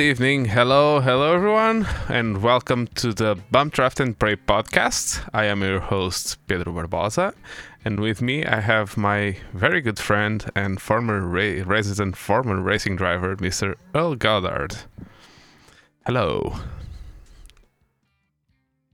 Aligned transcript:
Good 0.00 0.06
evening. 0.06 0.46
Hello, 0.46 1.00
hello 1.00 1.34
everyone, 1.34 1.86
and 2.08 2.42
welcome 2.42 2.86
to 2.94 3.12
the 3.12 3.38
Bump 3.50 3.74
Draft 3.74 4.00
and 4.00 4.18
Pray 4.18 4.34
podcast. 4.34 5.28
I 5.34 5.44
am 5.44 5.60
your 5.60 5.78
host, 5.78 6.38
Pedro 6.46 6.72
Barbosa, 6.72 7.34
and 7.84 8.00
with 8.00 8.22
me 8.22 8.46
I 8.46 8.60
have 8.60 8.96
my 8.96 9.36
very 9.52 9.82
good 9.82 9.98
friend 9.98 10.50
and 10.56 10.80
former 10.80 11.20
ra- 11.20 11.64
resident 11.66 12.16
former 12.16 12.62
racing 12.62 12.96
driver, 12.96 13.36
Mr. 13.36 13.74
Earl 13.94 14.14
Goddard. 14.14 14.74
Hello. 16.06 16.56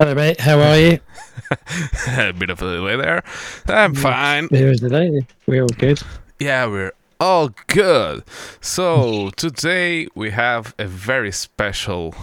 Hello, 0.01 0.12
mate. 0.12 0.41
How 0.41 0.59
are 0.59 0.77
you? 0.77 0.98
A 2.18 2.32
bit 2.32 2.51
of 2.51 2.60
a 2.60 2.74
delay 2.74 2.96
there. 2.96 3.23
I'm 3.68 3.95
mm, 3.95 3.98
fine. 3.98 4.48
There 4.51 4.73
is 4.73 4.80
the 4.80 4.88
lady. 4.88 5.24
We're 5.46 5.62
all 5.62 5.68
good. 5.68 6.02
Yeah, 6.41 6.66
we're 6.66 6.93
all 7.20 7.51
good. 7.66 8.25
So 8.61 9.30
today 9.37 10.09
we 10.15 10.30
have 10.30 10.74
a 10.79 10.87
very 10.87 11.33
special 11.33 12.15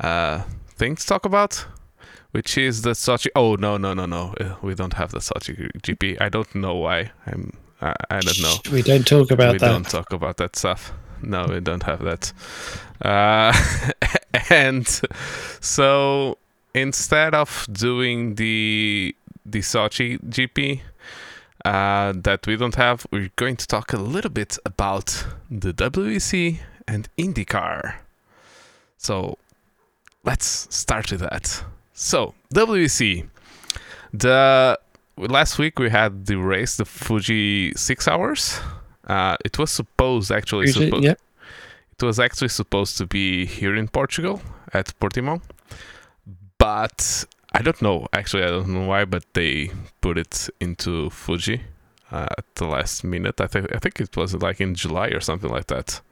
uh, 0.00 0.42
thing 0.68 0.96
to 0.96 1.06
talk 1.06 1.24
about, 1.24 1.66
which 2.32 2.58
is 2.58 2.82
the 2.82 2.90
Sochi. 2.90 3.28
Oh 3.34 3.54
no 3.56 3.76
no 3.76 3.94
no 3.94 4.06
no! 4.06 4.34
Uh, 4.40 4.54
We 4.62 4.74
don't 4.74 4.94
have 4.94 5.10
the 5.12 5.18
Sochi 5.20 5.70
GP. 5.82 6.20
I 6.20 6.28
don't 6.28 6.52
know 6.54 6.74
why. 6.74 7.12
I'm. 7.26 7.52
I, 7.80 7.94
I 8.10 8.20
don't 8.20 8.40
know. 8.40 8.54
We 8.72 8.82
don't 8.82 9.06
talk 9.06 9.30
about 9.30 9.52
we 9.52 9.58
that. 9.58 9.68
don't 9.68 9.86
talk 9.88 10.12
about 10.12 10.38
that 10.38 10.56
stuff. 10.56 10.92
No, 11.22 11.46
we 11.46 11.60
don't 11.60 11.82
have 11.82 12.02
that. 12.02 12.32
Uh, 13.02 13.52
and 14.50 14.86
so 15.60 16.38
instead 16.74 17.34
of 17.34 17.66
doing 17.72 18.34
the 18.36 19.14
the 19.44 19.60
Sochi 19.60 20.18
GP 20.28 20.80
uh, 21.66 22.12
that 22.16 22.46
we 22.46 22.56
don't 22.56 22.76
have, 22.76 23.06
we're 23.10 23.30
going 23.36 23.56
to 23.56 23.66
talk 23.66 23.92
a 23.92 23.96
little 23.96 24.30
bit 24.30 24.56
about 24.64 25.26
the 25.50 25.72
WEC 25.72 26.58
and 26.86 27.08
IndyCar. 27.18 27.96
So 28.98 29.36
let's 30.24 30.68
start 30.74 31.10
with 31.10 31.20
that. 31.20 31.64
So 31.92 32.34
WEC, 32.54 33.26
the 34.12 34.78
last 35.16 35.58
week 35.58 35.78
we 35.78 35.90
had 35.90 36.26
the 36.26 36.36
race, 36.36 36.76
the 36.76 36.84
Fuji 36.84 37.72
six 37.76 38.06
hours. 38.06 38.60
Uh, 39.06 39.36
it 39.44 39.58
was 39.58 39.70
supposed 39.70 40.30
actually 40.30 40.66
Usually- 40.66 41.04
yeah. 41.04 41.14
it 41.98 42.02
was 42.04 42.18
actually 42.20 42.48
supposed 42.60 42.96
to 42.98 43.06
be 43.06 43.46
here 43.46 43.74
in 43.76 43.88
Portugal 43.88 44.40
at 44.72 44.86
Portimão, 45.00 45.40
but 46.58 47.24
I 47.56 47.62
don't 47.62 47.80
know. 47.80 48.06
Actually, 48.12 48.42
I 48.44 48.48
don't 48.48 48.68
know 48.68 48.86
why, 48.86 49.06
but 49.06 49.24
they 49.32 49.70
put 50.02 50.18
it 50.18 50.50
into 50.60 51.08
Fuji 51.08 51.62
uh, 52.12 52.28
at 52.36 52.44
the 52.56 52.66
last 52.66 53.02
minute. 53.02 53.40
I 53.40 53.46
think 53.46 53.74
I 53.74 53.78
think 53.78 53.98
it 53.98 54.14
was 54.14 54.34
like 54.34 54.60
in 54.60 54.74
July 54.74 55.08
or 55.08 55.20
something 55.20 55.50
like 55.50 55.68
that, 55.68 56.02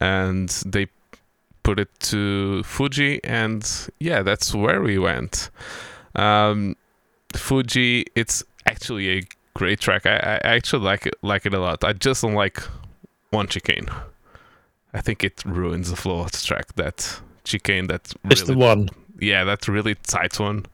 and 0.00 0.50
they 0.66 0.88
put 1.62 1.80
it 1.80 1.88
to 2.00 2.62
Fuji, 2.64 3.24
and 3.24 3.66
yeah, 4.00 4.22
that's 4.22 4.54
where 4.54 4.82
we 4.82 4.98
went. 4.98 5.48
Um, 6.14 6.76
Fuji, 7.34 8.04
it's 8.14 8.44
actually 8.66 9.18
a 9.18 9.22
great 9.54 9.80
track. 9.80 10.04
I, 10.04 10.40
I 10.44 10.56
actually 10.56 10.84
like 10.84 11.06
it 11.06 11.14
like 11.22 11.46
it 11.46 11.54
a 11.54 11.58
lot. 11.58 11.84
I 11.84 11.94
just 11.94 12.20
don't 12.20 12.34
like 12.34 12.60
one 13.30 13.46
chicane. 13.46 13.88
I 14.92 15.00
think 15.00 15.24
it 15.24 15.42
ruins 15.46 15.88
the 15.88 15.96
flow 15.96 16.20
of 16.20 16.32
the 16.32 16.38
track. 16.38 16.74
That 16.74 17.22
chicane, 17.44 17.86
that 17.86 18.12
Just 18.28 18.46
the 18.46 18.52
really, 18.52 18.66
one. 18.66 18.88
Yeah, 19.20 19.44
that's 19.44 19.68
really 19.68 19.94
tight 19.94 20.38
one. 20.38 20.66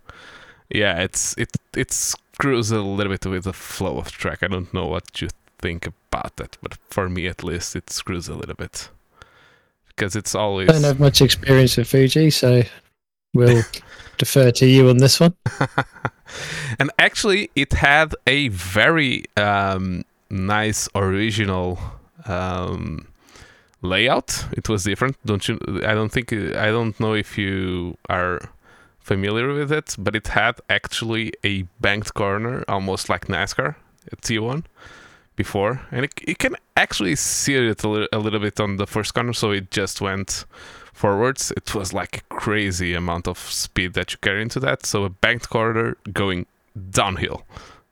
Yeah, 0.69 1.01
it's 1.01 1.35
it 1.39 1.51
it 1.77 1.93
screws 1.93 2.71
a 2.71 2.83
little 2.83 3.13
bit 3.13 3.27
with 3.27 3.45
the 3.45 3.53
flow 3.53 3.99
of 3.99 4.07
the 4.07 4.11
track. 4.11 4.43
I 4.43 4.49
don't 4.49 4.73
know 4.75 4.87
what 4.87 5.21
you 5.21 5.29
think 5.59 5.87
about 5.87 6.37
that, 6.37 6.57
but 6.63 6.77
for 6.91 7.09
me 7.09 7.27
at 7.27 7.45
least, 7.45 7.77
it 7.77 7.91
screws 7.91 8.29
a 8.29 8.35
little 8.35 8.55
bit 8.55 8.89
because 9.89 10.17
it's 10.17 10.35
always 10.35 10.69
I 10.69 10.73
don't 10.73 10.85
have 10.85 11.01
much 11.01 11.23
experience 11.23 11.77
with 11.77 11.89
Fuji, 11.89 12.31
so 12.31 12.63
we'll 13.35 13.63
defer 14.19 14.51
to 14.51 14.67
you 14.67 14.89
on 14.89 14.99
this 14.99 15.21
one. 15.21 15.35
and 16.79 16.91
actually, 16.99 17.51
it 17.55 17.73
had 17.73 18.15
a 18.27 18.49
very 18.49 19.25
um, 19.37 20.05
nice 20.31 20.89
original 20.95 21.79
um, 22.27 23.09
layout. 23.83 24.47
It 24.53 24.69
was 24.69 24.85
different. 24.85 25.17
Don't 25.25 25.47
you? 25.49 25.59
I 25.85 25.95
don't 25.95 26.11
think. 26.11 26.33
I 26.33 26.71
don't 26.71 26.99
know 27.01 27.15
if 27.15 27.39
you 27.39 27.97
are 28.09 28.41
familiar 28.99 29.53
with 29.55 29.71
it, 29.71 29.95
but 29.99 30.17
it 30.17 30.29
had 30.29 30.61
actually 30.69 31.33
a 31.45 31.63
banked 31.81 32.15
corner, 32.15 32.65
almost 32.69 33.09
like 33.09 33.27
NASCAR 33.27 33.77
at 34.11 34.21
T1 34.21 34.65
before, 35.37 35.83
and 35.93 36.07
it, 36.07 36.13
you 36.27 36.35
can 36.35 36.57
actually 36.77 37.15
see 37.15 37.55
it 37.55 37.85
a 37.85 37.89
little, 37.89 38.09
a 38.13 38.19
little 38.19 38.41
bit 38.41 38.59
on 38.59 38.77
the 38.77 38.87
first 38.87 39.15
corner. 39.15 39.33
So 39.33 39.53
it 39.53 39.71
just 39.71 40.01
went 40.01 40.45
forwards. 40.93 41.53
It 41.57 41.75
was 41.75 41.93
like 41.93 42.17
a 42.17 42.35
crazy 42.35 42.95
amount 42.95 43.29
of 43.29 43.39
speed 43.39 43.93
that 43.95 44.13
you 44.13 44.19
carry 44.21 44.43
into 44.43 44.59
that. 44.61 44.85
So 44.87 45.05
a 45.05 45.11
banked 45.11 45.51
corner 45.51 45.97
going 46.13 46.47
downhill. 46.91 47.45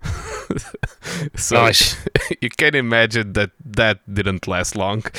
so 1.36 1.56
Nice. 1.56 1.96
you 2.40 2.48
can 2.48 2.74
imagine 2.74 3.32
that 3.34 3.50
that 3.64 3.98
didn't 4.12 4.46
last 4.46 4.76
long. 4.76 5.04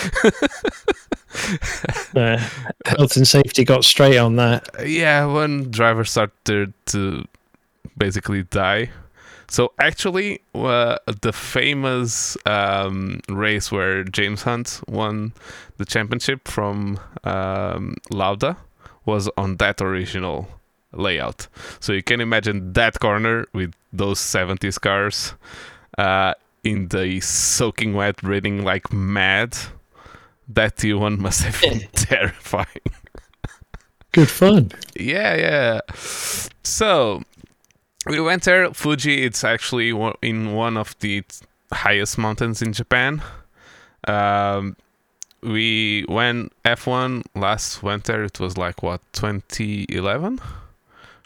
Uh, 2.15 2.37
health 2.85 3.17
and 3.17 3.27
safety 3.27 3.65
got 3.65 3.83
straight 3.83 4.17
on 4.17 4.37
that. 4.37 4.69
yeah, 4.87 5.25
when 5.25 5.69
drivers 5.69 6.09
started 6.09 6.73
to 6.85 7.25
basically 7.97 8.43
die. 8.43 8.89
So 9.49 9.73
actually, 9.77 10.39
uh, 10.55 10.97
the 11.21 11.33
famous 11.33 12.37
um, 12.45 13.19
race 13.27 13.69
where 13.69 14.05
James 14.05 14.43
Hunt 14.43 14.79
won 14.87 15.33
the 15.77 15.85
championship 15.85 16.47
from 16.47 16.99
um, 17.25 17.95
Lauda 18.09 18.55
was 19.05 19.29
on 19.37 19.57
that 19.57 19.81
original 19.81 20.47
layout. 20.95 21.47
So 21.79 21.93
you 21.93 22.03
can 22.03 22.21
imagine 22.21 22.73
that 22.73 22.99
corner 22.99 23.47
with 23.53 23.73
those 23.91 24.19
70s 24.19 24.79
cars 24.79 25.33
uh, 25.97 26.33
in 26.63 26.87
the 26.89 27.19
soaking 27.21 27.93
wet, 27.93 28.21
raining 28.23 28.63
like 28.63 28.91
mad. 28.91 29.57
That 30.47 30.77
T1 30.77 31.17
must 31.17 31.41
have 31.41 31.59
been 31.59 31.87
terrifying. 31.93 32.67
Good 34.11 34.29
fun. 34.29 34.71
Yeah, 34.95 35.35
yeah. 35.35 35.81
So 36.63 37.23
we 38.05 38.19
went 38.19 38.43
there. 38.43 38.71
Fuji. 38.73 39.23
It's 39.23 39.43
actually 39.43 39.89
in 40.21 40.53
one 40.53 40.77
of 40.77 40.97
the 40.99 41.23
highest 41.71 42.17
mountains 42.17 42.61
in 42.61 42.73
Japan. 42.73 43.21
Um, 44.07 44.75
we 45.41 46.05
went 46.07 46.53
F1 46.63 47.23
last 47.35 47.83
winter. 47.83 48.23
It 48.23 48.39
was 48.39 48.57
like 48.57 48.81
what 48.81 49.01
2011, 49.13 50.39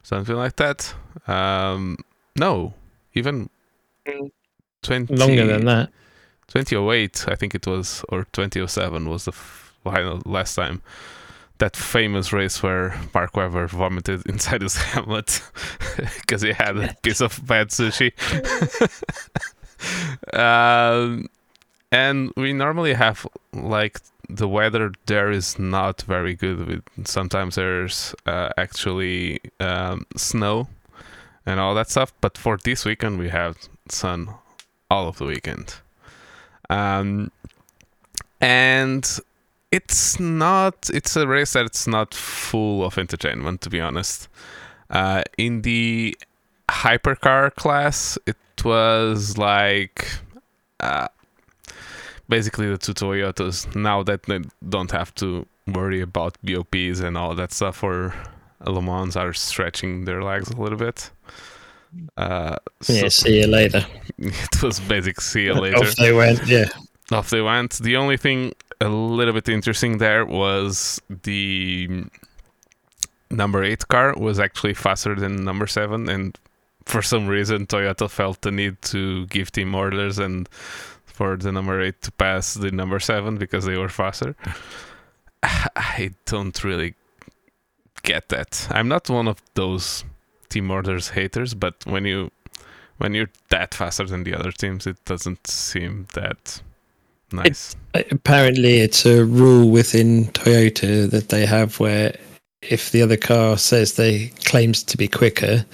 something 0.09 0.35
like 0.35 0.55
that. 0.55 0.93
Um, 1.27 1.97
no, 2.35 2.73
even 3.13 3.49
20 4.81 5.15
Longer 5.15 5.45
than 5.45 5.65
that. 5.65 5.91
2008, 6.47 7.25
I 7.27 7.35
think 7.35 7.53
it 7.53 7.67
was, 7.67 8.03
or 8.09 8.25
2007 8.33 9.07
was 9.07 9.25
the 9.25 9.31
final 9.31 10.19
last 10.25 10.55
time. 10.55 10.81
That 11.59 11.75
famous 11.75 12.33
race 12.33 12.63
where 12.63 12.99
Mark 13.13 13.35
Webber 13.35 13.67
vomited 13.67 14.25
inside 14.29 14.63
his 14.63 14.77
helmet 14.77 15.43
because 16.21 16.41
he 16.41 16.53
had 16.53 16.77
a 16.77 16.95
piece 17.03 17.21
of 17.21 17.39
bad 17.45 17.69
sushi. 17.69 18.11
um, 20.33 21.27
and 21.91 22.31
we 22.35 22.53
normally 22.53 22.93
have 22.93 23.27
like 23.53 23.99
the 24.29 24.47
weather 24.47 24.91
there 25.07 25.31
is 25.31 25.57
not 25.57 26.03
very 26.03 26.35
good. 26.35 26.67
With 26.67 27.07
sometimes 27.07 27.55
there's 27.55 28.13
uh, 28.25 28.49
actually 28.57 29.39
um, 29.59 30.05
snow 30.15 30.67
and 31.45 31.59
all 31.59 31.73
that 31.75 31.89
stuff. 31.89 32.13
But 32.21 32.37
for 32.37 32.57
this 32.57 32.85
weekend, 32.85 33.19
we 33.19 33.29
have 33.29 33.57
sun 33.89 34.29
all 34.89 35.07
of 35.07 35.17
the 35.17 35.25
weekend. 35.25 35.75
Um, 36.69 37.31
and 38.39 39.19
it's 39.71 40.19
not 40.19 40.89
it's 40.93 41.15
a 41.15 41.27
race 41.27 41.55
it's 41.55 41.87
not 41.87 42.13
full 42.13 42.83
of 42.83 42.97
entertainment 42.97 43.61
to 43.61 43.69
be 43.69 43.79
honest 43.79 44.27
uh, 44.89 45.23
in 45.37 45.61
the 45.61 46.17
hypercar 46.69 47.53
class 47.55 48.17
it 48.25 48.37
was 48.63 49.37
like 49.37 50.07
uh, 50.79 51.07
basically 52.29 52.69
the 52.69 52.77
two 52.77 52.93
toyotas 52.93 53.75
now 53.75 54.03
that 54.03 54.23
they 54.23 54.39
don't 54.69 54.91
have 54.91 55.13
to 55.15 55.45
worry 55.67 56.01
about 56.01 56.37
bops 56.43 57.01
and 57.01 57.17
all 57.17 57.35
that 57.35 57.51
stuff 57.51 57.83
or 57.83 58.13
le 58.65 58.81
mans 58.81 59.15
are 59.15 59.33
stretching 59.33 60.05
their 60.05 60.23
legs 60.23 60.49
a 60.49 60.61
little 60.61 60.77
bit 60.77 61.11
uh, 62.17 62.55
Yeah, 62.87 63.01
so 63.01 63.09
see 63.09 63.41
you 63.41 63.47
later. 63.47 63.85
it 64.17 64.63
was 64.63 64.79
basic 64.79 65.21
see 65.21 65.45
you 65.45 65.53
later 65.53 65.77
Off 65.77 65.95
they 65.95 66.13
went. 66.13 66.45
Yeah. 66.47 66.69
off 67.11 67.29
they 67.29 67.41
went. 67.41 67.73
The 67.79 67.95
only 67.97 68.17
thing 68.17 68.53
a 68.81 68.89
little 68.89 69.33
bit 69.33 69.49
interesting 69.49 69.97
there 69.97 70.25
was 70.25 71.01
the 71.09 72.05
number 73.31 73.63
eight 73.63 73.87
car 73.87 74.13
was 74.17 74.39
actually 74.39 74.73
faster 74.73 75.15
than 75.15 75.43
number 75.43 75.67
seven, 75.67 76.09
and 76.09 76.37
for 76.85 77.01
some 77.01 77.27
reason 77.27 77.67
Toyota 77.67 78.09
felt 78.09 78.41
the 78.41 78.51
need 78.51 78.81
to 78.83 79.25
give 79.27 79.51
team 79.51 79.75
orders 79.75 80.17
and 80.17 80.49
for 81.19 81.35
the 81.35 81.51
number 81.51 81.81
eight 81.81 82.01
to 82.01 82.11
pass 82.13 82.53
the 82.53 82.71
number 82.71 82.97
seven 82.97 83.35
because 83.35 83.65
they 83.65 83.77
were 83.77 83.89
faster. 83.89 84.37
I 85.43 86.11
don't 86.25 86.63
really 86.63 86.93
get 88.03 88.29
that. 88.29 88.65
I'm 88.71 88.87
not 88.87 89.09
one 89.09 89.27
of 89.27 89.41
those 89.53 90.05
team 90.47 90.71
orders 90.71 91.09
haters, 91.09 91.53
but 91.53 91.85
when 91.85 92.05
you 92.05 92.31
when 92.99 93.13
you're 93.13 93.31
that 93.49 93.75
faster 93.75 94.05
than 94.05 94.23
the 94.23 94.33
other 94.33 94.53
teams, 94.53 94.87
it 94.87 95.03
doesn't 95.03 95.45
seem 95.45 96.07
that 96.13 96.61
nice. 97.33 97.75
It, 97.93 98.09
apparently, 98.13 98.79
it's 98.79 99.05
a 99.05 99.25
rule 99.25 99.69
within 99.69 100.27
Toyota 100.27 101.11
that 101.11 101.27
they 101.27 101.45
have 101.45 101.81
where 101.81 102.15
if 102.61 102.91
the 102.91 103.01
other 103.01 103.17
car 103.17 103.57
says 103.57 103.95
they 103.95 104.29
claims 104.45 104.83
to 104.83 104.95
be 104.95 105.09
quicker, 105.09 105.65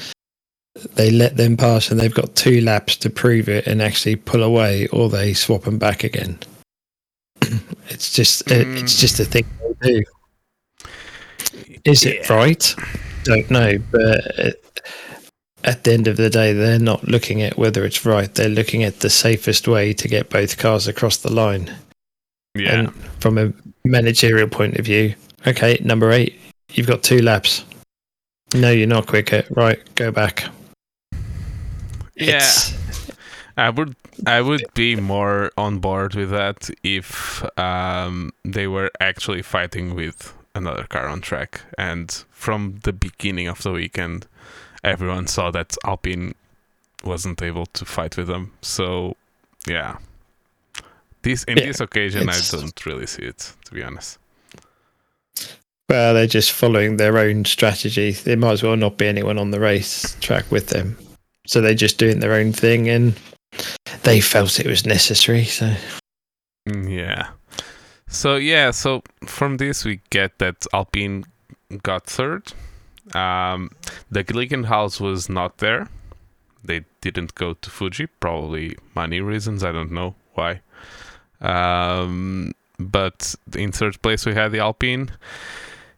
they 0.96 1.10
let 1.10 1.38
them 1.38 1.56
pass 1.58 1.90
and 1.90 2.00
they've 2.00 2.14
got 2.14 2.36
two 2.36 2.62
laps 2.62 2.98
to 2.98 3.10
prove 3.10 3.48
it 3.48 3.66
and 3.68 3.82
actually 3.82 4.16
pull 4.16 4.44
away, 4.44 4.88
or 4.88 5.10
they 5.10 5.34
swap 5.34 5.64
them 5.64 5.78
back 5.78 6.04
again. 6.04 6.38
it's 7.90 8.14
just 8.14 8.46
mm. 8.46 8.82
it's 8.82 9.00
just 9.00 9.20
a 9.20 9.26
thing 9.26 9.46
they 9.82 9.94
do. 9.94 10.04
Is 11.86 12.04
yeah. 12.04 12.14
it 12.14 12.30
right? 12.30 12.76
Don't 13.24 13.50
know, 13.50 13.78
but 13.92 14.58
at 15.64 15.84
the 15.84 15.94
end 15.94 16.08
of 16.08 16.18
the 16.18 16.30
day, 16.30 16.54
they're 16.54 16.80
not 16.80 17.04
looking 17.06 17.42
at 17.42 17.58
whether 17.58 17.86
it's 17.86 18.06
right. 18.06 18.34
They're 18.34 18.50
looking 18.50 18.84
at 18.84 19.00
the 19.00 19.10
safest 19.10 19.68
way 19.68 19.94
to 19.94 20.08
get 20.08 20.30
both 20.30 20.58
cars 20.58 20.88
across 20.88 21.18
the 21.18 21.34
line. 21.34 21.74
Yeah. 22.54 22.80
And 22.80 22.96
from 23.20 23.38
a 23.38 23.52
managerial 23.84 24.48
point 24.48 24.78
of 24.78 24.86
view, 24.86 25.16
okay, 25.48 25.80
number 25.84 26.12
eight, 26.12 26.40
you've 26.72 26.88
got 26.88 27.04
two 27.04 27.22
laps. 27.22 27.66
No, 28.54 28.72
you're 28.72 28.88
not 28.88 29.08
quicker. 29.08 29.44
Right, 29.50 29.80
go 29.96 30.12
back. 30.12 30.46
Yeah. 32.16 32.50
I 33.58 33.70
would 33.70 33.96
I 34.26 34.42
would 34.42 34.66
be 34.74 34.96
more 34.96 35.52
on 35.58 35.80
board 35.80 36.16
with 36.16 36.30
that 36.32 36.70
if 36.84 37.44
um, 37.58 38.34
they 38.44 38.68
were 38.68 38.92
actually 39.00 39.42
fighting 39.42 39.96
with 39.96 40.34
another 40.54 40.84
car 40.84 41.08
on 41.08 41.22
track 41.22 41.62
and 41.78 42.12
from 42.32 42.80
the 42.84 42.94
beginning 42.94 43.48
of 43.48 43.62
the 43.64 43.72
weekend 43.72 44.28
everyone 44.86 45.28
saw 45.28 45.52
that 45.52 45.76
Alpine 45.84 46.36
wasn't 47.04 47.42
able 47.42 47.66
to 47.68 47.86
fight 47.86 48.16
with 48.16 48.28
them. 48.28 48.54
So, 48.62 49.16
yeah. 49.68 49.98
This 51.24 51.44
in 51.46 51.58
yeah, 51.58 51.66
this 51.66 51.80
occasion, 51.80 52.30
I 52.30 52.40
don't 52.52 52.86
really 52.86 53.08
see 53.08 53.24
it, 53.24 53.54
to 53.66 53.74
be 53.74 53.84
honest. 53.84 54.20
Well, 55.90 56.14
they're 56.14 56.28
just 56.28 56.52
following 56.52 56.98
their 56.98 57.18
own 57.18 57.46
strategy. 57.46 58.12
There 58.12 58.38
might 58.38 58.54
as 58.54 58.64
well 58.64 58.76
not 58.76 58.98
be 58.98 59.08
anyone 59.08 59.38
on 59.38 59.52
the 59.52 59.60
race 59.60 60.16
track 60.20 60.52
with 60.52 60.68
them. 60.68 60.98
So 61.46 61.62
they're 61.62 61.74
just 61.74 61.98
doing 61.98 62.20
their 62.20 62.34
own 62.34 62.52
thing, 62.54 62.90
and 62.90 63.14
they 64.04 64.22
felt 64.22 64.60
it 64.60 64.68
was 64.68 64.86
necessary. 64.86 65.46
So, 65.46 65.74
mm, 66.68 66.90
yeah. 66.90 67.30
So 68.08 68.36
yeah, 68.36 68.72
so 68.72 69.04
from 69.26 69.58
this 69.58 69.84
we 69.84 70.00
get 70.10 70.40
that 70.40 70.66
Alpine 70.74 71.26
got 71.84 72.06
third, 72.06 72.54
um, 73.14 73.72
the 74.10 74.24
Glickenhaus 74.24 75.00
was 75.00 75.30
not 75.30 75.58
there. 75.58 75.90
They 76.64 76.86
didn't 77.02 77.36
go 77.36 77.54
to 77.54 77.70
Fuji, 77.70 78.08
probably 78.20 78.78
money 78.96 79.22
reasons. 79.22 79.64
I 79.64 79.72
don't 79.72 79.92
know 79.92 80.16
why. 80.34 80.62
Um, 81.42 82.54
but 82.80 83.36
in 83.56 83.72
third 83.72 84.02
place 84.02 84.26
we 84.26 84.34
had 84.34 84.52
the 84.52 84.60
Alpine. 84.60 85.12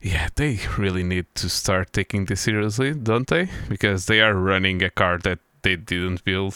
Yeah, 0.07 0.29
they 0.35 0.61
really 0.77 1.03
need 1.03 1.25
to 1.35 1.49
start 1.49 1.91
taking 1.91 2.25
this 2.25 2.39
seriously, 2.39 2.93
don't 2.93 3.27
they? 3.27 3.49
Because 3.67 4.05
they 4.05 4.21
are 4.21 4.33
running 4.33 4.81
a 4.81 4.89
car 4.89 5.17
that 5.17 5.39
they 5.63 5.75
didn't 5.75 6.23
build. 6.23 6.55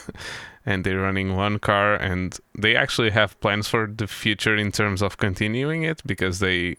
and 0.66 0.84
they're 0.84 1.00
running 1.00 1.34
one 1.34 1.60
car 1.60 1.94
and 1.94 2.38
they 2.58 2.76
actually 2.76 3.08
have 3.08 3.40
plans 3.40 3.68
for 3.68 3.86
the 3.86 4.06
future 4.06 4.54
in 4.54 4.70
terms 4.70 5.00
of 5.00 5.16
continuing 5.16 5.84
it 5.84 6.02
because 6.04 6.40
they 6.40 6.76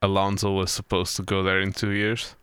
Alonso 0.00 0.52
was 0.52 0.70
supposed 0.70 1.14
to 1.16 1.22
go 1.22 1.42
there 1.42 1.60
in 1.60 1.74
two 1.74 1.90
years. 1.90 2.34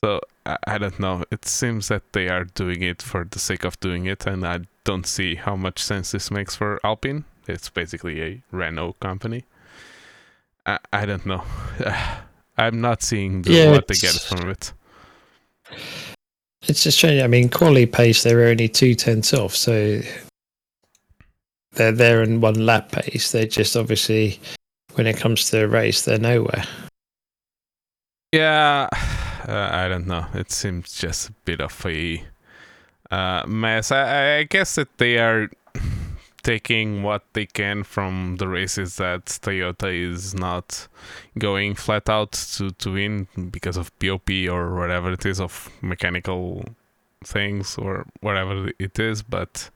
So 0.00 0.22
I, 0.46 0.56
I 0.66 0.78
don't 0.78 0.98
know. 0.98 1.24
It 1.30 1.44
seems 1.44 1.88
that 1.88 2.14
they 2.14 2.30
are 2.30 2.44
doing 2.44 2.82
it 2.82 3.02
for 3.02 3.28
the 3.30 3.38
sake 3.38 3.64
of 3.64 3.78
doing 3.80 4.06
it, 4.06 4.26
and 4.26 4.46
I 4.46 4.60
don't 4.84 5.06
see 5.06 5.34
how 5.34 5.56
much 5.56 5.78
sense 5.82 6.12
this 6.12 6.30
makes 6.30 6.56
for 6.56 6.80
Alpine. 6.82 7.26
It's 7.46 7.68
basically 7.68 8.22
a 8.22 8.42
Renault 8.50 8.94
company. 9.00 9.44
I, 10.66 10.78
I 10.92 11.06
don't 11.06 11.26
know. 11.26 11.42
I'm 12.56 12.80
not 12.80 13.02
seeing 13.02 13.42
the, 13.42 13.52
yeah, 13.52 13.70
what 13.70 13.88
they 13.88 13.94
get 13.94 14.14
from 14.14 14.48
it. 14.50 14.72
It's 16.62 16.84
just 16.84 16.98
strange. 16.98 17.20
I 17.22 17.26
mean, 17.26 17.48
quality 17.48 17.86
pace, 17.86 18.22
they're 18.22 18.44
only 18.44 18.68
two 18.68 18.94
tenths 18.94 19.34
off, 19.34 19.54
so 19.54 20.00
they're 21.72 21.92
there 21.92 22.22
in 22.22 22.40
one 22.40 22.64
lap 22.64 22.92
pace. 22.92 23.32
They 23.32 23.46
just 23.46 23.76
obviously 23.76 24.40
when 24.94 25.06
it 25.06 25.16
comes 25.16 25.50
to 25.50 25.58
the 25.58 25.68
race, 25.68 26.04
they're 26.04 26.18
nowhere. 26.18 26.64
Yeah, 28.32 28.88
uh, 29.48 29.68
I 29.72 29.88
don't 29.88 30.06
know. 30.06 30.26
It 30.34 30.50
seems 30.50 30.92
just 30.92 31.28
a 31.28 31.32
bit 31.44 31.60
of 31.60 31.84
a 31.84 32.24
uh, 33.10 33.44
mess. 33.46 33.90
I, 33.90 34.38
I 34.38 34.42
guess 34.44 34.76
that 34.76 34.96
they 34.98 35.18
are 35.18 35.50
taking 36.44 37.02
what 37.02 37.24
they 37.32 37.46
can 37.46 37.82
from 37.82 38.36
the 38.36 38.46
races 38.46 38.96
that 38.96 39.24
Toyota 39.24 39.92
is 39.92 40.34
not 40.34 40.86
going 41.38 41.74
flat 41.74 42.08
out 42.08 42.32
to, 42.32 42.70
to 42.70 42.92
win 42.92 43.26
because 43.50 43.76
of 43.76 43.90
BoP 43.98 44.30
or 44.48 44.76
whatever 44.76 45.12
it 45.12 45.26
is 45.26 45.40
of 45.40 45.70
mechanical 45.80 46.64
things 47.24 47.76
or 47.78 48.06
whatever 48.20 48.70
it 48.78 48.98
is, 48.98 49.22
but 49.22 49.70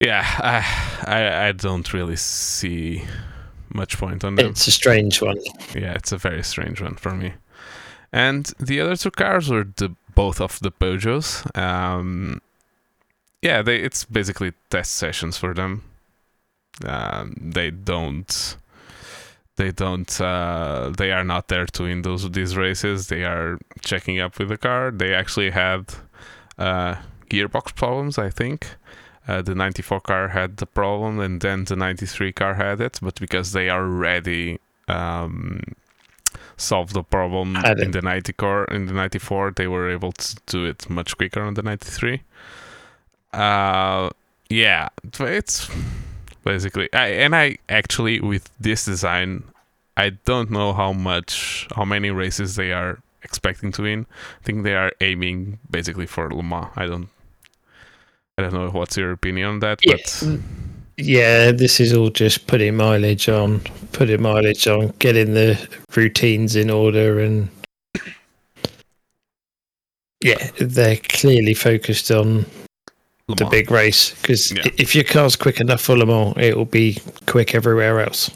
yeah, 0.00 0.26
I, 0.38 1.10
I, 1.10 1.48
I 1.48 1.52
don't 1.52 1.92
really 1.94 2.16
see 2.16 3.04
much 3.72 3.96
point 3.98 4.24
on 4.24 4.34
them. 4.34 4.48
It's 4.48 4.66
a 4.66 4.72
strange 4.72 5.22
one. 5.22 5.38
Yeah, 5.74 5.94
it's 5.94 6.12
a 6.12 6.18
very 6.18 6.42
strange 6.42 6.82
one 6.82 6.96
for 6.96 7.14
me. 7.14 7.34
And 8.12 8.46
the 8.58 8.80
other 8.80 8.96
two 8.96 9.12
cars 9.12 9.48
were 9.48 9.66
the 9.76 9.94
both 10.14 10.40
of 10.40 10.60
the 10.60 10.70
Peugeots. 10.70 11.56
Um, 11.56 12.42
yeah, 13.42 13.60
they 13.62 13.76
it's 13.76 14.04
basically 14.04 14.52
test 14.70 14.92
sessions 14.94 15.36
for 15.36 15.52
them. 15.52 15.82
Um, 16.86 17.34
they 17.36 17.70
don't 17.70 18.56
they 19.56 19.70
don't 19.72 20.20
uh, 20.20 20.92
they 20.96 21.12
are 21.12 21.24
not 21.24 21.48
there 21.48 21.66
to 21.66 21.82
win 21.82 22.02
those 22.02 22.30
these 22.30 22.56
races. 22.56 23.08
They 23.08 23.24
are 23.24 23.58
checking 23.80 24.20
up 24.20 24.38
with 24.38 24.48
the 24.48 24.56
car. 24.56 24.90
They 24.90 25.12
actually 25.12 25.50
had 25.50 25.92
uh, 26.58 26.96
gearbox 27.28 27.74
problems, 27.74 28.18
I 28.18 28.30
think. 28.30 28.76
Uh, 29.28 29.40
the 29.40 29.54
94 29.54 30.00
car 30.00 30.28
had 30.28 30.56
the 30.56 30.66
problem, 30.66 31.20
and 31.20 31.40
then 31.40 31.64
the 31.64 31.76
93 31.76 32.32
car 32.32 32.54
had 32.54 32.80
it. 32.80 32.98
But 33.00 33.20
because 33.20 33.52
they 33.52 33.70
already 33.70 34.58
um, 34.88 35.62
solved 36.56 36.94
the 36.94 37.04
problem 37.04 37.56
in 37.78 37.92
the 37.92 38.02
90 38.02 38.32
car, 38.32 38.64
in 38.64 38.86
the 38.86 38.92
94, 38.92 39.52
they 39.52 39.68
were 39.68 39.88
able 39.90 40.12
to 40.12 40.36
do 40.46 40.64
it 40.64 40.90
much 40.90 41.16
quicker 41.16 41.40
on 41.42 41.54
the 41.54 41.62
93. 41.62 42.22
Uh, 43.32 44.10
yeah, 44.48 44.88
it's 45.18 45.68
basically. 46.44 46.92
I, 46.92 47.08
and 47.08 47.34
I 47.34 47.56
actually 47.68 48.20
with 48.20 48.50
this 48.60 48.84
design, 48.84 49.44
I 49.96 50.10
don't 50.24 50.50
know 50.50 50.72
how 50.72 50.92
much, 50.92 51.68
how 51.74 51.84
many 51.84 52.10
races 52.10 52.56
they 52.56 52.72
are 52.72 53.00
expecting 53.22 53.72
to 53.72 53.82
win. 53.82 54.06
I 54.40 54.44
think 54.44 54.64
they 54.64 54.74
are 54.74 54.92
aiming 55.00 55.58
basically 55.70 56.06
for 56.06 56.30
Le 56.30 56.42
Mans. 56.42 56.68
I 56.76 56.86
don't 56.86 57.08
I 58.38 58.42
don't 58.42 58.54
know 58.54 58.70
what's 58.70 58.96
your 58.96 59.12
opinion 59.12 59.48
on 59.48 59.60
that, 59.60 59.80
yeah. 59.82 59.96
but 59.96 60.40
yeah, 60.96 61.52
this 61.52 61.80
is 61.80 61.92
all 61.92 62.08
just 62.08 62.46
putting 62.46 62.76
mileage 62.76 63.28
on, 63.28 63.60
putting 63.92 64.22
mileage 64.22 64.66
on, 64.66 64.88
getting 64.98 65.34
the 65.34 65.68
routines 65.94 66.56
in 66.56 66.70
order, 66.70 67.20
and 67.20 67.48
yeah, 70.22 70.50
they're 70.58 70.96
clearly 70.96 71.54
focused 71.54 72.10
on 72.10 72.46
the 73.28 73.46
big 73.46 73.70
race 73.70 74.10
because 74.20 74.52
yeah. 74.52 74.62
if 74.78 74.94
your 74.94 75.04
car's 75.04 75.36
quick 75.36 75.60
enough 75.60 75.80
for 75.80 75.96
Le 75.96 76.06
Mans, 76.06 76.34
it 76.36 76.56
will 76.56 76.64
be 76.64 76.98
quick 77.26 77.54
everywhere 77.54 78.00
else. 78.00 78.28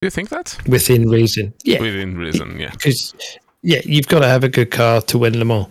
Do 0.00 0.06
you 0.06 0.10
think 0.10 0.28
that 0.28 0.56
within 0.66 1.08
reason? 1.08 1.54
Yeah, 1.64 1.80
within 1.80 2.16
reason. 2.16 2.58
Yeah, 2.58 2.70
because 2.70 3.14
yeah, 3.62 3.80
you've 3.84 4.08
got 4.08 4.20
to 4.20 4.28
have 4.28 4.44
a 4.44 4.48
good 4.48 4.70
car 4.70 5.00
to 5.02 5.18
win 5.18 5.38
Le 5.38 5.44
Mans. 5.44 5.66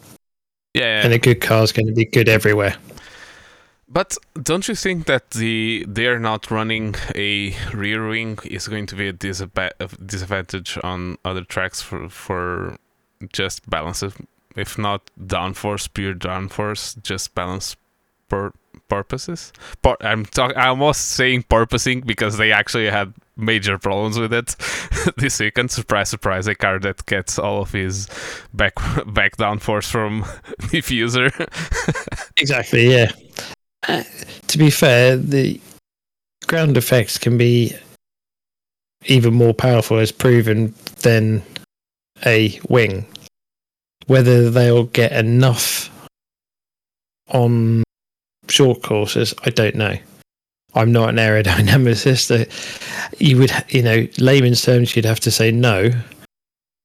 Yeah, 0.73 1.03
and 1.03 1.13
a 1.13 1.19
good 1.19 1.41
car 1.41 1.63
is 1.63 1.71
going 1.71 1.87
to 1.87 1.93
be 1.93 2.05
good 2.05 2.27
everywhere. 2.27 2.75
But 3.89 4.17
don't 4.43 4.67
you 4.67 4.75
think 4.75 5.05
that 5.05 5.31
the 5.31 5.85
they're 5.87 6.19
not 6.19 6.51
running 6.51 6.95
a 7.15 7.55
rear 7.73 8.07
wing 8.07 8.37
is 8.43 8.67
going 8.67 8.85
to 8.87 8.95
be 8.95 9.07
a, 9.07 9.13
disadvantage 9.13 10.77
on 10.83 11.17
other 11.23 11.43
tracks 11.43 11.81
for 11.81 12.09
for 12.09 12.77
just 13.31 13.69
balance, 13.69 14.03
if 14.57 14.77
not 14.77 15.09
downforce, 15.19 15.87
pure 15.93 16.13
downforce, 16.13 17.01
just 17.03 17.33
balance 17.35 17.75
per 18.27 18.51
purposes. 18.89 19.53
But 19.81 20.03
I'm 20.03 20.25
talking. 20.25 20.57
I'm 20.57 20.69
almost 20.69 21.11
saying 21.11 21.43
purposing 21.43 22.01
because 22.01 22.37
they 22.37 22.51
actually 22.51 22.89
had 22.89 23.13
major 23.35 23.77
problems 23.77 24.17
with 24.17 24.33
it 24.33 24.55
this 25.17 25.39
weekend. 25.39 25.71
Surprise, 25.71 26.09
surprise! 26.09 26.47
A 26.47 26.55
car 26.55 26.79
that 26.79 27.05
gets 27.05 27.37
all 27.39 27.61
of 27.61 27.71
his 27.71 28.07
back 28.53 28.75
back 29.07 29.37
downforce 29.37 29.89
from 29.89 30.23
diffuser. 30.71 31.31
exactly. 32.37 32.91
Yeah. 32.91 33.11
Uh, 33.87 34.03
to 34.47 34.57
be 34.57 34.69
fair, 34.69 35.17
the 35.17 35.61
ground 36.47 36.77
effects 36.77 37.17
can 37.17 37.37
be 37.37 37.75
even 39.05 39.33
more 39.33 39.53
powerful 39.53 39.97
as 39.99 40.11
proven 40.11 40.73
than 41.01 41.43
a 42.25 42.59
wing. 42.67 43.05
Whether 44.07 44.49
they'll 44.49 44.85
get 44.85 45.11
enough 45.11 45.89
on 47.29 47.83
short 48.49 48.81
courses, 48.81 49.33
I 49.43 49.49
don't 49.49 49.75
know. 49.75 49.97
I'm 50.73 50.91
not 50.91 51.09
an 51.09 51.15
aerodynamicist. 51.15 52.29
You 53.19 53.37
would, 53.37 53.51
you 53.69 53.81
know, 53.81 54.07
layman's 54.17 54.61
terms, 54.61 54.95
you'd 54.95 55.05
have 55.05 55.19
to 55.21 55.31
say 55.31 55.51
no. 55.51 55.91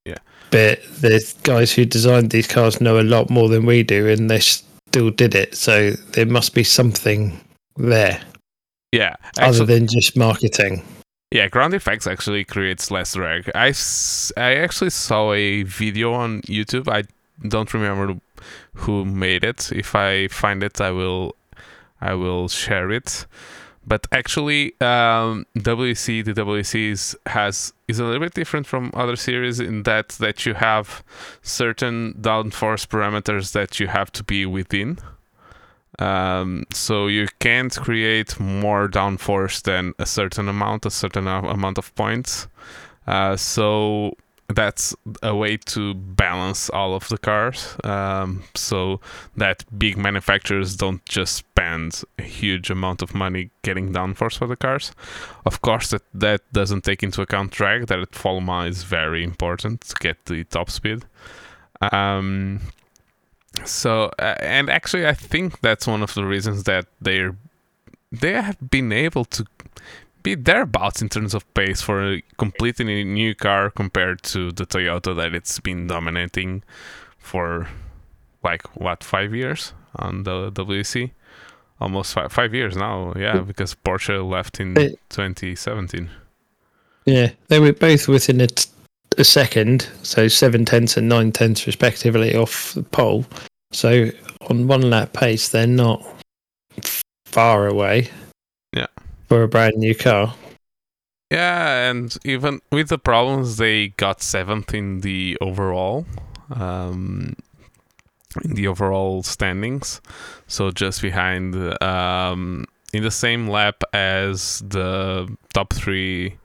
Yeah. 0.04 0.18
But 0.50 0.82
the 1.00 1.20
guys 1.42 1.72
who 1.72 1.84
designed 1.84 2.30
these 2.30 2.46
cars 2.46 2.80
know 2.80 2.98
a 2.98 3.02
lot 3.02 3.30
more 3.30 3.48
than 3.48 3.66
we 3.66 3.82
do, 3.82 4.08
and 4.08 4.30
they 4.30 4.40
still 4.40 5.10
did 5.10 5.34
it. 5.34 5.54
So 5.54 5.92
there 6.12 6.26
must 6.26 6.54
be 6.54 6.64
something 6.64 7.38
there. 7.76 8.20
Yeah. 8.92 9.16
other 9.38 9.64
than 9.64 9.86
just 9.86 10.16
marketing. 10.16 10.84
Yeah, 11.32 11.48
ground 11.48 11.72
effects 11.72 12.06
actually 12.06 12.44
creates 12.44 12.90
less 12.90 13.14
drag. 13.14 13.50
I, 13.54 13.72
I 14.36 14.54
actually 14.56 14.90
saw 14.90 15.32
a 15.32 15.62
video 15.62 16.12
on 16.12 16.42
YouTube. 16.42 16.88
I 16.88 17.04
don't 17.48 17.72
remember 17.72 18.20
who 18.74 19.06
made 19.06 19.42
it. 19.42 19.72
If 19.72 19.94
I 19.94 20.28
find 20.28 20.62
it, 20.62 20.80
I 20.80 20.90
will 20.90 21.34
I 22.00 22.14
will 22.14 22.48
share 22.48 22.90
it. 22.90 23.26
But 23.86 24.06
actually, 24.12 24.74
um, 24.80 25.46
WC 25.56 26.24
the 26.24 26.34
WC 26.34 26.90
is, 26.90 27.16
has 27.26 27.72
is 27.88 27.98
a 27.98 28.04
little 28.04 28.20
bit 28.20 28.34
different 28.34 28.66
from 28.66 28.92
other 28.94 29.16
series 29.16 29.58
in 29.58 29.84
that 29.84 30.10
that 30.20 30.44
you 30.44 30.54
have 30.54 31.02
certain 31.40 32.14
downforce 32.20 32.86
parameters 32.86 33.52
that 33.52 33.80
you 33.80 33.86
have 33.86 34.12
to 34.12 34.22
be 34.22 34.44
within. 34.44 34.98
Um, 35.98 36.64
so 36.72 37.06
you 37.06 37.28
can't 37.38 37.74
create 37.76 38.40
more 38.40 38.88
downforce 38.88 39.62
than 39.62 39.92
a 39.98 40.06
certain 40.06 40.48
amount, 40.48 40.86
a 40.86 40.90
certain 40.90 41.26
amount 41.26 41.78
of 41.78 41.94
points. 41.94 42.48
Uh, 43.06 43.36
so 43.36 44.16
that's 44.48 44.94
a 45.22 45.34
way 45.34 45.56
to 45.56 45.94
balance 45.94 46.70
all 46.70 46.94
of 46.94 47.08
the 47.08 47.18
cars, 47.18 47.76
um, 47.84 48.42
so 48.54 49.00
that 49.36 49.64
big 49.78 49.96
manufacturers 49.96 50.76
don't 50.76 51.04
just 51.06 51.36
spend 51.36 52.02
a 52.18 52.22
huge 52.22 52.70
amount 52.70 53.02
of 53.02 53.14
money 53.14 53.50
getting 53.62 53.92
downforce 53.92 54.36
for 54.38 54.46
the 54.46 54.56
cars. 54.56 54.92
Of 55.46 55.62
course, 55.62 55.90
that 55.90 56.02
that 56.14 56.40
doesn't 56.52 56.84
take 56.84 57.02
into 57.02 57.22
account 57.22 57.52
drag. 57.52 57.86
That 57.86 58.00
at 58.00 58.12
Volma 58.12 58.68
is 58.68 58.84
very 58.84 59.24
important 59.24 59.82
to 59.82 59.94
get 60.00 60.24
the 60.26 60.44
top 60.44 60.70
speed. 60.70 61.04
Um, 61.80 62.60
so 63.64 64.10
uh, 64.18 64.34
and 64.40 64.68
actually 64.70 65.06
i 65.06 65.14
think 65.14 65.60
that's 65.60 65.86
one 65.86 66.02
of 66.02 66.14
the 66.14 66.24
reasons 66.24 66.64
that 66.64 66.86
they're 67.00 67.34
they 68.10 68.32
have 68.32 68.58
been 68.70 68.92
able 68.92 69.24
to 69.24 69.44
be 70.22 70.34
thereabouts 70.34 71.02
in 71.02 71.08
terms 71.08 71.34
of 71.34 71.42
pace 71.54 71.80
for 71.82 72.12
a 72.14 72.22
completely 72.38 73.02
new 73.04 73.34
car 73.34 73.70
compared 73.70 74.22
to 74.22 74.52
the 74.52 74.64
toyota 74.66 75.14
that 75.16 75.34
it's 75.34 75.58
been 75.60 75.86
dominating 75.86 76.62
for 77.18 77.68
like 78.44 78.62
what 78.76 79.02
five 79.02 79.34
years 79.34 79.72
on 79.96 80.22
the 80.24 80.50
wc 80.52 81.10
almost 81.80 82.12
five, 82.14 82.32
five 82.32 82.54
years 82.54 82.76
now 82.76 83.12
yeah 83.16 83.38
because 83.40 83.74
porsche 83.74 84.28
left 84.28 84.60
in 84.60 84.76
It- 84.78 85.00
2017 85.10 86.08
Yeah, 87.04 87.32
they 87.48 87.58
were 87.58 87.72
both 87.72 88.06
within 88.06 88.40
a, 88.40 88.46
t- 88.46 88.70
a 89.18 89.24
second, 89.24 89.88
so 90.04 90.28
seven 90.28 90.64
tenths 90.64 90.96
and 90.96 91.08
nine 91.08 91.32
tenths 91.32 91.66
respectively 91.66 92.36
off 92.36 92.74
the 92.74 92.84
pole. 92.84 93.24
So 93.72 94.10
on 94.48 94.66
one 94.66 94.90
lap 94.90 95.12
pace, 95.12 95.48
they're 95.48 95.66
not 95.66 96.04
far 97.26 97.66
away. 97.66 98.10
Yeah. 98.72 98.86
For 99.28 99.42
a 99.42 99.48
brand 99.48 99.76
new 99.76 99.94
car. 99.94 100.34
Yeah, 101.30 101.88
and 101.88 102.14
even 102.24 102.60
with 102.70 102.90
the 102.90 102.98
problems, 102.98 103.56
they 103.56 103.88
got 103.88 104.20
seventh 104.20 104.74
in 104.74 105.00
the 105.00 105.38
overall, 105.40 106.04
um, 106.50 107.34
in 108.44 108.54
the 108.54 108.68
overall 108.68 109.22
standings. 109.22 110.02
So 110.46 110.70
just 110.70 111.00
behind, 111.00 111.56
um, 111.82 112.66
in 112.92 113.02
the 113.02 113.10
same 113.10 113.48
lap 113.48 113.82
as 113.94 114.62
the 114.68 115.34
top 115.54 115.72
three 115.72 116.36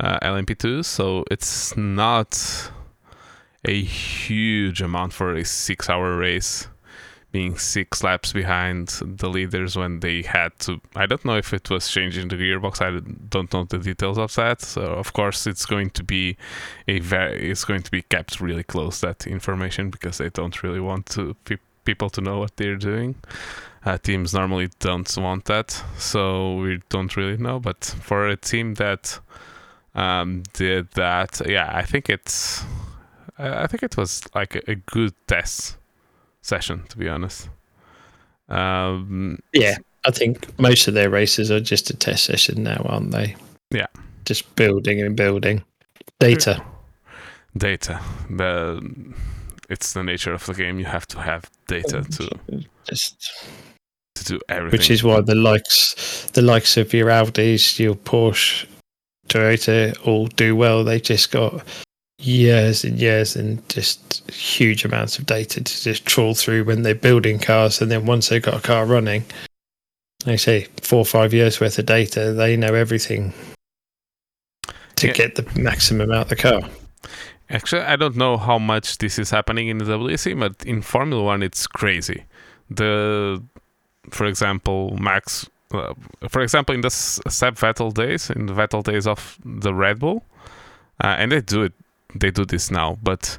uh, 0.00 0.18
LMP2s. 0.20 0.84
So 0.84 1.24
it's 1.30 1.74
not 1.78 2.70
a 3.64 3.82
huge 3.82 4.80
amount 4.80 5.12
for 5.12 5.34
a 5.34 5.44
six-hour 5.44 6.16
race 6.16 6.68
being 7.30 7.58
six 7.58 8.02
laps 8.02 8.32
behind 8.32 8.88
the 9.02 9.28
leaders 9.28 9.76
when 9.76 10.00
they 10.00 10.22
had 10.22 10.58
to. 10.60 10.80
I 10.96 11.06
don't 11.06 11.24
know 11.24 11.36
if 11.36 11.52
it 11.52 11.68
was 11.68 11.88
changing 11.88 12.28
the 12.28 12.36
gearbox. 12.36 12.80
I 12.80 13.00
don't 13.28 13.52
know 13.52 13.64
the 13.64 13.78
details 13.78 14.16
of 14.16 14.34
that. 14.36 14.62
So 14.62 14.82
of 14.82 15.12
course 15.12 15.46
it's 15.46 15.66
going 15.66 15.90
to 15.90 16.02
be 16.02 16.36
a 16.86 17.00
very. 17.00 17.50
It's 17.50 17.64
going 17.64 17.82
to 17.82 17.90
be 17.90 18.02
kept 18.02 18.40
really 18.40 18.64
close 18.64 19.00
that 19.00 19.26
information 19.26 19.90
because 19.90 20.18
they 20.18 20.30
don't 20.30 20.62
really 20.62 20.80
want 20.80 21.06
to 21.10 21.34
pe- 21.44 21.58
people 21.84 22.08
to 22.10 22.20
know 22.22 22.38
what 22.38 22.56
they're 22.56 22.76
doing. 22.76 23.16
Uh, 23.84 23.98
teams 23.98 24.32
normally 24.34 24.70
don't 24.80 25.16
want 25.18 25.44
that, 25.44 25.82
so 25.98 26.56
we 26.56 26.80
don't 26.88 27.16
really 27.16 27.36
know. 27.36 27.60
But 27.60 27.84
for 27.84 28.26
a 28.26 28.36
team 28.36 28.74
that 28.74 29.20
um, 29.94 30.42
did 30.54 30.90
that, 30.92 31.42
yeah, 31.46 31.70
I 31.74 31.82
think 31.82 32.08
it's. 32.08 32.64
I 33.38 33.64
I 33.64 33.66
think 33.66 33.82
it 33.82 33.96
was 33.96 34.22
like 34.34 34.54
a, 34.56 34.70
a 34.70 34.74
good 34.74 35.14
test 35.26 35.76
session, 36.42 36.84
to 36.88 36.98
be 36.98 37.08
honest. 37.08 37.48
Um, 38.48 39.38
Yeah, 39.52 39.76
I 40.04 40.10
think 40.10 40.58
most 40.58 40.88
of 40.88 40.94
their 40.94 41.10
races 41.10 41.50
are 41.50 41.60
just 41.60 41.90
a 41.90 41.96
test 41.96 42.24
session 42.24 42.62
now, 42.62 42.82
aren't 42.88 43.10
they? 43.10 43.36
Yeah. 43.70 43.86
Just 44.24 44.54
building 44.56 45.00
and 45.02 45.16
building. 45.16 45.62
Data. 46.18 46.62
data. 47.56 48.00
The 48.30 49.14
it's 49.68 49.92
the 49.92 50.02
nature 50.02 50.32
of 50.32 50.46
the 50.46 50.54
game. 50.54 50.78
You 50.78 50.86
have 50.86 51.06
to 51.08 51.20
have 51.20 51.50
data 51.66 52.02
to 52.02 52.38
Just 52.84 53.44
to 54.14 54.24
do 54.24 54.40
everything. 54.48 54.78
which 54.78 54.90
is 54.90 55.04
why 55.04 55.20
the 55.20 55.34
likes 55.34 56.26
the 56.32 56.42
likes 56.42 56.76
of 56.76 56.92
your 56.94 57.08
Audis, 57.08 57.78
your 57.78 57.94
Porsche, 57.94 58.66
Toyota 59.28 59.94
all 60.06 60.26
do 60.26 60.56
well. 60.56 60.84
They 60.84 61.00
just 61.00 61.30
got 61.30 61.62
years 62.18 62.84
and 62.84 62.98
years 62.98 63.36
and 63.36 63.66
just 63.68 64.28
huge 64.30 64.84
amounts 64.84 65.18
of 65.18 65.26
data 65.26 65.62
to 65.62 65.82
just 65.82 66.04
trawl 66.04 66.34
through 66.34 66.64
when 66.64 66.82
they're 66.82 66.94
building 66.94 67.38
cars, 67.38 67.80
and 67.80 67.90
then 67.90 68.06
once 68.06 68.28
they've 68.28 68.42
got 68.42 68.54
a 68.54 68.60
car 68.60 68.84
running, 68.86 69.24
they 70.24 70.36
say 70.36 70.66
four 70.82 71.00
or 71.00 71.04
five 71.04 71.32
years 71.32 71.60
worth 71.60 71.78
of 71.78 71.86
data. 71.86 72.32
They 72.32 72.56
know 72.56 72.74
everything 72.74 73.32
to 74.96 75.06
Yeah. 75.06 75.12
get 75.12 75.36
the 75.36 75.46
maximum 75.60 76.10
out 76.10 76.22
of 76.22 76.28
the 76.30 76.36
car. 76.36 76.60
Actually, 77.50 77.82
I 77.82 77.96
don't 77.96 78.16
know 78.16 78.36
how 78.36 78.58
much 78.58 78.98
this 78.98 79.18
is 79.18 79.30
happening 79.30 79.68
in 79.68 79.78
the 79.78 79.84
WC, 79.84 80.34
but 80.34 80.54
in 80.66 80.82
Formula 80.82 81.22
One, 81.22 81.42
it's 81.42 81.66
crazy. 81.66 82.24
The, 82.68 83.42
for 84.10 84.26
example, 84.26 84.96
Max. 85.00 85.48
Uh, 85.72 85.94
for 86.28 86.42
example, 86.42 86.74
in 86.74 86.80
the 86.82 86.90
Seb 86.90 87.54
Vettel 87.56 87.92
days, 87.94 88.28
in 88.30 88.46
the 88.46 88.52
Vettel 88.54 88.82
days 88.82 89.06
of 89.06 89.38
the 89.44 89.72
Red 89.72 89.98
Bull, 89.98 90.24
uh, 91.02 91.14
and 91.18 91.30
they 91.32 91.40
do 91.40 91.62
it. 91.62 91.72
They 92.20 92.30
do 92.30 92.44
this 92.44 92.70
now, 92.70 92.98
but 93.02 93.38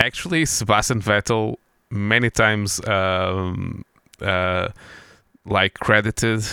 actually, 0.00 0.44
Sebastian 0.46 1.00
Vettel 1.00 1.56
many 1.90 2.30
times, 2.30 2.80
um, 2.88 3.84
uh, 4.20 4.68
like 5.46 5.74
credited 5.74 6.44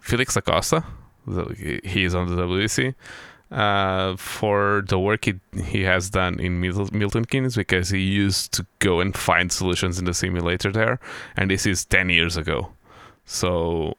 Felix 0.00 0.34
da 0.34 0.40
Costa. 0.40 0.84
the- 1.26 1.80
he- 1.84 2.04
is 2.04 2.14
on 2.14 2.26
the 2.34 2.42
WC 2.42 2.94
uh, 3.50 4.16
for 4.16 4.82
the 4.88 4.98
work 4.98 5.26
he, 5.26 5.34
he 5.66 5.82
has 5.82 6.08
done 6.10 6.40
in 6.40 6.58
Milton 6.60 7.24
Keynes 7.26 7.54
because 7.54 7.90
he 7.90 8.00
used 8.00 8.52
to 8.54 8.64
go 8.78 9.00
and 9.00 9.14
find 9.14 9.52
solutions 9.52 9.98
in 9.98 10.06
the 10.06 10.14
simulator 10.14 10.72
there, 10.72 10.98
and 11.36 11.50
this 11.50 11.66
is 11.66 11.84
10 11.84 12.08
years 12.08 12.36
ago. 12.38 12.68
So 13.26 13.96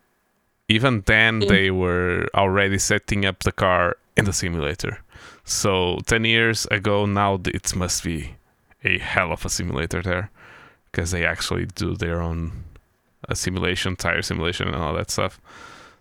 even 0.69 1.01
then, 1.05 1.41
Mm. 1.41 1.47
they 1.49 1.69
were 1.71 2.25
already 2.33 2.79
setting 2.79 3.25
up 3.25 3.43
the 3.43 3.51
car 3.51 3.95
in 4.17 4.25
the 4.25 4.33
simulator. 4.33 4.99
So 5.49 5.97
10 6.05 6.25
years 6.25 6.67
ago, 6.67 7.07
now 7.07 7.39
it 7.43 7.75
must 7.75 8.03
be 8.03 8.35
a 8.83 8.99
hell 8.99 9.31
of 9.31 9.43
a 9.45 9.49
simulator 9.49 10.01
there 10.03 10.29
because 10.91 11.09
they 11.09 11.25
actually 11.25 11.65
do 11.65 11.95
their 11.95 12.21
own 12.21 12.65
uh, 13.27 13.33
simulation, 13.33 13.95
tire 13.95 14.21
simulation, 14.21 14.67
and 14.67 14.75
all 14.77 14.93
that 14.93 15.09
stuff. 15.09 15.41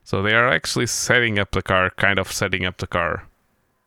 So 0.05 0.23
they 0.23 0.35
are 0.35 0.49
actually 0.49 0.87
setting 0.87 1.39
up 1.39 1.53
the 1.53 1.63
car, 1.63 1.89
kind 1.97 2.19
of 2.19 2.31
setting 2.31 2.67
up 2.67 2.77
the 2.77 2.87
car 2.87 3.25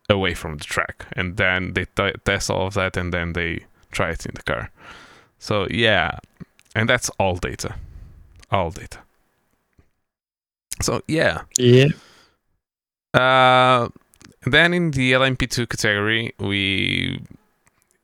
away 0.10 0.34
from 0.34 0.58
the 0.58 0.64
track, 0.64 1.06
and 1.14 1.38
then 1.38 1.74
they 1.74 1.86
t- 1.86 2.14
test 2.26 2.50
all 2.50 2.66
of 2.66 2.74
that, 2.74 2.98
and 2.98 3.14
then 3.14 3.34
they 3.34 3.66
try 3.92 4.10
it 4.10 4.26
in 4.26 4.34
the 4.34 4.44
car. 4.44 4.72
So 5.38 5.68
yeah, 5.70 6.18
and 6.76 6.90
that's 6.90 7.10
all 7.20 7.36
data, 7.36 7.76
all 8.52 8.72
data. 8.72 8.98
So 10.82 11.04
yeah, 11.08 11.42
Yeah. 11.58 11.90
uh, 13.14 13.90
then 14.46 14.74
in 14.74 14.92
the 14.92 15.14
LMP2 15.14 15.70
category, 15.70 16.34
we, 16.40 17.22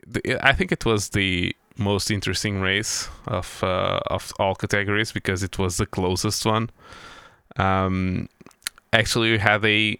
the, 0.05 0.37
I 0.45 0.53
think 0.53 0.71
it 0.71 0.85
was 0.85 1.09
the 1.09 1.55
most 1.77 2.09
interesting 2.09 2.59
race 2.59 3.07
of 3.27 3.63
uh, 3.63 3.99
of 4.07 4.33
all 4.39 4.55
categories 4.55 5.11
because 5.11 5.43
it 5.43 5.59
was 5.59 5.77
the 5.77 5.85
closest 5.85 6.45
one. 6.45 6.69
Um, 7.57 8.29
actually, 8.93 9.31
we 9.31 9.37
had 9.37 9.63
a 9.65 9.99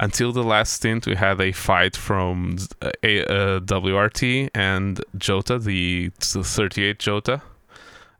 until 0.00 0.32
the 0.32 0.44
last 0.44 0.74
stint, 0.74 1.06
we 1.06 1.16
had 1.16 1.40
a 1.40 1.52
fight 1.52 1.96
from 1.96 2.56
a, 3.02 3.18
a 3.18 3.60
WRT 3.60 4.50
and 4.54 5.00
Jota, 5.16 5.58
the 5.58 6.10
38 6.20 6.98
Jota. 7.00 7.42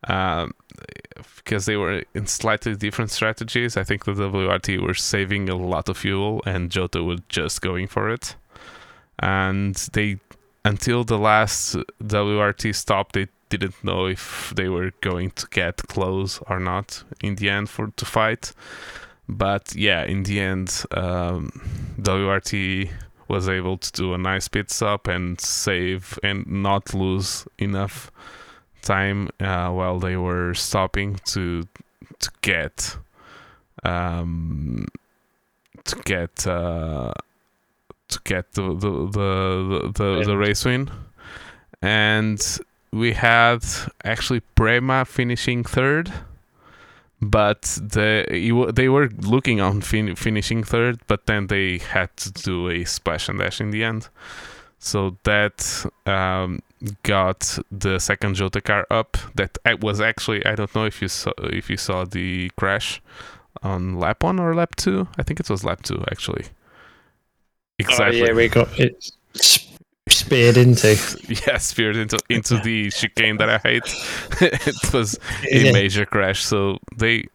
Um, 0.05 0.55
because 1.37 1.67
they 1.67 1.77
were 1.77 2.03
in 2.15 2.27
slightly 2.27 2.75
different 2.77 3.11
strategies. 3.11 3.77
I 3.77 3.85
think 3.85 4.05
the 4.05 4.13
WRT 4.13 4.81
were 4.81 4.95
saving 4.95 5.49
a 5.49 5.57
lot 5.57 5.89
of 5.89 5.97
fuel, 5.99 6.43
and 6.47 6.71
Jota 6.71 7.03
was 7.03 7.21
just 7.29 7.61
going 7.61 7.87
for 7.87 8.11
it. 8.11 8.37
And 9.19 9.75
they, 9.93 10.19
until 10.65 11.05
the 11.05 11.19
last 11.19 11.77
WRT 12.03 12.75
stop, 12.75 13.13
they 13.13 13.29
didn't 13.49 13.83
know 13.83 14.07
if 14.07 14.53
they 14.55 14.69
were 14.69 14.93
going 15.01 15.31
to 15.33 15.47
get 15.49 15.77
close 15.89 16.41
or 16.49 16.61
not 16.61 17.03
in 17.23 17.37
the 17.37 17.49
end 17.49 17.71
for 17.71 17.89
to 17.97 18.05
fight. 18.05 18.53
But 19.29 19.75
yeah, 19.75 20.05
in 20.05 20.23
the 20.23 20.41
end, 20.41 20.85
um, 20.93 21.51
WRT 22.01 22.91
was 23.29 23.49
able 23.49 23.77
to 23.77 23.93
do 23.93 24.15
a 24.15 24.19
nice 24.19 24.49
pit 24.49 24.71
stop 24.71 25.07
and 25.07 25.41
save 25.41 26.19
and 26.23 26.47
not 26.47 26.95
lose 26.95 27.47
enough 27.59 28.11
time 28.89 29.29
uh, 29.41 29.71
while 29.71 29.99
they 29.99 30.17
were 30.17 30.55
stopping 30.55 31.21
to 31.27 31.63
to 32.19 32.31
get 32.41 32.97
um, 33.85 34.87
to 35.85 35.97
get 36.05 36.47
uh, 36.47 37.13
to 38.09 38.19
get 38.25 38.53
the 38.53 38.67
the 38.85 38.93
the 39.19 39.93
the, 39.95 40.25
the 40.27 40.37
race 40.37 40.65
win, 40.65 40.91
and 41.83 42.41
we 42.93 43.13
had 43.13 43.63
actually 44.05 44.41
Prema 44.57 45.05
finishing 45.05 45.65
third 45.65 46.13
but 47.21 47.63
the 47.63 48.71
they 48.73 48.89
were 48.89 49.09
looking 49.23 49.61
on 49.61 49.81
fin- 49.81 50.15
finishing 50.15 50.63
third, 50.63 51.01
but 51.09 51.27
then 51.27 51.49
they 51.49 51.79
had 51.79 52.17
to 52.17 52.31
do 52.31 52.69
a 52.69 52.85
splash 52.85 53.29
and 53.29 53.39
dash 53.39 53.61
in 53.61 53.71
the 53.71 53.83
end. 53.83 54.09
So 54.79 55.17
that 55.25 55.85
um, 56.07 56.61
got 57.03 57.59
the 57.71 57.99
second 57.99 58.35
Jota 58.35 58.61
car 58.61 58.87
up. 58.91 59.17
That 59.35 59.81
was 59.81 60.01
actually 60.01 60.45
I 60.47 60.55
don't 60.55 60.75
know 60.75 60.85
if 60.85 61.03
you 61.03 61.09
saw 61.09 61.33
if 61.39 61.71
you 61.71 61.77
saw 61.77 62.05
the 62.05 62.51
crash 62.57 63.03
on 63.63 63.99
lap 63.99 64.23
one 64.23 64.39
or 64.39 64.55
lap 64.55 64.77
two. 64.77 65.09
I 65.19 65.23
think 65.23 65.41
it 65.41 65.51
was 65.51 65.65
lap 65.65 65.83
two 65.83 66.05
actually. 66.11 66.47
Exactly. 67.79 68.23
Oh 68.23 68.27
yeah, 68.27 68.33
we 68.33 68.49
got 68.49 68.69
it 68.79 69.11
speared 70.09 70.57
into. 70.57 70.97
Yeah, 71.47 71.59
speared 71.59 71.97
into 71.97 72.19
into 72.29 72.59
the 72.59 72.91
chicane 72.91 73.37
that 73.39 73.51
I 73.51 73.59
hate. 73.59 73.95
it 74.41 74.93
was 74.93 75.19
a 75.51 75.65
yeah. 75.65 75.73
major 75.73 76.07
crash. 76.07 76.45
So 76.45 76.79
they 76.97 77.27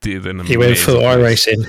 did 0.00 0.26
an. 0.26 0.44
He 0.44 0.56
went 0.56 0.78
full 0.78 1.02
iRacing. 1.02 1.66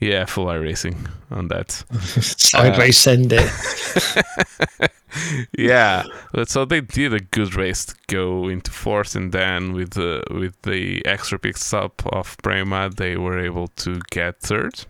Yeah, 0.00 0.24
full 0.24 0.46
iRacing 0.46 1.08
on 1.30 1.48
that. 1.48 1.70
Sideways 2.00 2.98
uh, 2.98 3.10
send 3.10 3.32
it. 3.32 4.90
yeah, 5.58 6.04
so 6.46 6.64
they 6.64 6.80
did 6.80 7.12
a 7.12 7.20
good 7.20 7.54
race 7.54 7.84
to 7.84 7.94
go 8.06 8.48
into 8.48 8.70
fourth, 8.70 9.14
and 9.14 9.32
then 9.32 9.72
with 9.72 9.90
the 9.90 10.22
with 10.30 10.60
the 10.62 11.04
extra 11.04 11.38
pit 11.38 11.56
stop 11.56 12.02
of 12.06 12.36
Prema, 12.42 12.90
they 12.90 13.16
were 13.16 13.38
able 13.38 13.68
to 13.68 14.00
get 14.10 14.40
third. 14.40 14.84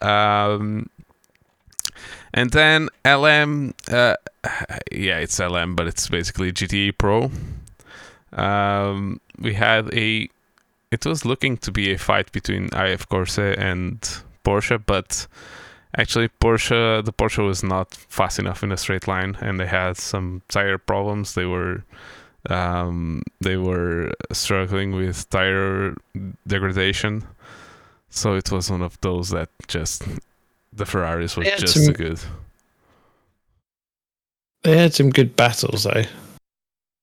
Um, 0.00 0.88
and 2.34 2.50
then 2.50 2.88
LM, 3.04 3.74
uh, 3.90 4.14
yeah, 4.92 5.18
it's 5.18 5.38
LM, 5.38 5.74
but 5.74 5.86
it's 5.86 6.08
basically 6.08 6.52
GTE 6.52 6.98
Pro. 6.98 7.30
Um, 8.32 9.20
we 9.38 9.54
had 9.54 9.92
a, 9.94 10.28
it 10.90 11.04
was 11.04 11.24
looking 11.24 11.56
to 11.58 11.70
be 11.70 11.92
a 11.92 11.98
fight 11.98 12.32
between 12.32 12.68
AF 12.72 13.08
Corse 13.08 13.38
and 13.38 14.00
Porsche, 14.44 14.82
but 14.84 15.26
actually 15.96 16.28
Porsche, 16.40 17.04
the 17.04 17.12
Porsche 17.12 17.46
was 17.46 17.62
not 17.62 17.94
fast 17.94 18.38
enough 18.38 18.62
in 18.62 18.72
a 18.72 18.76
straight 18.76 19.06
line, 19.06 19.36
and 19.40 19.60
they 19.60 19.66
had 19.66 19.96
some 19.96 20.42
tire 20.48 20.78
problems. 20.78 21.34
They 21.34 21.44
were, 21.44 21.84
um, 22.48 23.22
they 23.40 23.56
were 23.56 24.12
struggling 24.32 24.92
with 24.92 25.28
tire 25.30 25.94
degradation. 26.46 27.24
So 28.10 28.34
it 28.34 28.50
was 28.50 28.70
one 28.70 28.82
of 28.82 28.98
those 29.02 29.30
that 29.30 29.50
just 29.66 30.04
the 30.72 30.86
Ferraris 30.86 31.36
were 31.36 31.44
just 31.44 31.84
some, 31.84 31.92
good. 31.92 32.20
They 34.62 34.78
had 34.78 34.94
some 34.94 35.10
good 35.10 35.36
battles 35.36 35.84
though. 35.84 36.04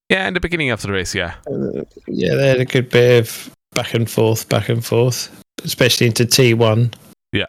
Yeah, 0.10 0.28
in 0.28 0.34
the 0.34 0.40
beginning 0.40 0.70
of 0.70 0.82
the 0.82 0.92
race, 0.92 1.16
yeah. 1.16 1.36
Uh, 1.50 1.84
yeah, 2.08 2.36
they 2.36 2.48
had 2.48 2.60
a 2.60 2.66
good 2.66 2.90
bit 2.90 3.22
of 3.22 3.55
back 3.76 3.94
and 3.94 4.10
forth, 4.10 4.50
back 4.50 4.70
and 4.70 4.84
forth, 4.84 5.30
especially 5.64 6.08
into 6.08 6.26
T1. 6.26 6.94
Yeah. 7.32 7.46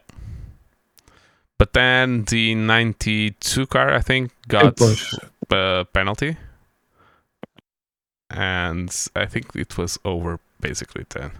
But 1.59 1.73
then 1.73 2.25
the 2.25 2.55
92 2.55 3.67
car, 3.69 3.95
I 3.95 4.01
think, 4.01 4.33
got 4.47 4.79
a 4.79 4.97
uh, 5.51 5.85
penalty. 5.85 6.37
And 8.29 8.95
I 9.15 9.27
think 9.27 9.55
it 9.55 9.79
was 9.79 9.99
over 10.05 10.41
basically 10.61 11.07
then. 11.11 11.31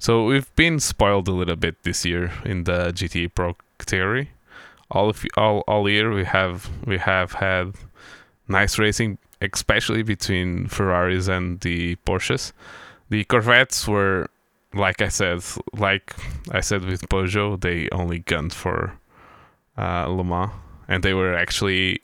So 0.00 0.24
we've 0.24 0.54
been 0.56 0.80
spoiled 0.80 1.28
a 1.28 1.32
little 1.32 1.56
bit 1.56 1.82
this 1.82 2.04
year 2.04 2.32
in 2.44 2.64
the 2.64 2.92
GT 2.92 3.34
Pro 3.34 3.56
theory. 3.78 4.30
All 4.90 5.08
of 5.08 5.24
all 5.36 5.64
all 5.66 5.88
year 5.88 6.12
we 6.12 6.24
have 6.24 6.68
we 6.84 6.98
have 6.98 7.32
had 7.32 7.72
nice 8.46 8.78
racing, 8.78 9.18
especially 9.40 10.02
between 10.02 10.68
Ferraris 10.68 11.28
and 11.28 11.60
the 11.60 11.96
Porsches. 12.06 12.52
The 13.14 13.22
Corvettes 13.22 13.86
were, 13.86 14.28
like 14.72 15.00
I 15.00 15.06
said, 15.06 15.40
like 15.72 16.16
I 16.50 16.58
said 16.58 16.84
with 16.84 17.08
Peugeot, 17.08 17.60
they 17.60 17.88
only 17.92 18.18
gunned 18.18 18.52
for 18.52 18.98
uh, 19.78 20.08
Le 20.08 20.24
Mans, 20.24 20.50
and 20.88 21.04
they 21.04 21.14
were 21.14 21.32
actually 21.32 22.02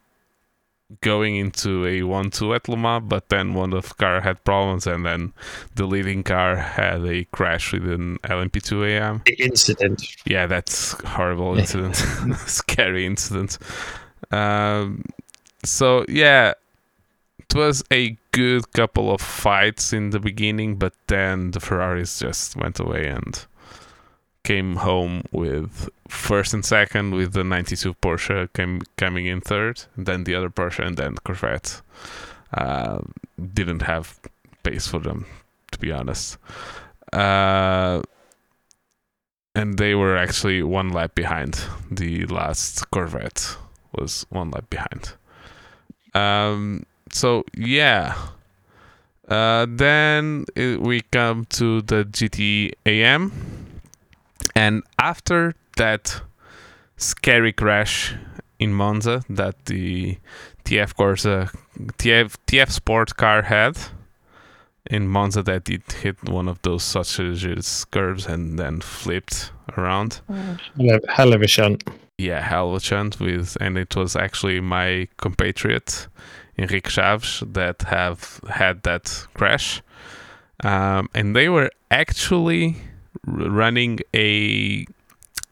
going 1.01 1.35
into 1.35 1.85
a 1.85 2.03
1-2 2.03 2.55
at 2.55 2.69
Le 2.69 2.77
Mans, 2.77 3.03
but 3.09 3.29
then 3.29 3.55
one 3.55 3.73
of 3.73 3.89
the 3.89 3.95
car 3.95 4.21
had 4.21 4.45
problems, 4.45 4.87
and 4.87 5.05
then 5.05 5.33
the 5.75 5.85
leading 5.85 6.23
car 6.23 6.55
had 6.55 7.05
a 7.05 7.25
crash 7.33 7.73
with 7.73 7.91
an 7.91 8.19
LMP2 8.19 8.91
AM. 8.91 9.23
Incident. 9.37 10.15
Yeah, 10.25 10.47
that's 10.47 10.93
horrible 11.03 11.59
incident, 11.59 11.97
scary 12.47 13.05
incident. 13.05 13.59
Um, 14.31 15.07
so 15.65 16.05
yeah, 16.09 16.55
it 17.51 17.59
was 17.59 17.83
a 17.91 18.17
good 18.33 18.73
couple 18.73 19.13
of 19.13 19.21
fights 19.21 19.93
in 19.93 20.11
the 20.11 20.21
beginning, 20.21 20.77
but 20.77 20.93
then 21.09 21.51
the 21.51 21.61
Ferraris 21.61 22.21
just 22.21 22.57
went 22.57 22.79
away 22.79 23.09
and 23.09 23.45
came 24.45 24.77
home 24.77 25.23
with 25.33 25.89
first 26.09 26.55
and 26.55 26.65
second 26.65 27.13
with 27.13 27.33
the 27.33 27.45
92 27.45 27.95
Porsche 27.95 28.53
came 28.53 28.81
coming 28.97 29.27
in 29.27 29.41
third, 29.41 29.83
then 29.97 30.25
the 30.25 30.35
other 30.35 30.51
Porsche 30.51 30.87
and 30.87 30.97
then 30.97 31.17
Corvette 31.25 31.83
uh, 32.55 33.01
didn't 33.55 33.83
have 33.83 34.19
pace 34.63 34.87
for 34.87 35.01
them, 35.01 35.27
to 35.73 35.79
be 35.79 35.93
honest. 35.93 36.39
Uh, 37.13 38.01
and 39.55 39.77
they 39.79 39.95
were 39.95 40.17
actually 40.17 40.63
one 40.63 40.91
lap 40.91 41.15
behind. 41.15 41.61
The 41.91 42.27
last 42.27 42.91
Corvette 42.91 43.57
was 43.93 44.25
one 44.31 44.51
lap 44.53 44.71
behind. 44.71 45.13
Um, 46.15 46.87
so 47.13 47.45
yeah. 47.57 48.17
Uh, 49.29 49.67
then 49.69 50.45
it, 50.57 50.81
we 50.81 51.03
come 51.13 51.45
to 51.45 51.83
the 51.83 52.05
GT 52.05 52.73
AM 52.85 53.33
and 54.57 54.83
after 54.99 55.55
that 55.77 56.21
scary 56.97 57.53
crash 57.53 58.15
in 58.59 58.75
Monza 58.75 59.23
that 59.29 59.67
the 59.67 60.19
TF 60.65 60.95
Corsa 60.95 61.55
TF 61.99 62.37
TF 62.47 62.71
Sport 62.71 63.17
car 63.17 63.43
had 63.43 63.79
in 64.91 65.09
Monza 65.09 65.43
that 65.43 65.69
it 65.71 65.93
hit 65.93 66.29
one 66.29 66.49
of 66.49 66.61
those 66.63 66.83
sausages 66.83 67.87
curves 67.91 68.27
and 68.27 68.59
then 68.59 68.81
flipped 68.81 69.53
around. 69.79 70.21
Hell 71.09 71.33
of 71.33 71.43
a 71.43 71.47
shunt. 71.47 71.89
Yeah, 72.19 72.43
hell 72.43 72.71
of 72.71 72.77
a 72.77 72.81
shunt 72.81 73.19
with 73.21 73.57
and 73.61 73.79
it 73.79 73.97
was 73.97 74.17
actually 74.17 74.61
my 74.61 75.09
compatriot 75.17 76.09
Chaves 76.69 77.53
that 77.53 77.83
have 77.83 78.41
had 78.49 78.83
that 78.83 79.27
crash. 79.35 79.83
Um, 80.63 81.09
and 81.15 81.35
they 81.35 81.49
were 81.49 81.71
actually 81.91 82.77
running 83.25 84.01
a, 84.15 84.87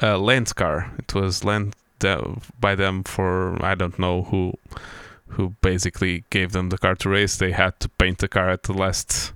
a 0.01 0.19
Lens 0.19 0.53
car. 0.53 0.93
It 0.99 1.15
was 1.15 1.45
lent 1.45 1.75
by 2.61 2.75
them 2.75 3.03
for 3.03 3.63
I 3.65 3.75
don't 3.75 3.99
know 3.99 4.23
who 4.23 4.55
who 5.29 5.55
basically 5.61 6.25
gave 6.31 6.53
them 6.53 6.71
the 6.71 6.79
car 6.79 6.95
to 6.97 7.09
race. 7.09 7.37
They 7.37 7.53
had 7.53 7.79
to 7.81 7.89
paint 7.89 8.19
the 8.19 8.29
car 8.29 8.51
at 8.51 8.63
the 8.65 8.73
last 8.73 9.33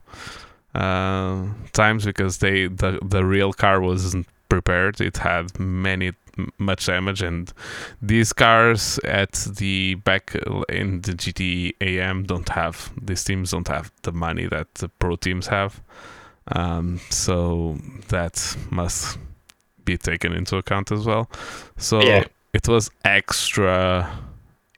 uh, 0.75 1.47
times 1.73 2.05
because 2.05 2.39
they 2.39 2.67
the 2.67 2.99
the 3.03 3.25
real 3.25 3.53
car 3.53 3.81
wasn't 3.81 4.27
prepared. 4.49 5.01
It 5.01 5.19
had 5.19 5.59
many 5.59 6.13
much 6.59 6.87
damage 6.87 7.23
and 7.23 7.53
these 8.01 8.33
cars 8.33 8.99
at 9.05 9.33
the 9.59 9.95
back 9.97 10.35
in 10.69 11.01
the 11.03 11.13
GT 11.13 11.75
AM 11.81 12.25
don't 12.25 12.49
have 12.49 12.91
these 13.01 13.23
teams 13.25 13.51
don't 13.51 13.69
have 13.69 13.91
the 14.03 14.13
money 14.13 14.47
that 14.47 14.73
the 14.77 14.89
pro 14.89 15.17
teams 15.17 15.47
have 15.49 15.81
um, 16.49 17.01
so 17.11 17.77
that 18.09 18.57
must 18.71 19.19
be 19.85 19.97
taken 19.97 20.33
into 20.33 20.57
account 20.57 20.91
as 20.93 21.05
well. 21.07 21.29
So 21.77 22.03
Yeah. 22.03 22.25
it 22.53 22.67
was 22.69 22.91
extra 23.05 24.11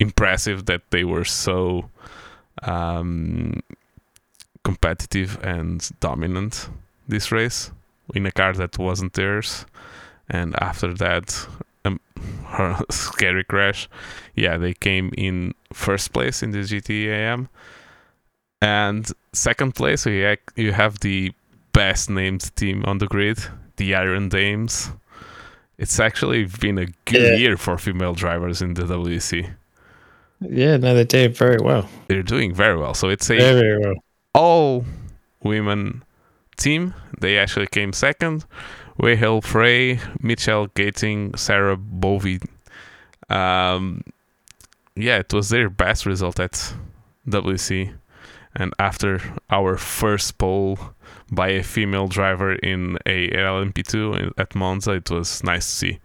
impressive 0.01 0.67
that 0.67 0.83
they 0.91 1.05
were 1.05 1.25
so 1.25 1.89
um, 2.63 3.63
competitive 4.63 5.39
and 5.43 5.89
dominant 6.01 6.69
this 7.09 7.31
race 7.33 7.71
in 8.15 8.27
a 8.27 8.31
car 8.33 8.53
that 8.55 8.79
wasn't 8.79 9.13
theirs. 9.15 9.67
And 10.31 10.55
after 10.63 10.95
that, 10.95 11.47
um, 11.85 12.01
her 12.47 12.79
scary 12.91 13.45
crash, 13.45 13.89
yeah, 14.35 14.57
they 14.59 14.75
came 14.75 15.13
in 15.17 15.55
first 15.73 16.13
place 16.13 16.43
in 16.43 16.51
the 16.53 16.59
GTAM. 16.61 17.49
And 18.61 19.11
second 19.33 19.75
place, 19.75 20.07
you 20.07 20.37
you 20.57 20.73
have 20.73 21.01
the 21.01 21.33
best 21.73 22.09
named 22.09 22.55
team 22.57 22.85
on 22.87 22.99
the 22.99 23.07
grid, 23.07 23.39
the 23.77 23.95
Iron 23.95 24.29
Dames. 24.29 24.91
It's 25.77 25.99
actually 26.01 26.45
been 26.61 26.79
a 26.79 26.87
good 27.05 27.21
Yeah. 27.23 27.37
year 27.37 27.57
for 27.57 27.77
female 27.79 28.15
drivers 28.15 28.63
in 28.63 28.75
the 28.75 28.83
WEC. 28.87 29.51
Yeah, 30.41 30.77
no, 30.79 30.95
they 30.95 31.05
did 31.05 31.37
very 31.37 31.59
well. 31.61 31.89
They're 32.09 32.23
doing 32.23 32.55
very 32.55 32.77
well. 32.77 32.95
So 32.95 33.09
it's 33.09 33.29
a 33.31 33.37
Very, 33.37 33.61
very 33.61 33.79
well. 33.81 33.95
all 34.35 34.85
women 35.43 36.03
team. 36.57 36.95
They 37.21 37.39
actually 37.39 37.67
came 37.67 37.93
second. 37.93 38.45
Rahel 38.99 39.41
Frey, 39.41 40.01
Michelle 40.21 40.69
Gatting, 40.69 41.39
Sarah 41.39 41.77
Bovy. 41.77 42.41
Um, 43.29 44.03
yeah, 44.95 45.19
it 45.19 45.33
was 45.33 45.49
their 45.49 45.69
best 45.69 46.07
result 46.07 46.39
at 46.39 46.75
WC. 47.29 47.93
And 48.57 48.73
after 48.79 49.21
our 49.51 49.77
first 49.77 50.39
pole 50.39 50.79
by 51.31 51.49
a 51.49 51.63
female 51.63 52.07
driver 52.07 52.55
in 52.55 52.99
a 53.05 53.29
LMP2 53.31 54.33
at 54.39 54.55
Monza, 54.55 54.93
it 54.93 55.11
was 55.11 55.43
nice 55.43 55.67
to 55.67 55.73
see. 55.73 55.99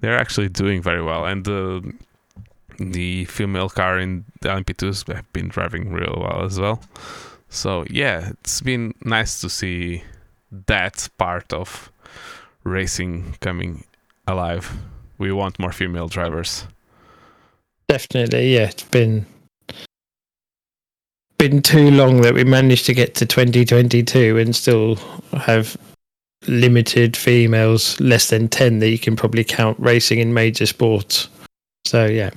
They're 0.00 0.18
actually 0.18 0.48
doing 0.48 0.82
very 0.82 1.02
well. 1.02 1.24
And 1.24 1.44
the 1.44 1.94
the 2.78 3.24
female 3.26 3.68
car 3.68 4.00
in 4.00 4.24
the 4.40 4.48
LMP2s 4.48 5.14
have 5.14 5.32
been 5.32 5.46
driving 5.46 5.92
real 5.92 6.18
well 6.20 6.44
as 6.44 6.58
well. 6.58 6.82
So 7.48 7.84
yeah, 7.88 8.30
it's 8.30 8.60
been 8.60 8.94
nice 9.04 9.40
to 9.42 9.48
see 9.48 10.02
that 10.66 11.08
part 11.16 11.52
of 11.52 11.92
racing 12.64 13.36
coming 13.40 13.84
alive. 14.26 14.72
We 15.18 15.32
want 15.32 15.58
more 15.58 15.72
female 15.72 16.08
drivers. 16.08 16.66
Definitely, 17.88 18.54
yeah. 18.54 18.68
It's 18.68 18.82
been 18.84 19.26
been 21.38 21.60
too 21.62 21.90
long 21.90 22.20
that 22.22 22.32
we 22.34 22.44
managed 22.44 22.86
to 22.86 22.94
get 22.94 23.14
to 23.16 23.26
2022 23.26 24.38
and 24.38 24.54
still 24.54 24.96
have 25.32 25.76
limited 26.46 27.16
females, 27.16 27.98
less 28.00 28.30
than 28.30 28.48
10 28.48 28.78
that 28.78 28.88
you 28.88 28.98
can 28.98 29.16
probably 29.16 29.44
count 29.44 29.78
racing 29.80 30.20
in 30.20 30.32
major 30.32 30.64
sports. 30.66 31.28
So 31.84 32.06
yeah, 32.06 32.30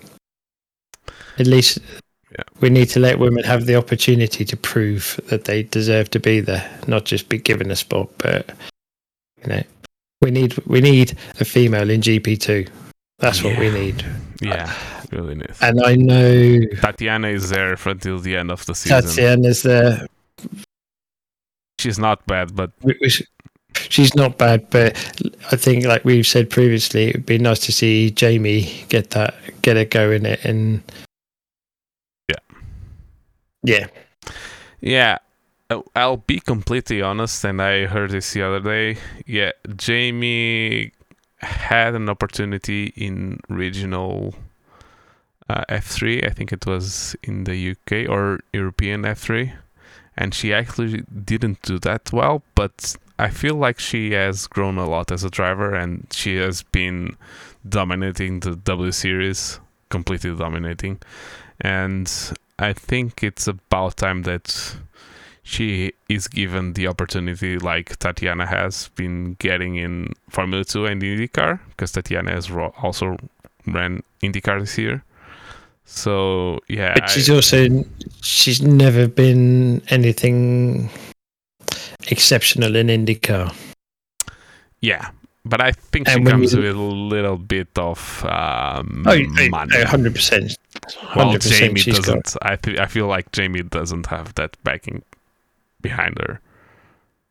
at 1.38 1.48
least 1.48 1.80
Yeah. 2.32 2.44
we 2.60 2.70
need 2.70 2.90
to 2.90 3.00
let 3.00 3.20
women 3.20 3.44
have 3.44 3.66
the 3.66 3.76
opportunity 3.76 4.44
to 4.44 4.58
prove 4.58 5.20
that 5.28 5.46
they 5.46 5.64
deserve 5.64 6.10
to 6.12 6.20
be 6.20 6.40
there, 6.42 6.70
not 6.88 7.06
just 7.06 7.30
be 7.30 7.38
given 7.38 7.72
a 7.72 7.76
spot. 7.76 8.10
But 8.18 8.50
you 9.42 9.48
know, 9.48 9.64
we 10.22 10.32
need 10.32 10.58
we 10.66 10.82
need 10.82 11.18
a 11.40 11.46
female 11.46 11.90
in 11.90 12.02
GP2. 12.02 12.70
That's 13.20 13.44
what 13.44 13.58
we 13.58 13.70
need. 13.72 14.06
Yeah, 14.42 14.72
really 15.12 15.36
nice. 15.36 15.62
And 15.62 15.82
I 15.84 15.96
know 15.96 16.60
Tatiana 16.82 17.30
is 17.30 17.50
there 17.50 17.76
for 17.78 17.90
until 17.90 18.20
the 18.20 18.36
end 18.36 18.52
of 18.52 18.66
the 18.66 18.76
season. 18.76 19.02
Tatiana's 19.02 19.64
there. 19.64 20.06
She's 21.80 22.00
not 22.00 22.26
bad, 22.28 22.56
but 22.56 22.72
we- 22.82 22.98
we 23.02 23.10
sh- 23.10 23.24
She's 23.90 24.16
not 24.16 24.40
bad, 24.40 24.68
but 24.72 24.96
I 25.52 25.56
think, 25.56 25.86
like 25.86 26.04
we've 26.04 26.26
said 26.26 26.50
previously, 26.50 27.10
it 27.10 27.16
would 27.16 27.26
be 27.28 27.38
nice 27.38 27.60
to 27.60 27.72
see 27.72 28.10
Jamie 28.10 28.84
get 28.90 29.12
that, 29.12 29.36
get 29.62 29.78
a 29.78 29.86
go 29.86 30.10
in 30.12 30.26
it, 30.26 30.44
and 30.44 30.82
Yeah. 32.28 32.58
yeah, 33.64 33.88
yeah, 34.82 35.18
I'll 35.96 36.18
be 36.18 36.40
completely 36.40 37.02
honest. 37.02 37.44
And 37.44 37.62
I 37.62 37.86
heard 37.86 38.12
this 38.12 38.34
the 38.34 38.42
other 38.42 38.60
day. 38.60 39.00
Yeah, 39.26 39.52
Jamie 39.76 40.92
had 41.40 41.94
an 41.96 42.10
opportunity 42.10 42.94
in 42.96 43.40
regional 43.50 44.36
uh, 45.50 45.64
F3. 45.70 46.26
I 46.26 46.32
think 46.32 46.52
it 46.52 46.66
was 46.66 47.16
in 47.24 47.44
the 47.44 47.72
UK 47.72 48.10
or 48.10 48.40
European 48.54 49.04
F3, 49.04 49.54
and 50.16 50.34
she 50.34 50.54
actually 50.54 51.04
didn't 51.26 51.62
do 51.62 51.80
that 51.80 52.12
well. 52.12 52.44
But 52.56 52.96
I 53.20 53.30
feel 53.30 53.56
like 53.56 53.80
she 53.80 54.12
has 54.12 54.48
grown 54.48 54.78
a 54.78 54.88
lot 54.88 55.12
as 55.12 55.24
a 55.24 55.30
driver, 55.30 55.76
and 55.76 56.08
she 56.12 56.36
has 56.38 56.64
been 56.64 57.18
dominating 57.68 58.40
the 58.40 58.56
W 58.56 58.92
Series, 58.92 59.60
completely 59.90 60.36
dominating. 60.36 61.00
And 61.60 62.12
I 62.60 62.74
think 62.74 63.24
it's 63.24 63.48
about 63.48 63.98
time 63.98 64.24
that 64.24 64.78
she 65.50 65.94
is 66.10 66.28
given 66.28 66.74
the 66.74 66.88
opportunity 66.88 67.58
like 67.58 67.98
Tatiana 68.00 68.46
has 68.46 68.90
been 68.96 69.36
getting 69.40 69.78
in 69.78 70.12
Formula 70.30 70.66
2 70.66 70.86
and 70.86 71.02
IndyCar 71.02 71.60
because 71.70 71.94
Tatiana 71.94 72.32
has 72.32 72.52
ro- 72.52 72.74
also 72.84 73.16
ran 73.66 74.04
IndyCar 74.22 74.60
this 74.60 74.78
year. 74.78 75.04
So 75.86 76.60
yeah, 76.68 76.96
but 76.96 77.10
she's 77.10 77.30
I- 77.30 77.36
also 77.36 77.86
she's 78.22 78.62
never 78.62 79.08
been 79.08 79.82
anything 79.88 80.90
exceptional 82.12 82.76
in 82.76 82.88
IndyCar. 82.88 83.54
yeah, 84.82 85.12
but 85.46 85.62
I 85.62 85.72
think 85.72 86.10
she 86.10 86.16
And 86.16 86.26
when 86.26 86.32
comes 86.34 86.54
you- 86.54 86.62
with 86.62 86.76
a 86.76 86.80
little 86.82 87.38
bit 87.38 87.70
of 87.78 88.26
um, 88.26 89.06
Oh, 89.08 89.18
money. 89.50 89.84
hundred 89.84 90.14
percent, 90.14 90.58
Well, 91.16 91.38
Jamie 91.38 91.76
percent. 91.76 91.80
She's 91.80 92.00
got 92.00 92.24
doesn't. 92.24 92.36
I 92.42 92.56
th- 92.58 92.80
I 92.80 92.86
feel 92.88 93.08
like 93.08 93.32
Jamie 93.32 93.64
doesn't 93.64 94.08
have 94.08 94.36
that 94.36 94.58
backing 94.66 95.04
behind 95.82 96.18
her. 96.20 96.40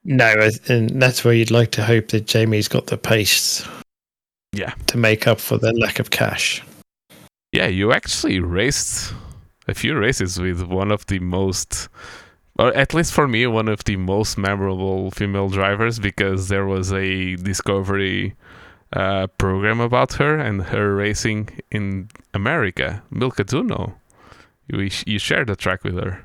no, 0.05 0.49
and 0.69 0.91
that's 1.03 1.25
where 1.25 1.35
you'd 1.35 1.51
like 1.51 1.73
to 1.73 1.85
hope 1.85 2.09
that 2.09 2.27
Jamie's 2.27 2.69
got 2.69 2.87
the 2.87 2.97
pace. 2.99 3.67
Yeah. 4.53 4.73
to 4.87 4.97
make 4.97 5.27
up 5.27 5.39
for 5.39 5.59
the 5.59 5.73
lack 5.75 5.99
of 5.99 6.09
cash. 6.11 6.63
Yeah, 7.53 7.67
you 7.67 7.93
actually 7.93 8.41
raced 8.41 9.13
a 9.69 9.75
few 9.75 9.99
races 9.99 10.41
with 10.41 10.63
one 10.63 10.91
of 10.91 11.05
the 11.07 11.19
most, 11.19 11.89
or 12.59 12.75
at 12.75 12.95
least 12.95 13.13
for 13.13 13.29
me, 13.29 13.47
one 13.47 13.69
of 13.69 13.85
the 13.85 13.97
most 13.97 14.39
memorable 14.39 15.11
female 15.11 15.49
drivers 15.49 15.99
because 15.99 16.49
there 16.49 16.65
was 16.65 16.91
a 16.93 17.37
Discovery 17.37 18.35
uh, 18.93 19.27
program 19.39 19.81
about 19.81 20.15
her 20.15 20.39
and 20.39 20.63
her 20.63 20.95
racing 20.95 21.51
in 21.71 22.09
America. 22.33 23.03
Milka 23.11 23.45
Duno. 23.45 23.95
You, 24.69 24.89
you 25.07 25.19
shared 25.19 25.49
the 25.49 25.57
track 25.57 25.85
with 25.85 25.97
her. 26.03 26.23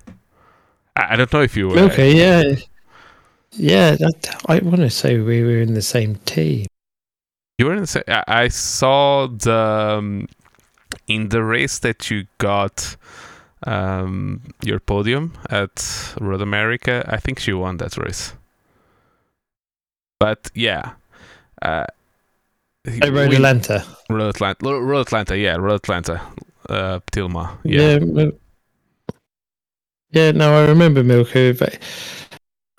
I, 0.95 1.15
don't 1.15 1.31
know 1.31 1.41
if 1.41 1.55
you 1.55 1.69
were. 1.69 1.79
Okay, 1.79 2.15
yeah, 2.15 2.55
yeah. 3.51 3.95
That, 3.95 4.41
I 4.47 4.59
want 4.59 4.77
to 4.77 4.89
say 4.89 5.19
we 5.19 5.43
were 5.43 5.61
in 5.61 5.73
the 5.73 5.81
same 5.81 6.15
team. 6.25 6.65
You 7.57 7.65
were 7.67 7.73
in 7.73 7.81
the 7.81 7.87
sa- 7.87 8.01
I 8.07 8.23
I 8.27 8.47
saw 8.49 9.27
the 9.27 9.97
um, 9.97 10.27
in 11.07 11.29
the 11.29 11.43
race 11.43 11.79
that 11.79 12.09
you 12.09 12.25
got 12.37 12.95
um, 13.63 14.41
your 14.63 14.79
podium 14.79 15.33
at 15.49 16.13
Road 16.19 16.41
America. 16.41 17.05
I 17.07 17.17
think 17.17 17.39
she 17.39 17.53
won 17.53 17.77
that 17.77 17.97
race. 17.97 18.33
But 20.19 20.51
yeah, 20.53 20.93
uh, 21.61 21.85
I 22.85 23.09
rode 23.09 23.29
we- 23.29 23.35
Atlanta. 23.35 23.85
Road 24.09 24.29
Atlanta. 24.35 24.79
Road 24.79 25.01
Atlanta. 25.01 25.37
Yeah, 25.37 25.55
Road 25.55 25.75
Atlanta. 25.75 26.21
Uh, 26.69 26.99
Tilma. 27.11 27.57
Yeah. 27.63 27.99
Yeah. 27.99 28.31
Mil- 30.13 30.23
yeah, 30.23 30.31
no, 30.31 30.53
I 30.53 30.67
remember 30.67 31.03
Milko, 31.03 31.57
but 31.57 31.77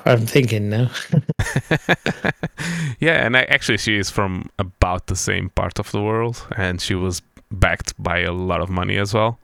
I'm 0.05 0.27
thinking 0.27 0.68
now. 0.68 0.90
yeah, 3.01 3.25
and 3.25 3.37
I, 3.37 3.42
actually, 3.42 3.79
she 3.79 3.97
is 3.97 4.11
from 4.11 4.51
about 4.59 5.07
the 5.07 5.16
same 5.16 5.51
part 5.51 5.79
of 5.79 5.90
the 5.92 6.03
world, 6.03 6.45
and 6.57 6.81
she 6.81 6.95
was 6.95 7.23
backed 7.51 7.95
by 8.03 8.21
a 8.21 8.33
lot 8.33 8.61
of 8.61 8.71
money 8.71 8.97
as 8.99 9.14
well. 9.14 9.38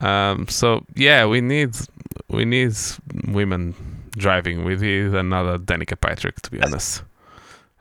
Um, 0.00 0.46
so 0.48 0.84
yeah, 0.94 1.26
we 1.26 1.40
need 1.40 1.76
we 2.28 2.44
need 2.44 2.74
women 3.26 3.74
driving. 4.12 4.64
We 4.64 4.76
need 4.76 5.14
another 5.14 5.58
Danica 5.58 6.00
Patrick, 6.00 6.40
to 6.42 6.50
be 6.50 6.62
honest. 6.62 7.02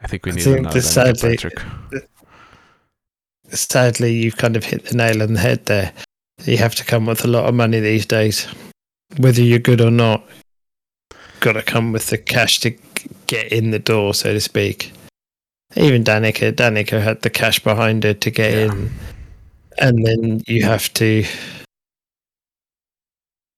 I 0.02 0.08
think 0.08 0.26
we 0.26 0.32
need 0.32 0.44
think 0.44 0.60
another 0.60 0.80
Danica 0.80 0.84
sadly- 0.84 1.38
Patrick. 1.38 1.62
Sadly, 3.52 4.14
you've 4.14 4.38
kind 4.38 4.56
of 4.56 4.64
hit 4.64 4.86
the 4.86 4.96
nail 4.96 5.24
on 5.24 5.34
the 5.34 5.40
head 5.40 5.66
there. 5.66 5.92
You 6.46 6.58
have 6.58 6.76
to 6.76 6.86
come 6.86 7.08
with 7.08 7.26
a 7.26 7.28
lot 7.28 7.46
of 7.46 7.56
money 7.56 7.80
these 7.80 8.06
days, 8.06 8.48
whether 9.20 9.42
you're 9.42 9.60
good 9.60 9.82
or 9.82 9.92
not. 9.92 10.24
Got 11.42 11.54
to 11.54 11.62
come 11.62 11.92
with 11.92 12.08
the 12.08 12.18
cash 12.18 12.60
to 12.62 12.72
get 13.28 13.52
in 13.52 13.72
the 13.72 13.80
door, 13.80 14.14
so 14.14 14.32
to 14.34 14.40
speak. 14.40 14.94
Even 15.76 16.04
Danica, 16.04 16.52
Danica 16.54 17.02
had 17.02 17.22
the 17.22 17.30
cash 17.30 17.60
behind 17.60 18.04
her 18.06 18.14
to 18.14 18.32
get 18.32 18.52
Yeah. 18.54 18.72
in, 18.74 18.92
and 19.78 20.06
then 20.06 20.44
you 20.48 20.64
have 20.64 20.92
to 20.96 21.26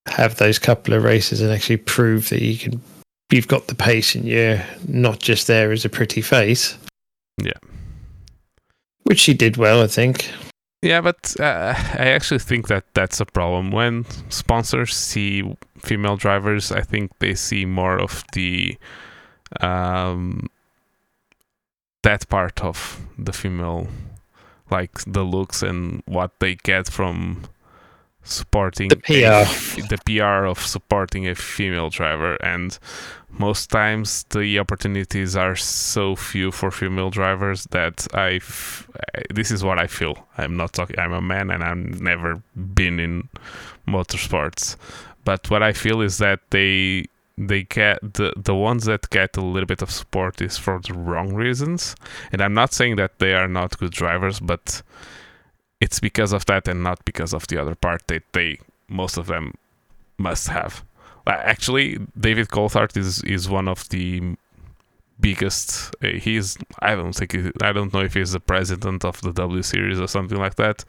have 0.08 0.36
those 0.38 0.58
couple 0.60 0.94
of 0.94 1.04
races 1.04 1.42
and 1.42 1.52
actually 1.52 1.78
prove 1.78 2.30
that 2.30 2.42
you 2.42 2.58
can. 2.58 2.82
You've 3.32 3.48
got 3.48 3.68
the 3.68 3.76
pace, 3.76 4.14
and 4.16 4.26
you're 4.26 4.62
not 4.88 5.20
just 5.20 5.48
there 5.48 5.72
as 5.72 5.86
a 5.86 5.90
pretty 5.90 6.22
face. 6.22 6.78
Yeah. 7.42 7.54
which 9.04 9.20
she 9.20 9.34
did 9.34 9.58
well, 9.58 9.82
I 9.82 9.88
think. 9.88 10.30
Yeah, 10.82 11.02
but 11.02 11.36
uh, 11.40 11.76
I 11.78 12.10
actually 12.10 12.40
think 12.40 12.68
that 12.68 12.86
that's 12.94 13.20
a 13.20 13.26
problem. 13.26 13.72
When 13.72 14.06
sponsors 14.30 14.96
see 14.96 15.56
female 15.78 16.18
drivers, 16.18 16.72
I 16.72 16.82
think 16.82 17.12
they 17.20 17.36
see 17.36 17.66
more 17.66 18.00
of 18.00 18.24
the 18.34 18.78
um, 19.60 20.48
that 22.02 22.28
part 22.30 22.64
of 22.64 23.00
the 23.18 23.32
female, 23.32 23.88
like 24.72 24.92
the 25.06 25.24
looks 25.24 25.62
and 25.62 26.02
what 26.08 26.32
they 26.40 26.56
get 26.56 26.90
from 26.90 27.44
supporting 28.24 28.90
The 28.90 28.98
PR. 28.98 29.84
a 29.84 29.88
the 29.88 30.00
PR 30.06 30.46
of 30.46 30.60
supporting 30.60 31.28
a 31.28 31.36
female 31.36 31.90
driver, 31.90 32.36
and 32.44 32.78
most 33.40 33.70
times 33.70 34.24
the 34.30 34.60
opportunities 34.60 35.36
are 35.36 35.56
so 35.56 36.16
few 36.16 36.52
for 36.52 36.72
female 36.72 37.10
drivers 37.10 37.66
that 37.72 38.08
I. 38.14 38.40
This 39.30 39.52
is 39.52 39.64
what 39.64 39.80
I 39.80 39.88
feel. 39.88 40.28
I'm 40.38 40.58
not 40.58 40.74
talking. 40.74 41.00
I'm 41.00 41.14
a 41.14 41.22
man, 41.22 41.50
and 41.50 41.64
I've 41.64 42.02
never 42.02 42.42
been 42.56 43.00
in 43.00 43.30
motorsports. 43.88 44.76
But 45.24 45.50
what 45.50 45.64
I 45.64 45.74
feel 45.74 46.02
is 46.02 46.18
that 46.18 46.40
they 46.50 47.06
they 47.38 47.64
get 47.64 48.00
the 48.14 48.34
the 48.36 48.56
ones 48.56 48.86
that 48.86 49.10
get 49.10 49.38
a 49.38 49.42
little 49.42 49.68
bit 49.68 49.82
of 49.82 49.92
support 49.92 50.42
is 50.42 50.58
for 50.58 50.80
the 50.80 50.94
wrong 50.94 51.34
reasons. 51.34 51.96
And 52.32 52.42
I'm 52.42 52.54
not 52.54 52.74
saying 52.74 52.98
that 52.98 53.20
they 53.20 53.34
are 53.34 53.48
not 53.48 53.78
good 53.78 53.92
drivers, 53.92 54.40
but 54.40 54.82
it's 55.80 56.00
because 56.00 56.34
of 56.34 56.46
that 56.46 56.68
and 56.68 56.84
not 56.84 57.04
because 57.06 57.34
of 57.34 57.48
the 57.48 57.58
other 57.58 57.76
part 57.76 58.08
that 58.08 58.24
they 58.34 58.60
most 58.88 59.18
of 59.18 59.28
them 59.28 59.54
must 60.18 60.48
have. 60.48 60.84
Uh, 61.28 61.32
Actually, 61.32 62.00
David 62.20 62.48
Coulthard 62.50 62.98
is 62.98 63.24
is 63.24 63.50
one 63.50 63.68
of 63.68 63.88
the 63.90 64.36
biggest. 65.20 65.96
Uh, 66.04 66.08
he's 66.08 66.58
I 66.80 66.96
don't 66.96 67.14
think 67.14 67.32
he, 67.34 67.52
I 67.62 67.72
don't 67.72 67.94
know 67.94 68.02
if 68.02 68.16
he's 68.16 68.32
the 68.32 68.40
president 68.40 69.06
of 69.06 69.22
the 69.22 69.32
W 69.32 69.62
Series 69.62 70.00
or 70.00 70.08
something 70.08 70.38
like 70.38 70.56
that, 70.56 70.84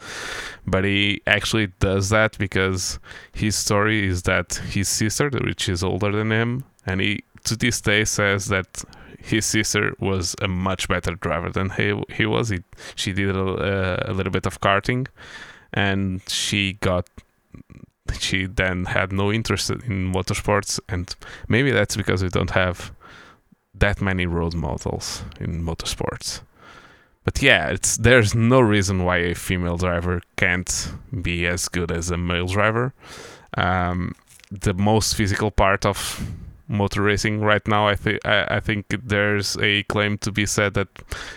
but 0.67 0.85
he 0.85 1.21
actually 1.27 1.69
does 1.81 2.09
that 2.09 2.39
because 2.39 2.99
his 3.33 3.55
story 3.57 4.07
is 4.07 4.23
that 4.23 4.55
his 4.71 4.89
sister, 4.89 5.31
which 5.31 5.69
is 5.69 5.85
older 5.85 6.11
than 6.13 6.33
him, 6.33 6.65
and 6.87 7.01
he 7.01 7.23
to 7.45 7.57
this 7.57 7.81
day 7.81 8.05
says 8.05 8.47
that 8.47 8.85
his 9.19 9.45
sister 9.47 9.95
was 10.01 10.35
a 10.43 10.49
much 10.49 10.89
better 10.89 11.15
driver 11.15 11.51
than 11.51 11.71
he 11.71 12.01
he 12.09 12.27
was. 12.27 12.49
He, 12.49 12.61
she 12.95 13.13
did 13.13 13.37
a, 13.37 14.11
a 14.11 14.13
little 14.13 14.33
bit 14.33 14.47
of 14.47 14.61
karting, 14.61 15.07
and 15.73 16.23
she 16.29 16.75
got. 16.75 17.07
She 18.19 18.47
then 18.47 18.87
had 18.87 19.13
no 19.13 19.33
interest 19.33 19.71
in 19.71 20.13
motorsports, 20.13 20.81
and 20.89 21.15
maybe 21.49 21.71
that's 21.71 21.97
because 21.97 22.23
we 22.23 22.29
don't 22.29 22.51
have 22.51 22.93
that 23.75 24.01
many 24.01 24.27
road 24.27 24.55
models 24.55 25.25
in 25.41 25.63
motorsports. 25.65 26.41
But 27.25 27.41
yeah, 27.41 27.69
it's 27.69 27.97
there's 27.97 28.35
no 28.35 28.61
reason 28.61 29.05
why 29.05 29.19
a 29.19 29.35
female 29.35 29.77
driver 29.77 30.21
can't 30.37 30.93
be 31.23 31.47
as 31.47 31.69
good 31.69 31.93
as 31.93 32.11
a 32.11 32.17
male 32.17 32.47
driver. 32.47 32.93
Um, 33.57 34.15
the 34.51 34.75
most 34.75 35.15
physical 35.15 35.51
part 35.51 35.87
of 35.87 36.27
motor 36.73 37.03
racing 37.03 37.41
right 37.41 37.67
now, 37.69 37.87
I 37.87 37.95
think 37.95 38.25
I, 38.27 38.59
think 38.61 38.87
there's 39.05 39.57
a 39.59 39.83
claim 39.85 40.19
to 40.19 40.33
be 40.33 40.47
said 40.47 40.75
that 40.75 40.89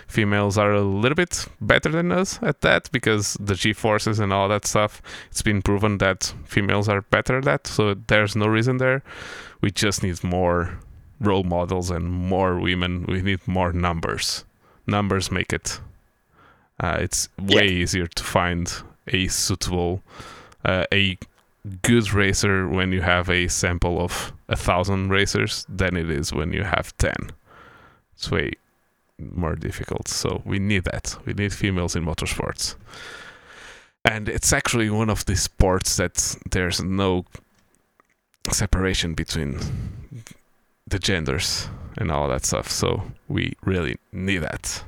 females 0.08 0.58
are 0.58 0.72
a 0.72 0.80
little 0.80 1.14
bit 1.14 1.46
better 1.60 1.90
than 1.90 2.10
us 2.10 2.38
at 2.42 2.62
that 2.62 2.90
because 2.90 3.36
the 3.38 3.54
G 3.54 3.72
forces 3.72 4.18
and 4.18 4.32
all 4.32 4.48
that 4.48 4.66
stuff. 4.66 5.02
It's 5.30 5.42
been 5.42 5.62
proven 5.62 5.98
that 5.98 6.34
females 6.44 6.88
are 6.88 7.02
better 7.02 7.38
at 7.38 7.44
that, 7.44 7.66
so 7.66 7.94
there's 7.94 8.34
no 8.34 8.46
reason 8.46 8.78
there. 8.78 9.02
We 9.60 9.70
just 9.70 10.02
need 10.02 10.24
more 10.24 10.78
role 11.20 11.44
models 11.44 11.90
and 11.90 12.10
more 12.10 12.58
women. 12.58 13.04
We 13.06 13.22
need 13.22 13.46
more 13.46 13.72
numbers. 13.72 14.44
Numbers 14.86 15.30
make 15.30 15.52
it. 15.52 15.80
Uh, 16.78 16.98
it's 17.00 17.28
way 17.38 17.68
easier 17.68 18.06
to 18.06 18.22
find 18.22 18.72
a 19.08 19.28
suitable, 19.28 20.02
uh, 20.64 20.84
a 20.92 21.18
good 21.82 22.12
racer 22.12 22.68
when 22.68 22.92
you 22.92 23.02
have 23.02 23.28
a 23.28 23.48
sample 23.48 24.00
of 24.00 24.32
a 24.48 24.56
thousand 24.56 25.10
racers 25.10 25.66
than 25.68 25.96
it 25.96 26.10
is 26.10 26.32
when 26.32 26.52
you 26.52 26.62
have 26.62 26.96
ten. 26.98 27.30
It's 28.14 28.30
way 28.30 28.52
more 29.18 29.56
difficult. 29.56 30.08
So 30.08 30.42
we 30.44 30.58
need 30.58 30.84
that. 30.84 31.16
We 31.24 31.32
need 31.32 31.52
females 31.52 31.96
in 31.96 32.04
motorsports. 32.04 32.76
And 34.04 34.28
it's 34.28 34.52
actually 34.52 34.88
one 34.90 35.10
of 35.10 35.24
the 35.24 35.36
sports 35.36 35.96
that 35.96 36.36
there's 36.50 36.82
no 36.82 37.24
separation 38.52 39.14
between 39.14 39.58
the 40.86 40.98
genders 40.98 41.68
and 41.98 42.12
all 42.12 42.28
that 42.28 42.44
stuff. 42.44 42.70
So 42.70 43.02
we 43.28 43.54
really 43.62 43.96
need 44.12 44.38
that. 44.38 44.84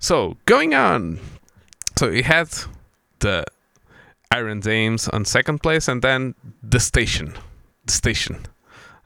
So 0.00 0.36
going 0.46 0.74
on. 0.74 1.18
So 1.96 2.10
we 2.10 2.22
had 2.22 2.48
the 3.18 3.44
Iron 4.32 4.60
Dames 4.60 5.08
on 5.08 5.24
second 5.24 5.62
place 5.62 5.88
and 5.88 6.02
then 6.02 6.34
the 6.62 6.80
station. 6.80 7.34
The 7.86 7.92
station. 7.92 8.46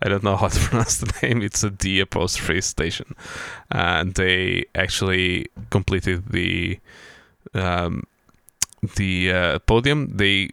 I 0.03 0.09
don't 0.09 0.23
know 0.23 0.37
how 0.37 0.49
to 0.49 0.61
pronounce 0.69 0.99
the 0.99 1.13
name. 1.23 1.43
It's 1.43 1.65
a 1.65 1.71
D 1.71 2.01
apostrophe 2.01 2.61
station. 2.61 3.15
And 3.71 4.15
they 4.15 4.65
actually 4.75 5.47
completed 5.71 6.31
the 6.31 6.79
um, 7.55 8.05
the 8.97 9.33
uh, 9.33 9.59
podium. 9.61 10.17
They 10.17 10.51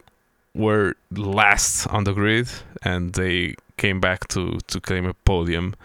were 0.55 0.95
last 1.11 1.87
on 1.87 2.03
the 2.03 2.13
grid 2.13 2.47
and 2.83 3.13
they 3.13 3.55
came 3.77 3.99
back 3.99 4.27
to 4.29 4.59
to 4.67 4.79
claim 4.79 5.05
a 5.05 5.13
podium 5.13 5.75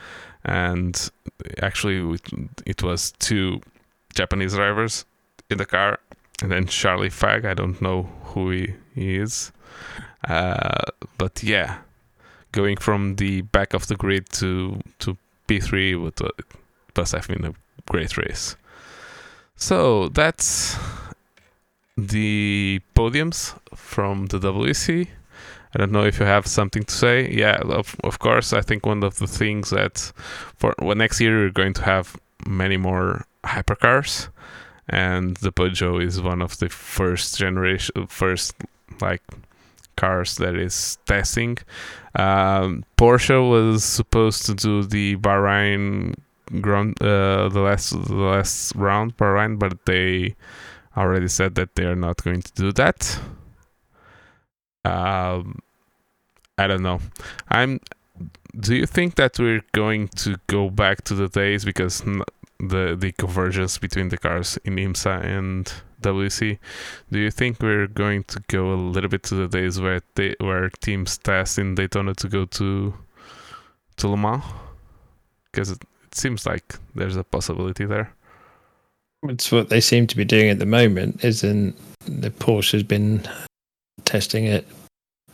and 0.45 1.11
actually 1.63 1.99
it, 2.15 2.61
it 2.67 2.83
was 2.83 3.13
two 3.19 3.61
japanese 4.15 4.55
drivers 4.55 5.05
in 5.51 5.59
the 5.59 5.65
car 5.65 5.99
and 6.43 6.51
then 6.51 6.67
charlie 6.67 7.11
fagg 7.11 7.45
i 7.45 7.55
don't 7.55 7.81
know 7.81 8.03
who 8.25 8.51
he, 8.51 8.75
he 8.95 9.17
is 9.17 9.53
uh, 10.29 10.85
but 11.17 11.43
yeah 11.43 11.79
going 12.53 12.77
from 12.77 13.17
the 13.17 13.43
back 13.43 13.75
of 13.75 13.87
the 13.87 13.97
grid 13.97 14.29
to 14.31 14.81
to 14.99 15.17
p3 15.47 16.01
would 16.01 16.21
uh, 16.21 16.29
must 16.97 17.13
have 17.13 17.29
been 17.29 17.45
a 17.45 17.55
great 17.91 18.17
race 18.17 18.57
so 19.57 20.09
that's 20.09 20.77
the 21.97 22.81
podiums 22.95 23.59
from 23.75 24.27
the 24.27 24.39
wc 24.39 25.09
I 25.75 25.79
don't 25.79 25.93
know 25.93 26.05
if 26.05 26.19
you 26.19 26.27
have 26.27 26.47
something 26.47 26.85
to 26.85 26.95
say. 26.95 27.31
Yeah, 27.31 27.61
of, 27.65 27.95
of 28.03 28.19
course. 28.19 28.53
I 28.53 28.63
think 28.63 28.87
one 28.87 29.03
of 29.03 29.19
the 29.19 29.27
things 29.27 29.71
that 29.71 30.13
for 30.57 30.75
well, 30.79 30.97
next 30.97 31.21
year 31.21 31.41
we're 31.41 31.51
going 31.51 31.75
to 31.75 31.83
have 31.83 32.17
many 32.47 32.77
more 32.77 33.27
hypercars, 33.45 34.29
and 34.89 35.37
the 35.39 35.53
Peugeot 35.53 36.03
is 36.03 36.21
one 36.21 36.43
of 36.43 36.59
the 36.59 36.69
first 36.69 37.39
generation, 37.39 38.07
first 38.07 38.55
like 39.01 39.23
cars 39.97 40.37
that 40.37 40.55
is 40.55 40.99
testing. 41.07 41.59
Um, 42.15 42.85
Porsche 42.97 43.49
was 43.49 43.85
supposed 43.85 44.47
to 44.47 44.55
do 44.55 44.85
the 44.85 45.17
Bahrain 45.17 46.15
ground, 46.61 47.03
uh, 47.03 47.49
the 47.49 47.61
last 47.61 47.91
the 47.91 48.15
last 48.15 48.75
round 48.75 49.17
Bahrain, 49.17 49.59
but 49.59 49.85
they 49.85 50.37
already 50.97 51.29
said 51.29 51.55
that 51.57 51.75
they 51.75 51.85
are 51.85 51.97
not 51.97 52.23
going 52.25 52.43
to 52.43 52.53
do 52.53 52.73
that. 52.73 53.21
Um, 54.85 55.61
I 56.57 56.67
don't 56.67 56.83
know. 56.83 57.01
I'm. 57.49 57.81
Do 58.59 58.75
you 58.75 58.87
think 58.87 59.15
that 59.17 59.39
we're 59.39 59.63
going 59.73 60.09
to 60.09 60.37
go 60.49 60.71
back 60.71 61.05
to 61.05 61.15
the 61.15 61.29
days 61.29 61.65
because 61.65 62.03
the 62.61 62.97
the 62.99 63.13
convergence 63.13 63.79
between 63.79 64.09
the 64.09 64.19
cars 64.19 64.59
in 64.65 64.77
IMSA 64.77 65.25
and 65.25 65.73
WC? 66.03 66.59
Do 67.11 67.19
you 67.19 67.31
think 67.31 67.61
we're 67.61 67.87
going 67.87 68.25
to 68.25 68.43
go 68.49 68.73
a 68.73 68.75
little 68.75 69.11
bit 69.11 69.23
to 69.25 69.35
the 69.35 69.49
days 69.49 69.81
where 69.81 70.01
they, 70.15 70.35
where 70.41 70.71
teams 70.81 71.19
test 71.19 71.59
in 71.59 71.75
Daytona 71.75 72.15
to 72.15 72.29
go 72.29 72.45
to 72.45 72.95
to 73.97 74.09
Le 74.09 74.17
Mans? 74.17 74.43
Because 75.51 75.71
it, 75.71 75.83
it 76.05 76.15
seems 76.15 76.47
like 76.47 76.77
there's 76.95 77.17
a 77.17 77.25
possibility 77.25 77.85
there. 77.85 78.13
It's 79.25 79.51
what 79.51 79.69
they 79.69 79.81
seem 79.81 80.07
to 80.07 80.17
be 80.17 80.25
doing 80.25 80.49
at 80.49 80.59
the 80.59 80.67
moment, 80.67 81.25
isn't 81.25 81.77
the 82.07 82.31
Porsche 82.31 82.73
has 82.73 82.83
been 82.85 83.29
testing 84.05 84.47
at 84.47 84.65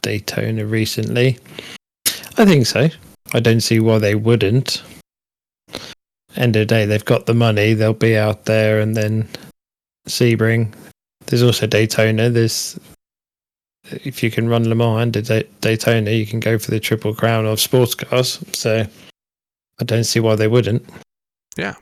Daytona 0.02 0.64
recently. 0.64 1.38
I 2.36 2.44
think 2.44 2.66
so. 2.66 2.88
I 3.32 3.40
don't 3.40 3.60
see 3.60 3.80
why 3.80 3.98
they 3.98 4.14
wouldn't. 4.14 4.82
End 6.36 6.56
of 6.56 6.60
the 6.60 6.66
day, 6.66 6.86
they've 6.86 7.04
got 7.04 7.26
the 7.26 7.34
money, 7.34 7.74
they'll 7.74 7.92
be 7.92 8.16
out 8.16 8.44
there 8.46 8.80
and 8.80 8.96
then 8.96 9.28
Sebring. 10.08 10.72
There's 11.26 11.42
also 11.42 11.66
Daytona. 11.66 12.28
There's 12.30 12.78
if 13.90 14.22
you 14.22 14.30
can 14.30 14.48
run 14.48 14.68
Le 14.68 14.74
Mans 14.74 15.02
and 15.02 15.26
Day- 15.26 15.48
Daytona, 15.60 16.10
you 16.10 16.26
can 16.26 16.40
go 16.40 16.58
for 16.58 16.70
the 16.70 16.80
triple 16.80 17.14
crown 17.14 17.46
of 17.46 17.60
sports 17.60 17.94
cars. 17.94 18.44
So 18.52 18.86
I 19.80 19.84
don't 19.84 20.04
see 20.04 20.20
why 20.20 20.36
they 20.36 20.48
wouldn't. 20.48 20.88
Yeah, 21.56 21.74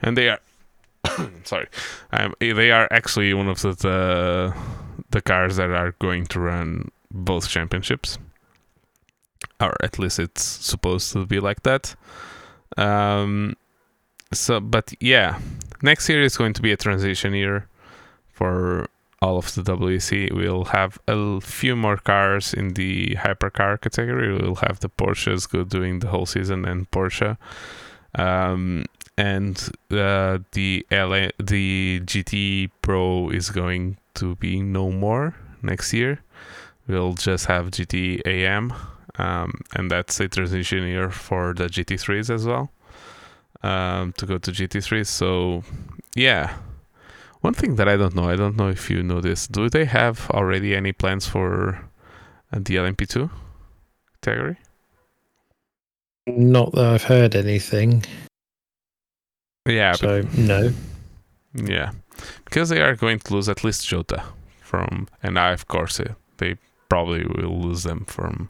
and 0.00 0.16
they 0.16 0.28
are 0.28 0.40
sorry 1.44 1.66
um, 2.12 2.34
they 2.40 2.70
are 2.70 2.88
actually 2.90 3.34
one 3.34 3.48
of 3.48 3.60
the, 3.60 3.72
the 3.72 4.54
the 5.10 5.22
cars 5.22 5.56
that 5.56 5.70
are 5.70 5.92
going 5.98 6.26
to 6.26 6.40
run 6.40 6.90
both 7.10 7.48
championships 7.48 8.18
or 9.60 9.76
at 9.82 9.98
least 9.98 10.18
it's 10.18 10.42
supposed 10.42 11.12
to 11.12 11.26
be 11.26 11.40
like 11.40 11.62
that 11.62 11.94
um 12.76 13.54
so 14.32 14.60
but 14.60 14.92
yeah 15.00 15.38
next 15.82 16.08
year 16.08 16.22
is 16.22 16.36
going 16.36 16.52
to 16.52 16.62
be 16.62 16.72
a 16.72 16.76
transition 16.76 17.34
year 17.34 17.66
for 18.32 18.88
all 19.22 19.38
of 19.38 19.54
the 19.54 19.62
WEC. 19.62 20.32
We'll 20.32 20.64
have 20.64 20.98
a 21.06 21.40
few 21.40 21.76
more 21.76 21.96
cars 21.96 22.52
in 22.52 22.74
the 22.74 23.14
hypercar 23.14 23.80
category. 23.80 24.36
We'll 24.36 24.56
have 24.56 24.80
the 24.80 24.88
Porsches 24.88 25.48
go 25.48 25.62
doing 25.62 26.00
the 26.00 26.08
whole 26.08 26.26
season 26.26 26.64
and 26.64 26.90
Porsche. 26.90 27.38
Um, 28.16 28.84
and 29.16 29.56
uh, 29.92 30.38
the 30.50 30.84
LA, 30.90 31.28
the 31.38 32.00
GT 32.00 32.70
Pro 32.82 33.30
is 33.30 33.50
going 33.50 33.96
to 34.14 34.34
be 34.36 34.60
no 34.60 34.90
more 34.90 35.36
next 35.62 35.92
year. 35.92 36.18
We'll 36.88 37.14
just 37.14 37.46
have 37.46 37.70
GT 37.70 38.22
AM, 38.26 38.72
um, 39.16 39.60
and 39.76 39.88
that's 39.88 40.18
a 40.18 40.26
transition 40.26 40.82
year 40.82 41.10
for 41.10 41.54
the 41.54 41.66
GT3s 41.66 42.28
as 42.28 42.44
well 42.44 42.72
um, 43.62 44.12
to 44.14 44.26
go 44.26 44.38
to 44.38 44.50
GT3. 44.50 45.06
So, 45.06 45.62
yeah. 46.14 46.56
One 47.40 47.54
thing 47.54 47.74
that 47.76 47.88
I 47.88 47.96
don't 47.96 48.14
know, 48.14 48.28
I 48.28 48.36
don't 48.36 48.56
know 48.56 48.68
if 48.68 48.88
you 48.88 49.02
know 49.02 49.20
this. 49.20 49.48
Do 49.48 49.68
they 49.68 49.84
have 49.84 50.30
already 50.30 50.76
any 50.76 50.92
plans 50.92 51.26
for 51.26 51.74
uh, 52.52 52.60
the 52.60 52.76
LMP2 52.76 53.30
category? 54.22 54.56
Not 56.26 56.72
that 56.72 56.84
I've 56.84 57.02
heard 57.02 57.34
anything. 57.34 58.04
Yeah. 59.66 59.92
So 59.92 60.22
no. 60.36 60.72
Yeah, 61.54 61.90
because 62.44 62.70
they 62.70 62.80
are 62.80 62.96
going 62.96 63.18
to 63.18 63.34
lose 63.34 63.48
at 63.48 63.62
least 63.62 63.86
Jota 63.86 64.22
from, 64.62 65.06
and 65.22 65.38
I 65.38 65.50
of 65.50 65.68
course 65.68 66.00
uh, 66.00 66.14
they 66.38 66.56
probably 66.88 67.24
will 67.24 67.60
lose 67.60 67.82
them 67.82 68.04
from 68.06 68.48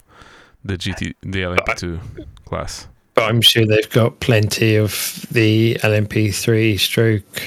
the 0.64 0.77
GT, 0.77 1.14
the 1.22 1.42
LMP2 1.42 2.27
class. 2.44 2.87
I'm 3.23 3.41
sure 3.41 3.67
they've 3.67 3.91
got 3.91 4.21
plenty 4.21 4.77
of 4.77 5.27
the 5.31 5.75
LMP3 5.83 6.79
stroke 6.79 7.43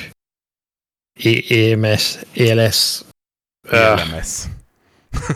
e- 1.20 1.72
EMS, 1.72 2.24
ELS. 2.36 3.06
Uh, 3.72 3.98
ELMS. 4.00 4.50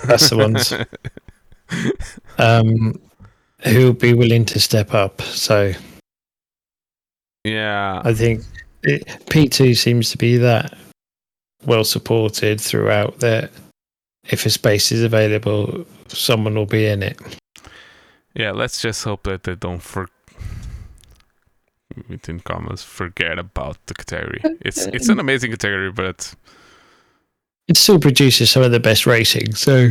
that's 0.06 0.30
the 0.30 0.38
ones. 0.38 0.74
um, 2.38 3.00
who'll 3.64 3.94
be 3.94 4.14
willing 4.14 4.46
to 4.46 4.60
step 4.60 4.94
up. 4.94 5.22
So 5.22 5.74
yeah, 7.44 8.02
I 8.04 8.14
think 8.14 8.44
it, 8.84 9.06
P2 9.28 9.78
seems 9.78 10.12
to 10.12 10.18
be 10.18 10.38
that 10.38 10.78
well 11.66 11.84
supported 11.84 12.62
throughout 12.62 13.20
that 13.20 13.52
if 14.30 14.46
a 14.46 14.50
space 14.50 14.92
is 14.92 15.04
available, 15.04 15.86
someone 16.08 16.56
will 16.56 16.66
be 16.66 16.86
in 16.86 17.04
it. 17.04 17.20
yeah. 18.36 18.52
Let's 18.52 18.82
just 18.82 19.04
hope 19.04 19.24
that 19.24 19.44
they 19.44 19.56
don't 19.56 19.82
for 19.82 20.08
within 22.08 22.40
commas 22.40 22.84
forget 22.84 23.38
about 23.40 23.78
the 23.88 23.94
category. 23.94 24.42
It's 24.62 24.86
it's 24.88 25.10
an 25.10 25.20
amazing 25.20 25.52
category, 25.52 25.92
but 25.92 26.34
It 27.68 27.78
still 27.78 28.00
produces 28.00 28.50
some 28.50 28.64
of 28.64 28.72
the 28.72 28.80
best 28.80 29.06
racing, 29.06 29.54
so 29.56 29.90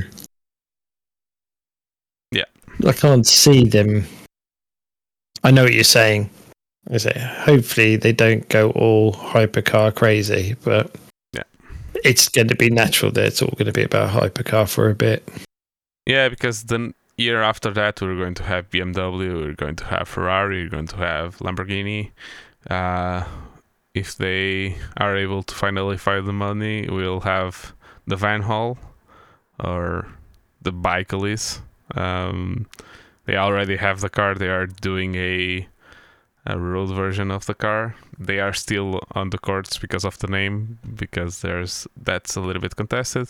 Yeah. 2.33 2.45
I 2.87 2.93
can't 2.93 3.27
see 3.27 3.65
them. 3.69 4.05
I 5.45 5.51
know 5.51 5.65
what 5.65 5.75
you're 5.75 5.85
saying. 5.85 6.31
I 6.91 6.97
say 6.99 7.13
hopefully 7.19 7.97
they 7.97 8.13
don't 8.13 8.49
go 8.49 8.71
all 8.71 9.13
hypercar 9.13 9.95
crazy, 9.95 10.57
but 10.65 10.95
Yeah. 11.35 11.43
it's 12.05 12.29
going 12.29 12.49
to 12.49 12.57
be 12.57 12.71
natural 12.71 13.13
that 13.13 13.25
it's 13.27 13.43
all 13.43 13.53
going 13.57 13.67
to 13.67 13.73
be 13.73 13.83
about 13.85 14.11
hypercar 14.11 14.69
for 14.69 14.89
a 14.91 14.95
bit. 14.95 15.29
Yeah, 16.07 16.29
because 16.29 16.65
the 16.65 16.95
year 17.19 17.43
after 17.43 17.71
that, 17.73 18.01
we're 18.01 18.17
going 18.17 18.35
to 18.35 18.45
have 18.45 18.71
BMW, 18.71 19.35
we're 19.35 19.55
going 19.55 19.77
to 19.77 19.85
have 19.85 20.09
Ferrari, 20.09 20.65
we're 20.65 20.71
going 20.71 20.87
to 20.87 20.97
have 20.97 21.39
Lamborghini. 21.39 22.13
Uh, 22.71 23.25
if 23.95 24.17
they 24.17 24.77
are 24.97 25.17
able 25.17 25.43
to 25.43 25.55
finally 25.55 25.97
find 25.97 26.27
the 26.27 26.33
money, 26.33 26.89
we'll 26.89 27.21
have 27.21 27.75
the 28.07 28.17
Vanwall 28.17 28.79
or 29.59 30.07
the 30.63 30.73
ByKolles. 30.73 31.61
Um, 31.95 32.67
they 33.27 33.37
already 33.37 33.77
have 33.77 34.01
the 34.01 34.09
car. 34.09 34.35
They 34.35 34.49
are 34.49 34.67
doing 34.67 35.15
a 35.17 35.69
a 36.47 36.59
road 36.59 36.89
version 36.95 37.31
of 37.31 37.45
the 37.45 37.55
car. 37.55 37.95
They 38.19 38.41
are 38.41 38.55
still 38.55 39.01
on 39.13 39.31
the 39.31 39.39
courts 39.39 39.77
because 39.77 40.05
of 40.05 40.19
the 40.19 40.29
name, 40.29 40.79
because 40.95 41.43
there's 41.43 41.87
that's 41.95 42.37
a 42.37 42.41
little 42.41 42.63
bit 42.63 42.77
contested. 42.77 43.29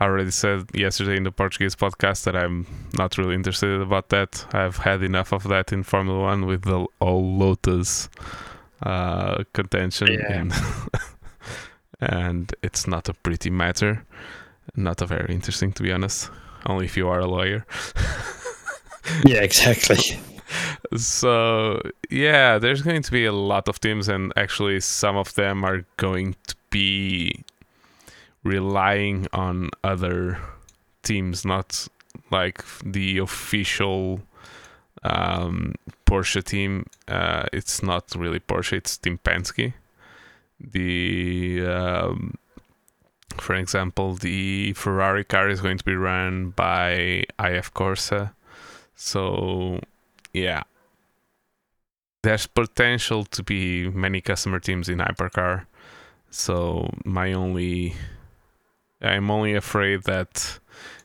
I 0.00 0.04
already 0.06 0.30
said 0.32 0.64
yesterday 0.74 1.16
in 1.16 1.22
the 1.22 1.30
Portuguese 1.32 1.76
podcast 1.76 2.24
that 2.24 2.34
I'm 2.36 2.66
not 2.98 3.16
really 3.16 3.34
interested 3.34 3.80
about 3.80 4.08
that. 4.08 4.44
I've 4.52 4.78
had 4.78 5.02
enough 5.02 5.32
of 5.32 5.44
that 5.44 5.72
in 5.72 5.84
Formula 5.84 6.20
One 6.20 6.46
with 6.46 6.62
the 6.62 6.86
all 7.00 7.36
Lotus 7.38 8.08
uh, 8.82 9.44
contention, 9.52 10.08
Yeah. 10.12 10.32
and, 10.32 10.52
and 12.00 12.54
it's 12.62 12.86
not 12.88 13.08
a 13.08 13.14
pretty 13.14 13.50
matter. 13.50 14.04
Not 14.76 15.00
a 15.00 15.06
very 15.06 15.32
interesting, 15.32 15.72
to 15.74 15.82
be 15.82 15.92
honest. 15.92 16.30
Only 16.66 16.86
if 16.86 16.96
you 16.96 17.08
are 17.08 17.20
a 17.20 17.26
lawyer. 17.26 17.64
Yeah, 19.26 19.42
exactly. 19.42 20.18
so 20.96 21.78
yeah, 22.08 22.58
there's 22.58 22.80
going 22.80 23.02
to 23.02 23.12
be 23.12 23.26
a 23.26 23.32
lot 23.32 23.68
of 23.68 23.78
teams, 23.78 24.08
and 24.08 24.32
actually, 24.34 24.80
some 24.80 25.14
of 25.16 25.34
them 25.34 25.62
are 25.62 25.84
going 25.98 26.36
to 26.46 26.54
be 26.70 27.44
relying 28.44 29.26
on 29.32 29.70
other 29.82 30.38
teams, 31.02 31.44
not 31.44 31.88
like 32.30 32.64
the 32.84 33.18
official 33.18 34.20
um, 35.02 35.74
Porsche 36.06 36.44
team. 36.44 36.86
Uh, 37.08 37.46
it's 37.52 37.82
not 37.82 38.14
really 38.14 38.40
Porsche; 38.40 38.74
it's 38.74 38.96
Team 38.96 39.18
Penske. 39.24 39.74
The 40.60 41.66
um, 41.66 42.38
for 43.38 43.54
example, 43.54 44.14
the 44.14 44.72
Ferrari 44.74 45.24
car 45.24 45.48
is 45.48 45.60
going 45.60 45.78
to 45.78 45.84
be 45.84 45.94
run 45.94 46.50
by 46.50 47.24
AF 47.38 47.72
Corse. 47.74 48.12
So, 48.94 49.80
yeah, 50.32 50.62
there's 52.22 52.46
potential 52.46 53.24
to 53.24 53.42
be 53.42 53.88
many 53.90 54.20
customer 54.20 54.60
teams 54.60 54.88
in 54.88 54.98
hypercar. 54.98 55.66
So, 56.30 56.92
my 57.04 57.32
only, 57.32 57.94
I'm 59.04 59.30
only 59.30 59.54
afraid 59.54 60.04
that 60.04 60.58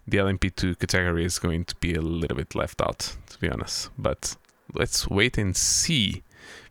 the 0.08 0.18
LMP2 0.18 0.80
category 0.80 1.26
is 1.26 1.38
going 1.40 1.66
to 1.66 1.76
be 1.76 1.94
a 1.94 2.02
little 2.02 2.38
bit 2.38 2.56
left 2.56 2.82
out, 2.82 3.16
to 3.30 3.40
be 3.40 3.50
honest. 3.50 3.90
But 3.98 4.36
let's 4.74 5.08
wait 5.08 5.38
and 5.38 5.56
see, 5.56 6.24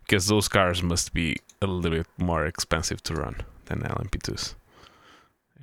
because 0.04 0.26
those 0.26 0.48
cars 0.48 0.82
must 0.82 1.12
be 1.12 1.36
a 1.62 1.66
little 1.66 1.98
bit 1.98 2.06
more 2.18 2.46
expensive 2.46 3.02
to 3.04 3.14
run 3.14 3.36
than 3.66 3.80
LMP2s. 3.80 4.54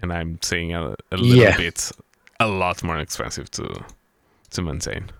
And 0.02 0.12
I'm 0.14 0.40
saying 0.42 0.74
a, 0.74 0.96
a 1.12 1.18
little 1.18 1.44
Yeah. 1.44 1.58
bit, 1.58 1.92
a 2.40 2.48
lot 2.48 2.84
more 2.84 2.98
expensive 3.00 3.50
to 3.52 3.84
to 4.52 4.62
maintain 4.62 5.12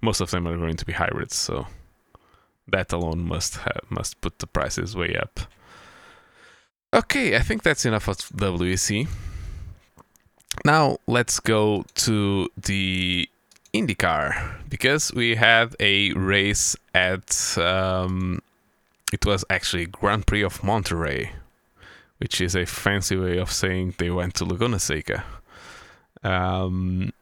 most 0.00 0.20
of 0.20 0.30
them 0.30 0.46
are 0.46 0.56
going 0.56 0.76
to 0.76 0.84
be 0.84 0.92
hybrids, 0.92 1.34
so 1.34 1.66
that 2.68 2.92
alone 2.92 3.20
must 3.26 3.56
have, 3.56 3.80
must 3.88 4.20
put 4.20 4.38
the 4.38 4.46
prices 4.46 4.94
way 4.94 5.16
up. 5.16 5.40
Okay, 6.92 7.34
I 7.36 7.40
think 7.40 7.62
that's 7.62 7.84
enough 7.86 8.06
of 8.08 8.18
WEC. 8.18 9.08
Now 10.64 10.98
let's 11.06 11.40
go 11.40 11.84
to 11.94 12.48
the 12.56 13.28
IndyCar 13.72 14.68
because 14.68 15.12
we 15.12 15.34
had 15.34 15.74
a 15.80 16.12
race 16.12 16.76
at 16.94 17.58
um, 17.58 18.40
it 19.12 19.26
was 19.26 19.44
actually 19.50 19.86
Grand 19.86 20.26
Prix 20.26 20.42
of 20.42 20.62
Monterey, 20.62 21.32
which 22.18 22.40
is 22.40 22.54
a 22.54 22.66
fancy 22.66 23.16
way 23.16 23.38
of 23.38 23.52
saying 23.52 23.94
they 23.98 24.10
went 24.10 24.34
to 24.34 24.44
Laguna 24.44 24.78
Seca. 24.78 25.24
Um, 26.22 27.12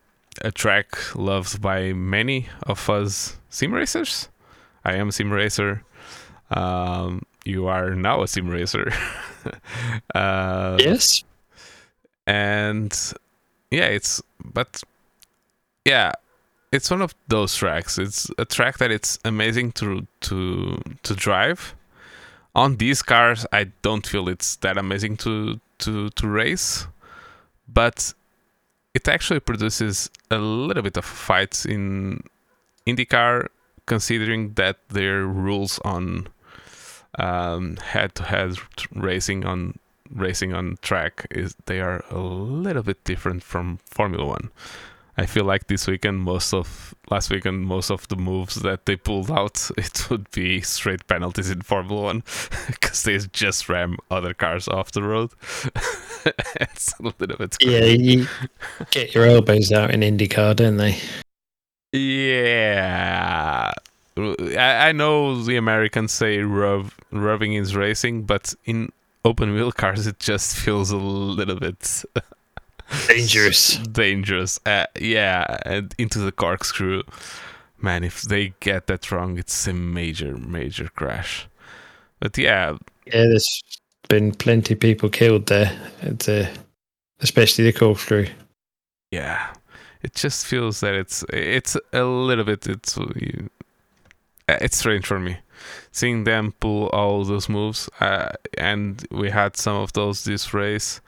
a 0.41 0.51
track 0.51 1.15
loved 1.17 1.61
by 1.61 1.93
many 1.93 2.49
of 2.63 2.89
us 2.89 3.37
sim 3.51 3.75
racers. 3.75 4.29
I 4.85 4.95
am 4.95 5.09
a 5.09 5.13
sim 5.13 5.33
racer. 5.33 5.85
Um, 6.51 7.23
you 7.45 7.67
are 7.67 7.95
now 7.95 8.23
a 8.23 8.29
sim 8.29 8.49
racer. 8.49 8.93
uh, 10.15 10.77
yes. 10.79 11.25
and 12.27 13.13
yeah, 13.73 13.87
it's 13.87 14.23
but 14.45 14.83
yeah, 15.85 16.13
it's 16.71 16.91
one 16.91 17.03
of 17.03 17.15
those 17.29 17.57
tracks. 17.57 17.99
It's 17.99 18.31
a 18.39 18.45
track 18.45 18.79
that 18.79 18.91
it's 18.91 19.19
amazing 19.25 19.73
to 19.73 20.07
to 20.21 20.81
to 21.03 21.15
drive. 21.15 21.75
On 22.55 22.77
these 22.77 23.03
cars, 23.03 23.47
I 23.51 23.73
don't 23.81 24.07
feel 24.07 24.29
it's 24.29 24.57
that 24.57 24.77
amazing 24.77 25.17
to 25.19 25.59
to 25.79 26.11
to 26.11 26.29
race, 26.29 26.87
but 27.67 28.13
it 28.95 29.09
actually 29.09 29.41
produces 29.41 30.11
a 30.31 30.37
little 30.37 30.83
bit 30.83 30.99
of 30.99 31.05
fights 31.07 31.65
in 31.65 32.23
IndyCar, 32.87 33.47
considering 33.87 34.53
that 34.55 34.77
their 34.89 35.25
rules 35.25 35.79
on 35.79 36.29
um, 37.19 37.77
head-to-head 37.77 38.57
racing 38.95 39.47
on 39.47 39.79
racing 40.15 40.53
on 40.53 40.77
track 40.83 41.27
is 41.31 41.57
they 41.67 41.81
are 41.81 42.05
a 42.11 42.19
little 42.19 42.83
bit 42.83 43.03
different 43.05 43.43
from 43.43 43.79
Formula 43.85 44.25
One. 44.25 44.51
I 45.17 45.27
feel 45.27 45.45
like 45.45 45.67
this 45.67 45.87
weekend, 45.87 46.21
most 46.21 46.55
of 46.55 46.95
last 47.11 47.31
weekend, 47.31 47.67
most 47.67 47.91
of 47.91 48.09
the 48.09 48.17
moves 48.17 48.55
that 48.57 48.87
they 48.87 48.97
pulled 48.97 49.31
out, 49.31 49.71
it 49.77 50.11
would 50.11 50.31
be 50.31 50.63
straight 50.63 51.07
penalties 51.07 51.51
in 51.51 51.61
Formula 51.63 52.03
One 52.03 52.23
because 52.67 53.03
they 53.03 53.19
just 53.19 53.69
ram 53.69 53.99
other 54.11 54.33
cars 54.33 54.69
off 54.69 54.93
the 54.93 55.03
road. 55.03 55.31
it's 56.61 56.99
a 56.99 57.03
little 57.03 57.37
bit. 57.37 57.57
Yeah, 57.61 57.85
you 57.85 58.27
get 58.91 59.15
your 59.15 59.27
elbows 59.27 59.71
out 59.71 59.91
in 59.91 60.01
IndyCar, 60.01 60.57
don't 60.57 60.79
they? 60.79 60.99
Yeah. 61.93 63.73
I, 64.17 64.89
I 64.89 64.93
know 64.93 65.43
the 65.43 65.57
Americans 65.57 66.13
say 66.13 66.39
rev, 66.39 66.97
revving 67.13 67.59
is 67.61 67.77
racing, 67.77 68.23
but 68.23 68.55
in 68.65 68.91
open 69.25 69.55
wheel 69.55 69.73
cars, 69.73 70.07
it 70.07 70.19
just 70.19 70.57
feels 70.65 70.91
a 70.91 70.97
little 70.97 71.57
bit 71.57 72.05
dangerous. 73.09 73.77
dangerous. 73.79 74.61
Uh, 74.67 74.87
yeah, 75.01 75.59
and 75.65 75.95
into 75.99 76.19
the 76.19 76.33
corkscrew. 76.33 77.03
Man, 77.79 78.05
if 78.05 78.23
they 78.23 78.55
get 78.61 78.87
that 78.87 79.11
wrong, 79.11 79.39
it's 79.39 79.67
a 79.67 79.73
major, 79.73 80.37
major 80.37 80.89
crash. 80.95 81.49
But 82.21 82.39
yeah. 82.39 82.77
Yeah, 83.07 83.27
there's 83.27 83.63
been 84.09 84.33
plenty 84.33 84.75
of 84.75 84.81
people 84.81 85.09
killed 85.09 85.47
there, 85.47 85.77
and, 86.01 86.29
uh, 86.29 86.47
especially 87.21 87.65
the 87.65 87.73
corkscrew. 87.73 88.29
Yeah, 89.11 89.53
it 90.03 90.15
just 90.15 90.47
feels 90.47 90.81
that 90.81 90.95
it's 90.95 91.25
it's 91.31 91.77
a 91.93 92.05
little 92.05 92.45
bit 92.45 92.67
it's 92.67 92.99
it's 94.49 94.77
strange 94.77 95.07
for 95.07 95.19
me 95.21 95.37
seeing 95.91 96.25
them 96.25 96.55
pull 96.61 96.89
all 96.89 97.25
those 97.25 97.49
moves 97.49 97.89
uh, 98.01 98.31
and 98.59 99.07
we 99.11 99.31
had 99.31 99.57
some 99.57 99.77
of 99.77 99.93
those 99.93 100.25
this 100.25 100.53
race 100.55 101.01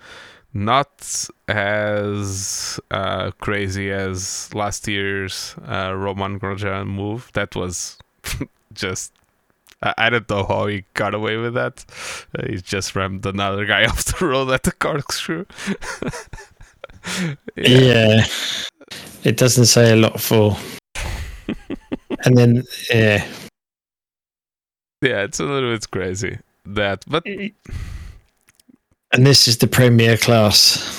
not 0.53 1.29
as 1.49 2.79
uh, 2.93 3.33
crazy 3.41 3.91
as 3.91 4.55
last 4.55 4.87
year's 4.87 5.57
uh, 5.67 5.93
Romain 5.95 6.39
Grosjean 6.39 6.87
move 6.87 7.31
that 7.35 7.57
was 7.57 7.99
just 8.73 9.13
I 9.97 10.09
don't 10.09 10.29
know 10.31 10.45
how 10.45 10.67
he 10.67 10.85
got 10.95 11.15
away 11.15 11.37
with 11.37 11.55
that. 11.55 11.85
Uh, 12.39 12.47
he 12.47 12.57
just 12.57 12.97
rammed 12.97 13.27
another 13.27 13.67
guy 13.67 13.85
off 13.89 14.05
the 14.05 14.27
road 14.27 14.51
at 14.51 14.63
the 14.63 14.73
corkscrew. 14.73 15.45
yeah. 17.57 17.69
yeah. 17.69 18.27
It 19.25 19.37
doesn't 19.37 19.67
say 19.67 19.93
a 19.93 19.97
lot 19.97 20.21
for. 20.21 20.57
and 22.25 22.37
then, 22.37 22.63
yeah. 22.91 23.27
Yeah, 25.03 25.23
it's 25.23 25.41
a 25.41 25.45
little 25.45 25.73
bit 25.73 25.91
crazy 25.91 26.39
that, 26.67 27.05
but. 27.07 27.25
Mm-hmm. 27.25 27.73
And 29.13 29.27
this 29.27 29.47
is 29.47 29.59
the 29.59 29.69
premier 29.69 30.17
class 30.17 30.99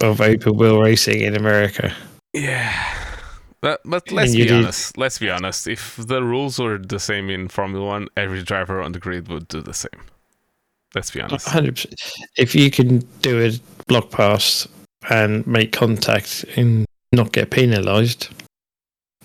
of 0.00 0.20
open 0.20 0.56
wheel 0.56 0.80
racing 0.80 1.22
in 1.22 1.34
America. 1.34 1.92
Yeah. 2.32 2.72
But, 3.60 3.80
but 3.84 4.12
let's 4.12 4.34
be 4.34 4.50
honest. 4.50 4.98
Let's 4.98 5.18
be 5.18 5.30
honest. 5.30 5.66
If 5.66 5.96
the 5.96 6.22
rules 6.22 6.58
were 6.58 6.78
the 6.78 7.00
same 7.00 7.30
in 7.30 7.48
Formula 7.48 7.84
One, 7.84 8.08
every 8.16 8.42
driver 8.42 8.80
on 8.82 8.92
the 8.92 8.98
grid 8.98 9.28
would 9.28 9.48
do 9.48 9.60
the 9.62 9.72
same. 9.72 10.02
Let's 10.94 11.10
be 11.10 11.20
honest. 11.20 11.48
100%. 11.48 11.94
If 12.36 12.54
you 12.54 12.70
can 12.70 12.98
do 13.22 13.44
a 13.44 13.52
block 13.86 14.10
pass 14.10 14.68
and 15.10 15.46
make 15.46 15.72
contact 15.72 16.44
and 16.56 16.84
not 17.12 17.32
get 17.32 17.50
penalised, 17.50 18.28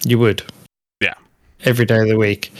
you 0.05 0.17
would. 0.19 0.41
Yeah. 1.01 1.15
Every 1.65 1.85
day 1.85 1.99
of 1.99 2.07
the 2.07 2.17
week. 2.17 2.51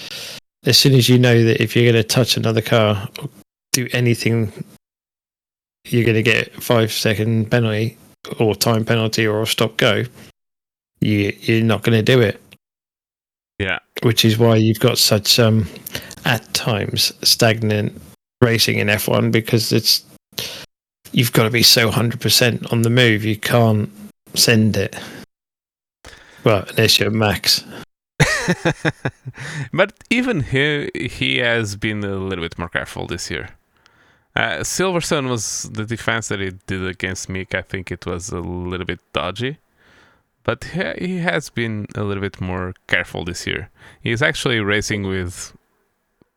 As 0.66 0.78
soon 0.78 0.94
as 0.94 1.08
you 1.08 1.18
know 1.18 1.44
that 1.44 1.62
if 1.62 1.76
you're 1.76 1.90
going 1.90 2.02
to 2.02 2.08
touch 2.08 2.38
another 2.38 2.62
car 2.62 3.08
or 3.22 3.30
do 3.72 3.88
anything, 3.94 4.52
you're 5.88 6.04
going 6.04 6.16
to 6.16 6.24
get 6.24 6.52
five 6.62 6.92
second 6.92 7.50
penalty 7.50 7.98
or 8.40 8.56
time 8.56 8.84
penalty 8.84 9.26
or 9.26 9.42
a 9.42 9.48
stop 9.48 9.78
go, 9.78 10.04
you, 11.00 11.34
you're 11.40 11.64
not 11.64 11.84
going 11.84 11.98
to 11.98 12.04
do 12.04 12.22
it. 12.22 12.42
Yeah. 13.58 13.80
Which 14.04 14.26
is 14.26 14.38
why 14.38 14.56
you've 14.56 14.80
got 14.80 14.98
such, 14.98 15.40
um, 15.40 15.68
at 16.26 16.54
times, 16.54 17.14
stagnant 17.28 18.00
racing 18.42 18.78
in 18.78 18.88
F1 18.88 19.32
because 19.32 19.72
it's 19.72 20.06
you've 21.12 21.34
got 21.34 21.44
to 21.44 21.50
be 21.50 21.64
so 21.64 21.90
100% 21.90 22.72
on 22.72 22.82
the 22.82 22.90
move. 22.90 23.24
You 23.24 23.38
can't 23.38 23.90
send 24.36 24.78
it. 24.78 24.98
Well, 26.44 26.66
unless 26.70 27.00
you're 27.00 27.12
Max. 27.12 27.64
but 29.74 29.94
even 30.10 30.42
he, 30.42 30.90
he 30.96 31.38
has 31.38 31.76
been 31.76 32.04
a 32.04 32.16
little 32.16 32.44
bit 32.44 32.58
more 32.58 32.70
careful 32.70 33.08
this 33.08 33.30
year. 33.30 33.50
Uh, 34.36 34.60
Silverstone 34.60 35.30
was 35.30 35.70
the 35.74 35.86
defense 35.86 36.28
that 36.30 36.40
he 36.40 36.52
did 36.68 36.86
against 36.86 37.28
Mick. 37.28 37.56
I 37.56 37.62
think 37.62 37.92
it 37.92 38.06
was 38.06 38.30
a 38.30 38.40
little 38.40 38.86
bit 38.86 39.00
dodgy. 39.12 39.58
But 40.44 40.64
he, 40.64 41.08
he 41.08 41.18
has 41.18 41.50
been 41.50 41.88
a 41.96 42.04
little 42.04 42.22
bit 42.22 42.40
more 42.40 42.74
careful 42.88 43.26
this 43.26 43.46
year. 43.46 43.70
He's 44.02 44.22
actually 44.22 44.60
racing 44.60 45.04
with 45.04 45.56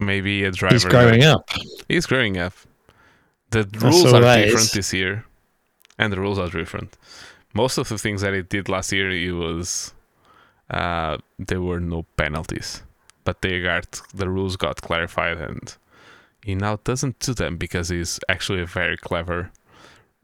maybe 0.00 0.44
a 0.44 0.50
driver. 0.50 0.74
He's 0.74 0.84
growing 0.84 1.20
that, 1.20 1.36
up. 1.36 1.50
He's 1.88 2.06
growing 2.06 2.38
up. 2.38 2.54
The 3.50 3.68
rules 3.78 4.12
are 4.12 4.20
different 4.20 4.72
this 4.72 4.92
year, 4.92 5.26
and 5.98 6.12
the 6.12 6.18
rules 6.18 6.38
are 6.38 6.48
different. 6.48 6.96
Most 7.54 7.76
of 7.76 7.88
the 7.88 7.98
things 7.98 8.22
that 8.22 8.32
he 8.32 8.42
did 8.42 8.68
last 8.68 8.92
year, 8.92 9.10
he 9.10 9.30
was 9.30 9.92
uh, 10.72 11.18
there 11.38 11.60
were 11.60 11.80
no 11.80 12.04
penalties, 12.16 12.82
but 13.24 13.42
they 13.42 13.60
got 13.60 14.00
the 14.14 14.28
rules 14.28 14.56
got 14.56 14.80
clarified, 14.80 15.38
and 15.38 15.76
he 16.42 16.54
now 16.54 16.78
doesn't 16.84 17.18
do 17.18 17.34
them 17.34 17.56
because 17.56 17.90
he's 17.90 18.18
actually 18.28 18.62
a 18.62 18.66
very 18.66 18.96
clever 18.96 19.50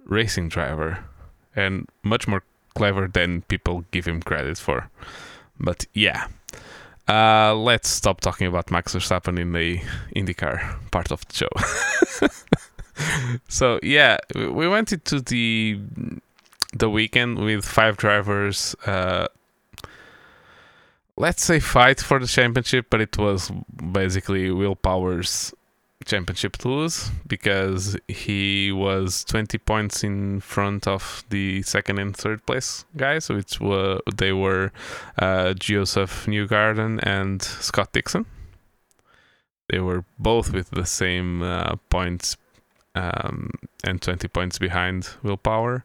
racing 0.04 0.48
driver, 0.48 1.04
and 1.54 1.86
much 2.02 2.26
more 2.26 2.42
clever 2.74 3.06
than 3.06 3.42
people 3.42 3.84
give 3.90 4.06
him 4.06 4.22
credit 4.22 4.58
for. 4.58 4.90
But 5.60 5.86
yeah, 5.92 6.28
uh, 7.08 7.54
let's 7.54 7.88
stop 7.88 8.20
talking 8.20 8.46
about 8.46 8.70
Max 8.70 8.94
Verstappen 8.94 9.38
in 9.38 9.52
the 9.52 9.80
IndyCar 10.16 10.90
part 10.90 11.10
of 11.10 11.26
the 11.28 11.34
show. 11.34 12.28
so 13.48 13.80
yeah, 13.82 14.18
we 14.34 14.66
went 14.66 14.92
into 14.92 15.20
the 15.20 15.78
the 16.72 16.88
weekend 16.88 17.38
with 17.38 17.64
five 17.64 17.96
drivers. 17.96 18.74
Uh, 18.86 19.28
let's 21.18 21.42
say 21.42 21.58
fight 21.60 22.00
for 22.00 22.18
the 22.18 22.26
championship, 22.26 22.86
but 22.90 23.00
it 23.00 23.18
was 23.18 23.50
basically 23.92 24.50
Will 24.50 24.76
Power's 24.76 25.52
championship 26.04 26.56
to 26.56 26.68
lose 26.68 27.10
because 27.26 27.96
he 28.06 28.72
was 28.72 29.24
20 29.24 29.58
points 29.58 30.04
in 30.04 30.40
front 30.40 30.86
of 30.86 31.24
the 31.28 31.60
second 31.62 31.98
and 31.98 32.16
third 32.16 32.44
place 32.46 32.84
guys, 32.96 33.28
which 33.28 33.60
were 33.60 34.00
they 34.16 34.32
were 34.32 34.72
uh, 35.18 35.52
Joseph 35.54 36.26
Newgarden 36.26 37.00
and 37.02 37.42
Scott 37.42 37.92
Dixon. 37.92 38.24
They 39.68 39.80
were 39.80 40.04
both 40.18 40.52
with 40.52 40.70
the 40.70 40.86
same 40.86 41.42
uh, 41.42 41.76
points 41.90 42.36
um, 42.94 43.50
and 43.84 44.00
20 44.00 44.28
points 44.28 44.58
behind 44.58 45.10
Will 45.22 45.36
Power. 45.36 45.84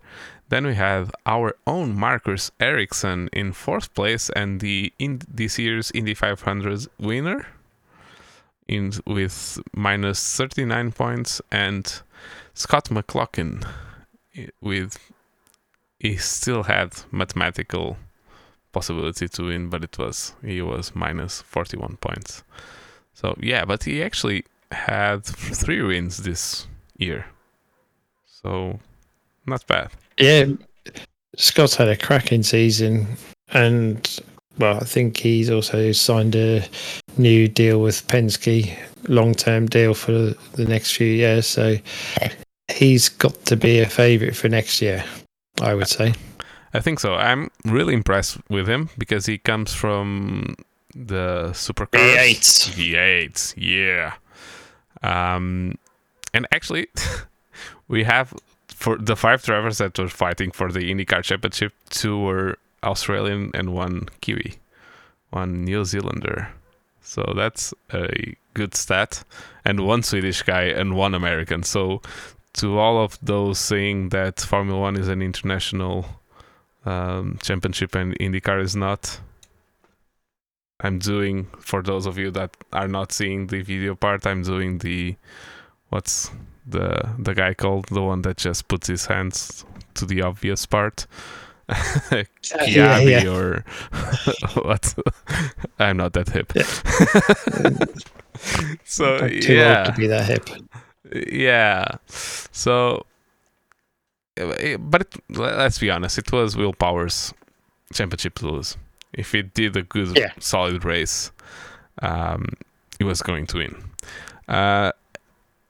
Then 0.53 0.67
we 0.67 0.75
have 0.75 1.09
our 1.25 1.55
own 1.65 1.95
Marcus 1.95 2.51
Ericsson 2.59 3.27
in 3.33 3.53
fourth 3.53 3.91
place 3.95 4.29
and 4.29 4.61
the 4.61 4.93
in 4.99 5.19
this 5.27 5.57
year's 5.57 5.89
Indy 5.95 6.13
500 6.13 6.85
winner 6.99 7.47
in 8.67 8.93
with 9.07 9.59
minus 9.73 10.37
39 10.37 10.91
points 10.91 11.41
and 11.51 12.03
Scott 12.53 12.91
McLaughlin 12.91 13.63
with 14.61 14.99
he 15.99 16.17
still 16.17 16.61
had 16.61 16.97
mathematical 17.11 17.97
possibility 18.73 19.27
to 19.29 19.45
win 19.45 19.69
but 19.69 19.83
it 19.83 19.97
was 19.97 20.35
he 20.43 20.61
was 20.61 20.93
minus 20.93 21.41
41 21.41 21.97
points. 21.97 22.43
So 23.15 23.35
yeah 23.39 23.65
but 23.65 23.85
he 23.85 24.03
actually 24.03 24.45
had 24.71 25.25
three 25.25 25.81
wins 25.81 26.17
this 26.17 26.67
year. 26.99 27.25
So 28.27 28.79
not 29.47 29.65
bad 29.65 29.89
yeah 30.17 30.45
Scott's 31.35 31.75
had 31.75 31.87
a 31.87 31.97
cracking 31.97 32.43
season 32.43 33.07
and 33.53 34.19
well, 34.57 34.77
I 34.77 34.85
think 34.85 35.17
he's 35.17 35.49
also 35.49 35.91
signed 35.91 36.35
a 36.35 36.63
new 37.17 37.47
deal 37.47 37.81
with 37.81 38.05
Penske, 38.07 38.77
long 39.07 39.33
term 39.33 39.67
deal 39.67 39.93
for 39.93 40.11
the 40.11 40.65
next 40.65 40.95
few 40.95 41.07
years. 41.07 41.47
So 41.47 41.77
he's 42.71 43.09
got 43.09 43.33
to 43.45 43.55
be 43.55 43.79
a 43.79 43.89
favourite 43.89 44.35
for 44.35 44.49
next 44.49 44.81
year, 44.81 45.03
I 45.61 45.73
would 45.73 45.87
say. 45.87 46.13
I 46.73 46.79
think 46.79 46.99
so. 46.99 47.15
I'm 47.15 47.49
really 47.65 47.93
impressed 47.93 48.37
with 48.49 48.67
him 48.67 48.89
because 48.97 49.25
he 49.25 49.37
comes 49.37 49.73
from 49.73 50.55
the 50.95 51.49
supercars. 51.53 52.15
V8. 52.73 52.93
V8, 52.95 53.53
yeah. 53.57 54.13
Um, 55.03 55.77
and 56.33 56.47
actually, 56.51 56.87
we 57.87 58.03
have 58.03 58.33
for 58.83 58.97
the 58.97 59.15
five 59.15 59.41
drivers 59.41 59.77
that 59.77 59.97
were 59.97 60.09
fighting 60.09 60.51
for 60.51 60.69
the 60.69 60.91
IndyCar 60.91 61.23
Championship, 61.23 61.71
two 61.89 62.19
were 62.19 62.57
Australian 62.83 63.49
and 63.53 63.73
one 63.73 64.09
Kiwi, 64.19 64.55
one 65.29 65.63
New 65.63 65.85
Zealander. 65.85 66.49
So 67.01 67.33
that's 67.33 67.73
a 67.93 68.35
good 68.53 68.75
stat. 68.75 69.23
And 69.63 69.87
one 69.87 70.03
Swedish 70.03 70.41
guy 70.41 70.63
and 70.63 70.97
one 70.97 71.13
American. 71.15 71.63
So 71.63 72.01
to 72.55 72.77
all 72.77 73.01
of 73.01 73.17
those 73.21 73.57
saying 73.57 74.09
that 74.09 74.41
Formula 74.41 74.77
One 74.77 74.97
is 74.97 75.07
an 75.07 75.21
international 75.21 76.05
um, 76.85 77.39
championship 77.41 77.95
and 77.95 78.19
IndyCar 78.19 78.61
is 78.61 78.75
not, 78.75 79.17
I'm 80.81 80.99
doing 80.99 81.47
for 81.57 81.81
those 81.81 82.05
of 82.05 82.17
you 82.17 82.31
that 82.31 82.57
are 82.73 82.89
not 82.89 83.13
seeing 83.13 83.47
the 83.47 83.61
video 83.61 83.95
part. 83.95 84.27
I'm 84.27 84.43
doing 84.43 84.79
the 84.79 85.15
what's 85.87 86.31
the 86.65 87.09
the 87.19 87.33
guy 87.33 87.53
called 87.53 87.85
the 87.89 88.01
one 88.01 88.21
that 88.23 88.37
just 88.37 88.67
puts 88.67 88.87
his 88.87 89.05
hands 89.07 89.65
to 89.95 90.05
the 90.05 90.21
obvious 90.21 90.65
part. 90.65 91.05
Kiabi 91.69 92.67
yeah, 92.67 92.99
yeah. 92.99 93.27
or 93.29 93.65
what? 94.63 94.93
I'm 95.79 95.97
not 95.97 96.13
that 96.13 96.29
hip. 96.29 96.51
so 98.83 99.17
I'm 99.17 99.39
too 99.39 99.53
yeah, 99.55 99.83
old 99.85 99.95
to 99.95 100.01
be 100.01 100.07
that 100.07 100.25
hip. 100.25 100.49
yeah. 101.27 101.85
So, 102.51 103.05
eh, 104.37 104.77
but 104.77 105.01
it, 105.01 105.15
let's 105.29 105.79
be 105.79 105.89
honest, 105.89 106.17
it 106.17 106.31
was 106.31 106.55
Will 106.57 106.73
Power's 106.73 107.33
championship 107.93 108.35
to 108.35 108.47
lose. 108.49 108.77
If 109.13 109.31
he 109.31 109.43
did 109.43 109.77
a 109.77 109.83
good, 109.83 110.17
Yeah. 110.17 110.31
solid 110.39 110.83
race, 110.83 111.31
um, 112.01 112.47
he 112.97 113.03
was 113.03 113.21
going 113.21 113.45
to 113.47 113.57
win. 113.57 113.75
Uh, 114.47 114.91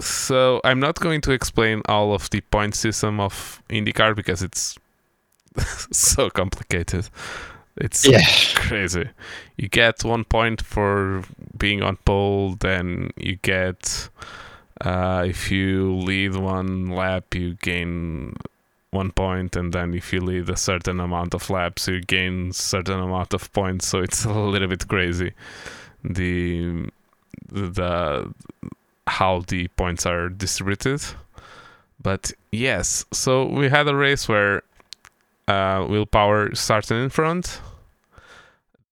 so 0.03 0.61
I'm 0.63 0.79
not 0.79 0.99
going 0.99 1.21
to 1.21 1.31
explain 1.31 1.81
all 1.87 2.13
of 2.13 2.29
the 2.29 2.41
point 2.41 2.75
system 2.75 3.19
of 3.19 3.61
IndyCar 3.69 4.15
because 4.15 4.41
it's 4.43 4.77
so 5.91 6.29
complicated. 6.29 7.09
It's 7.77 8.05
Yeah. 8.05 8.21
crazy. 8.55 9.09
You 9.57 9.67
get 9.69 10.03
one 10.03 10.25
point 10.25 10.61
for 10.61 11.23
being 11.57 11.81
on 11.81 11.97
pole, 12.05 12.55
then 12.59 13.11
you 13.17 13.37
get 13.41 14.09
uh, 14.81 15.23
if 15.27 15.49
you 15.51 15.95
lead 15.95 16.35
one 16.35 16.87
lap, 16.89 17.33
you 17.33 17.55
gain 17.61 18.35
one 18.91 19.11
point, 19.11 19.55
and 19.55 19.73
then 19.73 19.93
if 19.93 20.13
you 20.13 20.21
lead 20.21 20.49
a 20.49 20.57
certain 20.57 20.99
amount 20.99 21.33
of 21.33 21.49
laps, 21.49 21.87
you 21.87 22.01
gain 22.01 22.51
certain 22.51 22.99
amount 22.99 23.33
of 23.33 23.51
points. 23.53 23.87
So 23.87 23.99
it's 23.99 24.25
a 24.25 24.33
little 24.33 24.67
bit 24.67 24.87
crazy. 24.87 25.33
The 26.03 26.89
the 27.51 28.33
how 29.19 29.43
the 29.47 29.67
points 29.69 30.05
are 30.05 30.29
distributed. 30.29 31.01
But 32.01 32.31
yes, 32.51 33.05
so 33.11 33.45
we 33.45 33.69
had 33.69 33.87
a 33.87 33.95
race 33.95 34.27
where 34.27 34.63
uh, 35.47 35.85
Will 35.89 36.05
Power 36.05 36.53
started 36.55 36.95
in 36.95 37.09
front. 37.09 37.61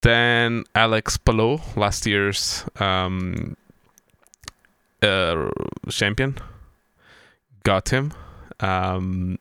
Then 0.02 0.64
Alex 0.74 1.16
Palou, 1.16 1.60
last 1.76 2.06
year's 2.06 2.64
um, 2.80 3.56
uh, 5.02 5.48
champion, 5.90 6.36
got 7.64 7.88
him 7.90 8.12
um, 8.60 9.38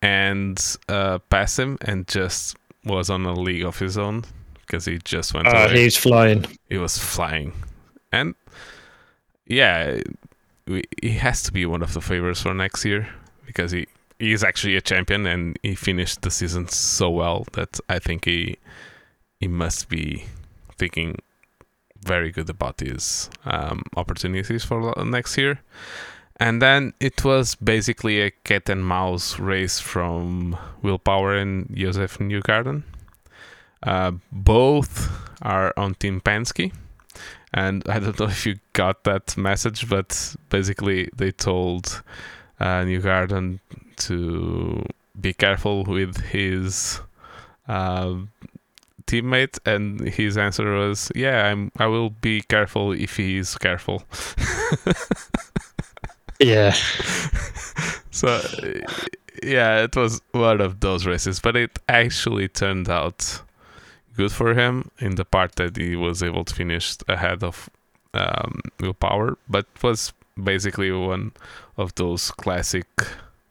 and 0.00 0.58
uh, 0.88 1.18
passed 1.30 1.58
him 1.58 1.78
and 1.82 2.06
just 2.08 2.56
was 2.84 3.10
on 3.10 3.24
a 3.26 3.32
league 3.34 3.64
of 3.64 3.78
his 3.78 3.96
own 3.96 4.24
because 4.66 4.84
he 4.86 4.98
just 5.04 5.34
went 5.34 5.46
Uh, 5.46 5.50
away 5.70 5.82
he's 5.84 5.96
flying. 5.96 6.44
he 6.68 6.78
was 6.78 6.98
flying 6.98 7.52
and 8.10 8.34
yeah 9.46 10.00
he 11.02 11.10
has 11.10 11.42
to 11.42 11.52
be 11.52 11.66
one 11.66 11.82
of 11.82 11.92
the 11.94 12.00
favorites 12.00 12.42
for 12.42 12.54
next 12.54 12.84
year 12.84 13.08
because 13.46 13.72
he 13.72 13.86
he 14.18 14.32
is 14.32 14.44
actually 14.44 14.76
a 14.76 14.80
champion 14.80 15.26
and 15.26 15.58
he 15.62 15.74
finished 15.74 16.22
the 16.22 16.30
season 16.30 16.68
so 16.68 17.10
well 17.10 17.44
that 17.54 17.80
I 17.88 17.98
think 17.98 18.24
he 18.24 18.56
he 19.40 19.48
must 19.48 19.88
be 19.88 20.26
thinking 20.78 21.18
very 22.04 22.30
good 22.30 22.48
about 22.48 22.78
his 22.78 23.30
um, 23.44 23.82
opportunities 23.96 24.64
for 24.64 24.94
next 25.04 25.36
year. 25.36 25.60
And 26.36 26.62
then 26.62 26.92
it 27.00 27.24
was 27.24 27.56
basically 27.56 28.20
a 28.20 28.30
cat 28.30 28.68
and 28.68 28.84
mouse 28.84 29.38
race 29.38 29.80
from 29.80 30.56
Will 30.82 30.98
Power 30.98 31.34
and 31.36 31.68
Joseph 31.74 32.18
Newgarden. 32.18 32.82
Uh, 33.82 34.12
both 34.30 35.10
are 35.42 35.72
on 35.76 35.94
Team 35.94 36.20
Penske. 36.20 36.72
And 37.54 37.82
I 37.88 37.98
don't 37.98 38.18
know 38.18 38.26
if 38.36 38.46
you 38.46 38.56
got 38.72 39.04
that 39.04 39.36
message, 39.36 39.88
but 39.88 40.36
basically 40.48 41.10
they 41.14 41.32
told 41.32 42.02
uh, 42.60 42.82
Newgarden 42.82 43.60
to 43.96 44.84
be 45.20 45.32
careful 45.34 45.84
with 45.84 46.18
his 46.20 47.00
uh, 47.68 48.14
teammate, 49.06 49.58
and 49.66 50.00
his 50.00 50.38
answer 50.38 50.72
was, 50.74 51.12
"Yeah, 51.14 51.46
I'm. 51.46 51.70
I 51.78 51.86
will 51.86 52.10
be 52.10 52.40
careful 52.40 52.92
if 52.92 53.16
he 53.16 53.38
is 53.38 53.56
careful." 53.58 54.04
Yeah. 56.42 56.72
so, 58.10 58.40
yeah, 59.42 59.82
it 59.82 59.94
was 59.96 60.20
one 60.32 60.60
of 60.60 60.80
those 60.80 61.06
races, 61.06 61.40
but 61.40 61.56
it 61.56 61.78
actually 61.88 62.48
turned 62.48 62.88
out 62.88 63.40
good 64.16 64.32
for 64.32 64.54
him 64.54 64.90
in 64.98 65.14
the 65.16 65.24
part 65.24 65.56
that 65.56 65.76
he 65.76 65.96
was 65.96 66.22
able 66.22 66.44
to 66.44 66.54
finish 66.54 66.96
ahead 67.08 67.42
of 67.42 67.68
um, 68.14 68.60
Will 68.80 68.94
Power, 68.94 69.36
but 69.48 69.66
was 69.82 70.12
basically 70.42 70.90
one 70.90 71.32
of 71.76 71.94
those 71.94 72.30
classic, 72.30 72.86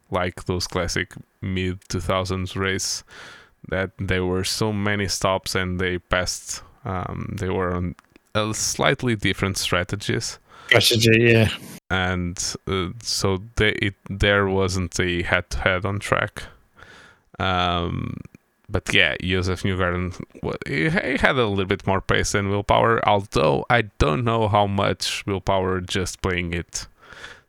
like 0.09 0.45
those 0.45 0.67
classic 0.67 1.13
mid 1.41 1.81
2000s 1.89 2.55
race 2.55 3.03
that 3.69 3.91
there 3.97 4.25
were 4.25 4.43
so 4.43 4.73
many 4.73 5.07
stops 5.07 5.55
and 5.55 5.79
they 5.79 5.97
passed. 5.97 6.63
Um, 6.83 7.35
they 7.39 7.49
were 7.49 7.75
on 7.75 7.95
uh, 8.33 8.53
slightly 8.53 9.15
different 9.15 9.57
strategies 9.57 10.39
Strategy, 10.79 11.31
yeah. 11.31 11.49
and 11.89 12.55
uh, 12.67 12.89
so 13.01 13.41
they, 13.57 13.71
it, 13.71 13.95
there 14.09 14.47
wasn't 14.47 14.97
a 14.99 15.21
head-to-head 15.23 15.85
on 15.85 15.99
track. 15.99 16.43
Um, 17.39 18.17
but 18.71 18.93
yeah, 18.93 19.15
Joseph 19.21 19.63
Newgarden 19.63 20.15
he 20.67 21.17
had 21.17 21.37
a 21.37 21.45
little 21.45 21.65
bit 21.65 21.85
more 21.85 22.01
pace 22.01 22.31
than 22.31 22.49
Will 22.49 22.63
Power. 22.63 23.07
Although 23.07 23.65
I 23.69 23.83
don't 23.99 24.23
know 24.23 24.47
how 24.47 24.67
much 24.67 25.25
Will 25.25 25.41
Power 25.41 25.81
just 25.81 26.21
playing 26.21 26.53
it 26.53 26.87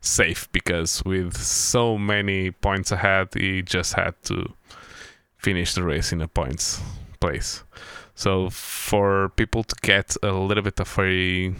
safe 0.01 0.51
because 0.51 1.01
with 1.05 1.37
so 1.37 1.97
many 1.97 2.51
points 2.51 2.91
ahead, 2.91 3.29
he 3.33 3.61
just 3.61 3.93
had 3.93 4.21
to 4.23 4.53
finish 5.37 5.73
the 5.73 5.83
race 5.83 6.11
in 6.11 6.21
a 6.21 6.27
points 6.27 6.81
place. 7.19 7.63
So 8.15 8.49
for 8.49 9.29
people 9.29 9.63
to 9.63 9.75
get 9.81 10.15
a 10.21 10.31
little 10.31 10.63
bit 10.63 10.79
of 10.79 10.99
a 10.99 11.53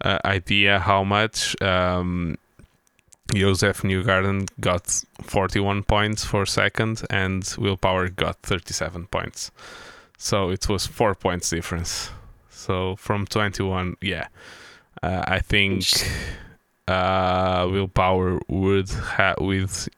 uh, 0.00 0.18
idea 0.24 0.78
how 0.78 1.04
much 1.04 1.60
um, 1.60 2.38
Joseph 3.34 3.82
Newgarden 3.82 4.48
got 4.60 5.04
41 5.22 5.82
points 5.82 6.24
for 6.24 6.46
second 6.46 7.02
and 7.10 7.54
Will 7.58 7.76
Power 7.76 8.08
got 8.08 8.36
37 8.42 9.06
points. 9.06 9.50
So 10.16 10.50
it 10.50 10.68
was 10.68 10.86
four 10.86 11.14
points 11.14 11.50
difference. 11.50 12.10
So 12.50 12.96
from 12.96 13.26
21, 13.26 13.96
yeah, 14.00 14.28
uh, 15.02 15.24
I 15.26 15.40
think 15.40 15.84
uh, 16.88 17.68
Will 17.70 17.88
Power 17.88 18.40
would 18.48 18.90
have 18.90 19.36
with 19.40 19.88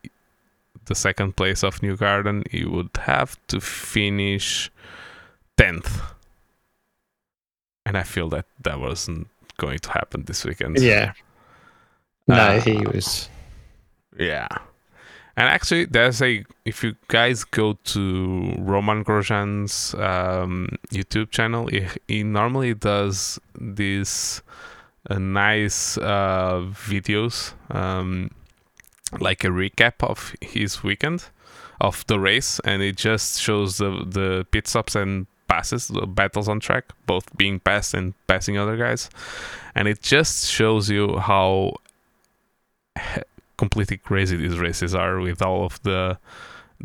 the 0.86 0.94
second 0.94 1.36
place 1.36 1.62
of 1.62 1.80
Newgarden, 1.80 2.46
he 2.50 2.64
would 2.64 2.90
have 2.98 3.38
to 3.46 3.60
finish 3.60 4.70
10th. 5.56 6.02
And 7.86 7.96
I 7.96 8.02
feel 8.02 8.28
that 8.30 8.46
that 8.62 8.80
wasn't 8.80 9.28
going 9.56 9.78
to 9.78 9.90
happen 9.92 10.24
this 10.24 10.44
weekend. 10.44 10.80
Yeah. 10.80 11.12
No, 12.28 12.34
Uh, 12.34 12.60
he 12.60 12.76
was. 12.86 13.28
Yeah. 14.18 14.48
And 15.36 15.48
actually, 15.48 15.86
there's 15.86 16.20
a 16.20 16.44
if 16.64 16.82
you 16.84 16.96
guys 17.08 17.44
go 17.44 17.74
to 17.84 18.54
Romain 18.58 19.04
Grosjean's 19.04 19.94
um, 19.94 20.68
YouTube 20.90 21.30
channel, 21.30 21.66
he, 21.68 21.86
he 22.08 22.22
normally 22.22 22.74
does 22.74 23.38
these 23.58 24.42
uh, 25.08 25.18
nice 25.18 25.96
uh, 25.96 26.60
videos, 26.72 27.54
um, 27.74 28.30
like 29.18 29.42
a 29.44 29.48
recap 29.48 29.94
of 30.02 30.34
his 30.42 30.82
weekend 30.82 31.24
of 31.80 32.06
the 32.06 32.20
race, 32.20 32.60
and 32.64 32.82
it 32.82 32.96
just 32.96 33.40
shows 33.40 33.78
the 33.78 34.04
the 34.06 34.46
pit 34.50 34.68
stops 34.68 34.94
and 34.94 35.26
passes, 35.48 35.88
the 35.88 36.06
battles 36.06 36.48
on 36.48 36.60
track, 36.60 36.84
both 37.06 37.34
being 37.38 37.60
passed 37.60 37.94
and 37.94 38.12
passing 38.26 38.58
other 38.58 38.76
guys, 38.76 39.08
and 39.74 39.88
it 39.88 40.02
just 40.02 40.48
shows 40.50 40.90
you 40.90 41.18
how 41.18 41.72
completely 43.56 43.98
crazy 43.98 44.36
these 44.36 44.58
races 44.58 44.94
are 44.94 45.20
with 45.20 45.42
all 45.42 45.64
of 45.64 45.82
the 45.82 46.18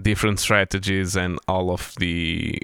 different 0.02 0.40
strategies 0.40 1.16
and 1.16 1.40
all 1.48 1.72
of 1.72 1.94
the 2.00 2.60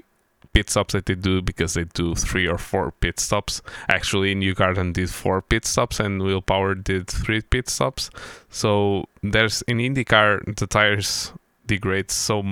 pit 0.52 0.68
stops 0.68 0.92
that 0.92 1.06
they 1.06 1.14
do 1.14 1.40
because 1.40 1.74
they 1.74 1.84
do 1.84 2.14
three 2.14 2.46
or 2.46 2.58
four 2.58 2.92
pit 3.00 3.18
stops. 3.18 3.62
Actually, 3.88 4.32
in 4.32 4.40
Newgarden 4.40 4.92
did 4.92 5.10
four 5.10 5.40
pit 5.40 5.64
stops 5.64 5.98
and 5.98 6.22
Will 6.22 6.42
Power 6.42 6.74
did 6.74 7.08
three 7.08 7.40
pit 7.40 7.68
stops. 7.68 8.10
So 8.50 9.06
there's 9.22 9.62
in 9.62 9.78
IndyCar 9.78 10.56
the 10.56 10.66
tires 10.66 11.32
degrade 11.66 12.10
so 12.10 12.42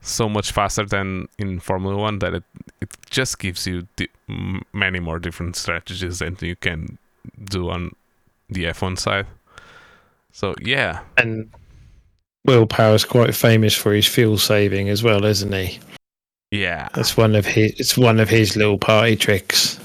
so 0.00 0.28
much 0.28 0.52
faster 0.52 0.84
than 0.84 1.28
in 1.38 1.60
Formula 1.60 1.96
One 1.96 2.18
that 2.20 2.34
it 2.34 2.44
it 2.80 2.90
just 3.10 3.38
gives 3.38 3.66
you 3.66 3.86
di- 3.96 4.08
many 4.72 5.00
more 5.00 5.18
different 5.18 5.56
strategies 5.56 6.18
than 6.18 6.36
you 6.40 6.56
can 6.56 6.98
do 7.42 7.70
on 7.70 7.92
the 8.48 8.64
F1 8.64 8.98
side. 8.98 9.26
So 10.34 10.54
yeah, 10.60 11.00
And 11.16 11.48
Will 12.44 12.66
Power's 12.66 13.04
quite 13.04 13.34
famous 13.34 13.72
for 13.74 13.94
his 13.94 14.06
fuel 14.06 14.36
saving 14.36 14.88
as 14.88 15.02
well, 15.02 15.24
isn't 15.24 15.52
he? 15.52 15.78
yeah, 16.50 16.88
That's 16.92 17.16
one 17.16 17.34
of 17.36 17.46
his. 17.46 17.72
It's 17.78 17.96
one 17.96 18.18
of 18.20 18.28
his 18.28 18.56
little 18.56 18.76
party 18.78 19.16
tricks, 19.16 19.78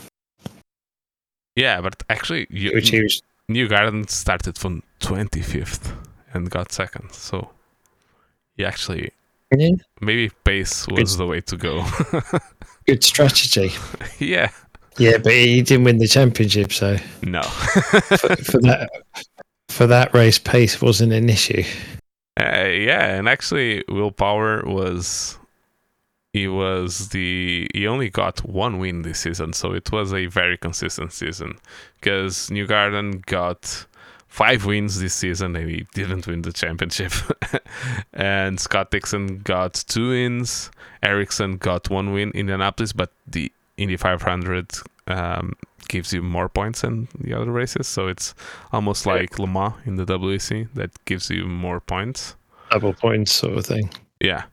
yeah. 1.56 1.82
But 1.82 2.02
actually, 2.10 2.48
you, 2.50 2.72
which 2.74 2.90
he 2.90 3.02
was. 3.02 3.22
Newgarden 3.50 4.08
started 4.10 4.58
from 4.60 4.84
25th 5.00 5.92
and 6.34 6.52
got 6.52 6.72
second. 6.72 7.12
So 7.14 7.50
he 8.56 8.64
actually 8.66 9.12
Yeah. 9.58 9.72
maybe 10.02 10.30
pace 10.44 10.88
was 10.88 11.18
the 11.18 11.26
way 11.26 11.42
to 11.42 11.58
go. 11.58 11.84
Good 12.88 13.04
strategy. 13.04 13.72
yeah. 14.20 14.52
Yeah, 15.00 15.18
but 15.18 15.32
he 15.34 15.62
didn't 15.64 15.86
win 15.86 15.98
the 15.98 16.08
championship, 16.08 16.72
so 16.74 16.98
No. 17.24 17.42
for, 17.44 18.36
for 18.36 18.60
that 18.62 18.90
for 19.70 19.88
that 19.88 20.14
race, 20.14 20.40
pace 20.40 20.82
wasn't 20.82 21.14
an 21.14 21.30
issue. 21.30 21.64
Uh, 22.40 22.66
yeah, 22.66 23.16
and 23.16 23.28
actually, 23.28 23.84
Will 23.88 24.12
Power 24.12 24.64
was 24.66 25.38
he 26.34 26.48
was 26.48 27.10
the 27.10 27.68
he 27.74 27.88
only 27.88 28.10
got 28.10 28.46
one 28.46 28.80
win 28.80 29.02
this 29.02 29.20
season, 29.20 29.54
so 29.54 29.74
it 29.74 29.92
was 29.92 30.14
a 30.14 30.28
very 30.28 30.58
consistent 30.58 31.12
season. 31.12 31.58
Because 32.00 32.50
Newgarden 32.50 33.26
got 33.26 33.86
five 34.28 34.66
wins 34.66 35.00
this 35.00 35.16
season 35.16 35.56
and 35.56 35.70
he 35.70 35.88
didn't 35.94 36.28
win 36.28 36.44
the 36.44 36.54
championship, 36.54 37.12
and 38.14 38.60
Scott 38.60 38.92
Dixon 38.92 39.40
got 39.40 39.74
two 39.88 40.10
wins. 40.10 40.72
Ericsson 41.02 41.58
got 41.58 41.90
one 41.90 42.14
win 42.14 42.30
in 42.32 42.42
Indianapolis, 42.42 42.94
but 42.94 43.12
the 43.26 43.52
Indy 43.78 43.98
500 43.98 44.72
um, 45.08 45.54
gives 45.90 46.14
you 46.14 46.22
more 46.22 46.48
points 46.48 46.82
than 46.82 47.10
the 47.20 47.34
other 47.34 47.52
races, 47.52 47.88
so 47.88 48.08
it's 48.08 48.34
almost 48.72 49.06
Yeah. 49.06 49.14
like 49.14 49.38
Le 49.38 49.48
Mans 49.48 49.74
in 49.86 49.96
the 49.98 50.06
WEC 50.06 50.70
that 50.76 50.92
gives 51.06 51.30
you 51.30 51.46
more 51.46 51.82
points. 51.82 52.36
Double 52.72 52.94
points 52.94 53.34
sort 53.34 53.58
of 53.58 53.66
thing. 53.66 53.90
Yeah. 54.22 54.44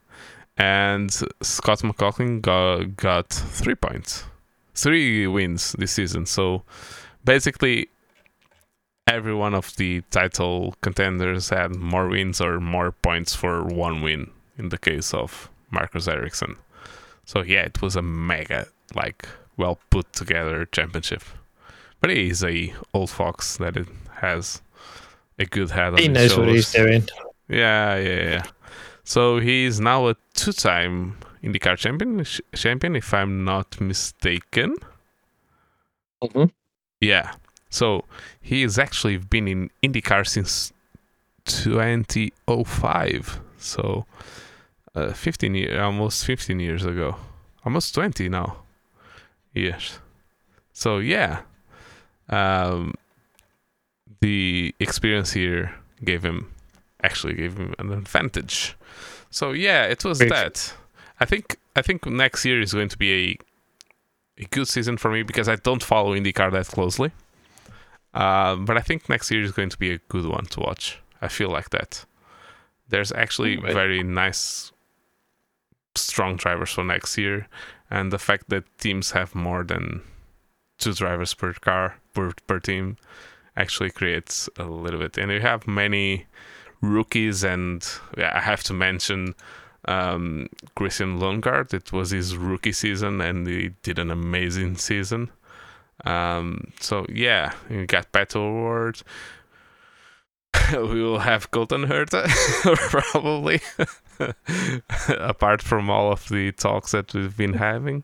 And 0.57 1.09
Scott 1.41 1.83
McLaughlin 1.83 2.41
got, 2.41 2.97
got 2.97 3.29
three 3.29 3.75
points, 3.75 4.25
three 4.73 5.27
wins 5.27 5.73
this 5.79 5.91
season. 5.93 6.25
So 6.25 6.63
basically, 7.23 7.89
every 9.05 9.33
one 9.35 9.53
of 9.53 9.75
the 9.77 10.01
title 10.09 10.75
contenders 10.81 11.49
had 11.49 11.75
more 11.75 12.07
wins 12.07 12.41
or 12.41 12.59
more 12.59 12.91
points 12.91 13.35
for 13.35 13.63
one 13.63 14.01
win 14.01 14.31
in 14.57 14.69
the 14.69 14.77
case 14.77 15.13
of 15.13 15.49
Marcus 15.69 16.07
Ericsson. 16.07 16.55
So 17.25 17.43
yeah, 17.43 17.61
it 17.61 17.81
was 17.81 17.95
a 17.95 18.01
mega, 18.01 18.67
like, 18.95 19.27
well 19.57 19.79
put 19.89 20.13
together 20.13 20.65
championship. 20.71 21.23
But 21.99 22.11
he 22.11 22.29
is 22.29 22.43
a 22.43 22.73
old 22.93 23.09
fox 23.09 23.57
that 23.57 23.75
it 23.75 23.87
has 24.21 24.61
a 25.39 25.45
good 25.45 25.71
head 25.71 25.93
on 25.93 25.97
He 25.97 26.05
his 26.07 26.13
knows 26.13 26.37
what 26.37 26.47
he's 26.49 26.71
doing. 26.71 27.07
Yeah, 27.49 27.95
yeah, 27.97 28.29
yeah. 28.29 28.43
So 29.03 29.39
he's 29.39 29.79
now 29.79 30.07
a 30.09 30.15
two-time 30.33 31.17
IndyCar 31.43 31.77
champion, 31.77 32.23
sh- 32.23 32.41
champion, 32.55 32.95
if 32.95 33.13
I'm 33.13 33.45
not 33.45 33.79
mistaken. 33.79 34.75
Mhm. 36.23 36.51
Yeah. 36.99 37.33
So 37.69 38.03
he 38.41 38.61
has 38.63 38.77
actually 38.79 39.17
been 39.17 39.47
in 39.47 39.69
IndyCar 39.83 40.27
since 40.27 40.73
2005. 41.45 43.39
So 43.57 44.05
uh, 44.95 45.13
15 45.13 45.55
years, 45.55 45.79
almost 45.79 46.25
15 46.25 46.59
years 46.59 46.85
ago, 46.85 47.15
almost 47.65 47.93
20 47.95 48.29
now. 48.29 48.57
Years. 49.57 49.99
So 50.73 50.99
yeah, 50.99 51.41
um, 52.29 52.93
the 54.19 54.75
experience 54.79 55.31
here 55.31 55.73
gave 56.03 56.23
him 56.23 56.51
actually 57.03 57.35
gave 57.35 57.57
him 57.57 57.73
an 57.79 57.91
advantage. 57.91 58.75
So 59.29 59.51
yeah, 59.51 59.83
it 59.83 60.03
was 60.03 60.19
that. 60.19 60.73
I 61.19 61.25
think 61.25 61.57
I 61.75 61.81
think 61.81 62.05
next 62.05 62.45
year 62.45 62.61
is 62.61 62.73
going 62.73 62.89
to 62.89 62.97
be 62.97 63.11
a 63.13 63.37
a 64.43 64.45
good 64.45 64.67
season 64.67 64.97
for 64.97 65.09
me 65.11 65.23
because 65.23 65.49
I 65.49 65.55
don't 65.55 65.83
follow 65.83 66.15
IndyCar 66.15 66.51
that 66.51 66.67
closely. 66.67 67.11
Um, 68.13 68.65
but 68.65 68.77
I 68.77 68.81
think 68.81 69.09
next 69.09 69.31
year 69.31 69.41
is 69.41 69.51
going 69.51 69.69
to 69.69 69.77
be 69.77 69.91
a 69.91 69.97
good 70.09 70.25
one 70.25 70.45
to 70.45 70.59
watch. 70.59 70.99
I 71.21 71.27
feel 71.27 71.49
like 71.49 71.69
that. 71.71 72.05
There's 72.89 73.11
actually 73.11 73.57
very 73.57 74.01
nice, 74.01 74.71
strong 75.95 76.37
drivers 76.37 76.71
for 76.71 76.83
next 76.83 77.17
year, 77.17 77.47
and 77.89 78.11
the 78.11 78.19
fact 78.19 78.49
that 78.49 78.65
teams 78.77 79.11
have 79.11 79.35
more 79.35 79.63
than 79.63 80.01
two 80.77 80.93
drivers 80.93 81.33
per 81.33 81.53
car 81.53 81.97
per 82.13 82.33
per 82.45 82.59
team 82.59 82.97
actually 83.55 83.89
creates 83.89 84.49
a 84.57 84.63
little 84.63 84.99
bit. 84.99 85.17
And 85.17 85.31
you 85.31 85.41
have 85.41 85.67
many 85.67 86.27
rookies, 86.81 87.43
and 87.43 87.85
yeah, 88.17 88.31
I 88.35 88.39
have 88.39 88.63
to 88.65 88.73
mention 88.73 89.33
um, 89.85 90.47
Christian 90.75 91.19
Lundgaard. 91.19 91.73
It 91.73 91.91
was 91.91 92.11
his 92.11 92.37
rookie 92.37 92.71
season, 92.71 93.21
and 93.21 93.47
he 93.47 93.71
did 93.81 93.99
an 93.99 94.11
amazing 94.11 94.77
season. 94.77 95.31
Um, 96.05 96.71
so 96.79 97.05
yeah, 97.09 97.53
you 97.69 97.85
got 97.87 98.11
Pato 98.11 98.37
O'Ward. 98.37 99.01
we 100.73 101.01
will 101.01 101.19
have 101.19 101.51
Colton 101.51 101.85
Herta 101.85 102.27
probably, 103.11 103.59
apart 105.19 105.61
from 105.61 105.89
all 105.89 106.11
of 106.11 106.27
the 106.29 106.51
talks 106.53 106.91
that 106.91 107.13
we've 107.13 107.35
been 107.37 107.53
having. 107.53 108.03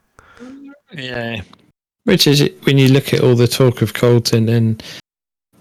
Yeah. 0.93 1.41
Which 2.05 2.27
is 2.27 2.49
when 2.63 2.77
you 2.77 2.89
look 2.89 3.13
at 3.13 3.21
all 3.21 3.35
the 3.35 3.47
talk 3.47 3.81
of 3.81 3.93
Colton 3.93 4.49
and 4.49 4.83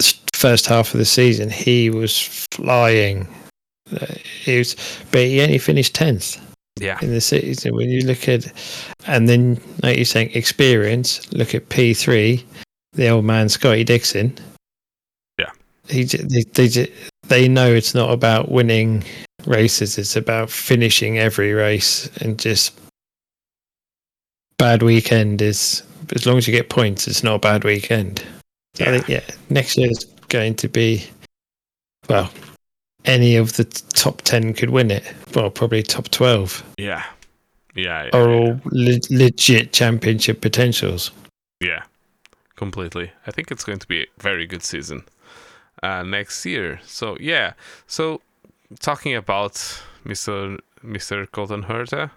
s- 0.00 0.20
first 0.34 0.66
half 0.66 0.92
of 0.92 0.98
the 0.98 1.04
season, 1.04 1.50
he 1.50 1.88
was 1.88 2.18
flying. 2.52 3.28
Uh, 4.00 4.06
He 4.44 4.58
was, 4.58 4.74
but 5.12 5.20
he 5.22 5.40
only 5.40 5.58
finished 5.58 5.94
tenth 5.94 6.40
Yeah, 6.80 6.98
in 7.00 7.10
the 7.12 7.20
season. 7.20 7.76
When 7.76 7.88
you 7.90 8.00
look 8.06 8.28
at, 8.28 8.52
and 9.06 9.28
then 9.28 9.60
like 9.82 9.96
you're 9.96 10.04
saying, 10.04 10.30
experience. 10.34 11.32
Look 11.32 11.54
at 11.54 11.68
P 11.68 11.94
three, 11.94 12.44
the 12.92 13.08
old 13.08 13.24
man 13.24 13.48
Scotty 13.48 13.84
Dixon. 13.84 14.36
Yeah. 15.88 15.94
he 15.94 16.04
they 16.04 16.42
they 16.68 16.92
they 17.28 17.48
know 17.48 17.72
it's 17.72 17.94
not 17.94 18.10
about 18.10 18.50
winning 18.50 19.04
races. 19.46 19.98
It's 19.98 20.16
about 20.16 20.50
finishing 20.50 21.18
every 21.18 21.52
race 21.52 22.08
and 22.20 22.38
just 22.38 22.78
bad 24.58 24.82
weekend 24.82 25.42
is 25.42 25.82
as 26.14 26.26
long 26.26 26.38
as 26.38 26.46
you 26.46 26.52
get 26.52 26.68
points, 26.68 27.08
it's 27.08 27.22
not 27.24 27.36
a 27.36 27.38
bad 27.38 27.64
weekend. 27.64 28.22
So 28.74 28.84
I 28.84 28.88
Yeah. 28.88 28.92
think 28.98 29.08
yeah, 29.08 29.34
next 29.50 29.76
year 29.76 29.90
is 29.90 30.04
going 30.28 30.54
to 30.56 30.68
be 30.68 31.04
well, 32.08 32.30
any 33.04 33.36
of 33.36 33.54
the 33.54 33.64
top 33.64 34.22
ten 34.22 34.54
could 34.54 34.70
win 34.70 34.90
it. 34.90 35.04
Well, 35.34 35.50
probably 35.50 35.82
top 35.82 36.08
twelve 36.10 36.62
yeah, 36.78 37.04
yeah, 37.74 38.04
yeah, 38.04 38.10
are 38.12 38.30
yeah. 38.30 38.36
all 38.36 38.60
le- 38.66 38.98
legit 39.10 39.72
championship 39.72 40.40
potentials. 40.40 41.10
Yeah, 41.60 41.84
completely. 42.56 43.10
I 43.26 43.30
think 43.30 43.50
it's 43.50 43.64
going 43.64 43.78
to 43.78 43.86
be 43.86 44.02
a 44.02 44.06
very 44.20 44.46
good 44.46 44.62
season 44.62 45.04
uh, 45.82 46.02
next 46.02 46.44
year. 46.46 46.80
So 46.84 47.16
yeah, 47.20 47.52
so 47.86 48.20
talking 48.80 49.14
about 49.14 49.54
Mr. 50.04 50.58
Mr. 50.84 51.30
Colton 51.30 51.64
Herta, 51.64 52.10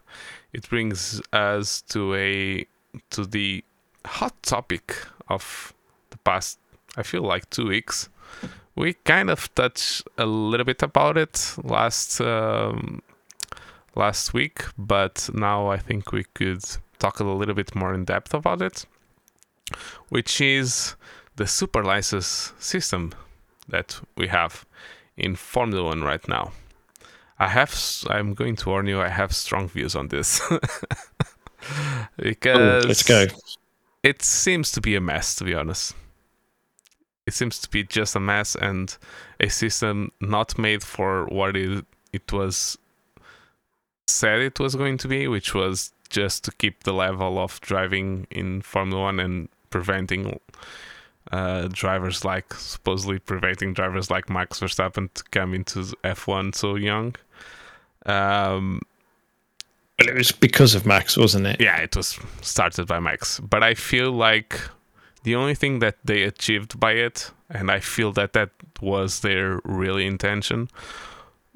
it 0.53 0.69
brings 0.69 1.21
us 1.33 1.81
to 1.89 2.15
a 2.15 2.65
to 3.11 3.25
the 3.25 3.63
hot 4.05 4.41
topic 4.43 4.95
of 5.27 5.73
the 6.09 6.17
past. 6.17 6.59
I 6.97 7.03
feel 7.03 7.23
like 7.23 7.49
two 7.49 7.67
weeks. 7.67 8.09
We 8.75 8.93
kind 8.93 9.29
of 9.29 9.53
touched 9.55 10.03
a 10.17 10.25
little 10.25 10.65
bit 10.65 10.83
about 10.83 11.17
it 11.17 11.55
last 11.63 12.19
um, 12.21 13.01
last 13.95 14.33
week, 14.33 14.63
but 14.77 15.29
now 15.33 15.67
I 15.67 15.77
think 15.77 16.11
we 16.11 16.25
could 16.33 16.63
talk 16.99 17.19
a 17.19 17.23
little 17.23 17.55
bit 17.55 17.75
more 17.75 17.93
in 17.93 18.05
depth 18.05 18.33
about 18.33 18.61
it 18.61 18.85
which 20.09 20.39
is 20.41 20.95
the 21.35 21.47
super 21.47 21.83
license 21.83 22.53
system 22.59 23.13
that 23.67 23.99
we 24.15 24.27
have 24.27 24.65
in 25.17 25.35
Formula 25.35 25.83
One 25.83 26.01
right 26.01 26.27
now. 26.27 26.51
I 27.37 27.49
have, 27.49 27.75
I'm 28.09 28.33
going 28.33 28.55
to 28.57 28.69
warn 28.69 28.87
you, 28.87 29.01
I 29.01 29.09
have 29.09 29.33
strong 29.35 29.67
views 29.67 29.95
on 29.95 30.07
this 30.07 30.41
because 32.17 32.85
let's 32.85 33.03
go. 33.03 33.25
it 34.03 34.21
seems 34.21 34.71
to 34.71 34.81
be 34.81 34.95
a 34.95 35.01
mess, 35.01 35.35
to 35.35 35.43
be 35.43 35.53
honest. 35.53 35.95
It 37.25 37.33
seems 37.33 37.59
to 37.59 37.69
be 37.69 37.83
just 37.83 38.15
a 38.15 38.19
mess 38.19 38.55
and 38.55 38.95
a 39.39 39.49
system 39.49 40.11
not 40.21 40.57
made 40.57 40.83
for 40.83 41.25
what 41.25 41.57
it, 41.57 41.85
it 42.13 42.31
was 42.31 42.77
said 44.07 44.39
it 44.39 44.59
was 44.59 44.75
going 44.75 44.97
to 44.99 45.07
be, 45.07 45.27
which 45.27 45.53
was 45.53 45.91
just 46.09 46.43
to 46.45 46.51
keep 46.51 46.83
the 46.83 46.93
level 46.93 47.39
of 47.39 47.59
driving 47.61 48.27
in 48.29 48.61
Formula 48.61 49.01
One 49.01 49.19
and 49.19 49.49
preventing 49.69 50.39
uh, 51.31 51.67
drivers 51.71 52.23
like 52.23 52.53
supposedly 52.53 53.19
preventing 53.19 53.73
drivers 53.73 54.09
like 54.11 54.29
Max 54.29 54.59
Verstappen 54.59 55.13
to 55.13 55.23
come 55.31 55.53
into 55.53 55.79
F1 56.03 56.53
so 56.55 56.75
young. 56.75 57.15
Um, 58.05 58.81
Well, 59.99 60.09
it 60.09 60.15
was 60.15 60.31
because 60.31 60.75
of 60.75 60.85
Max, 60.85 61.17
wasn't 61.17 61.47
it? 61.47 61.59
yeah, 61.61 61.77
it 61.77 61.95
was 61.95 62.19
started 62.41 62.87
by 62.87 62.99
Max, 62.99 63.39
but 63.39 63.63
I 63.63 63.73
feel 63.73 64.11
like 64.11 64.59
the 65.23 65.35
only 65.35 65.55
thing 65.55 65.79
that 65.79 65.95
they 66.03 66.23
achieved 66.23 66.79
by 66.79 66.91
it, 66.91 67.31
and 67.49 67.71
I 67.71 67.79
feel 67.79 68.11
that 68.13 68.33
that 68.33 68.49
was 68.81 69.21
their 69.21 69.59
really 69.63 70.05
intention, 70.05 70.69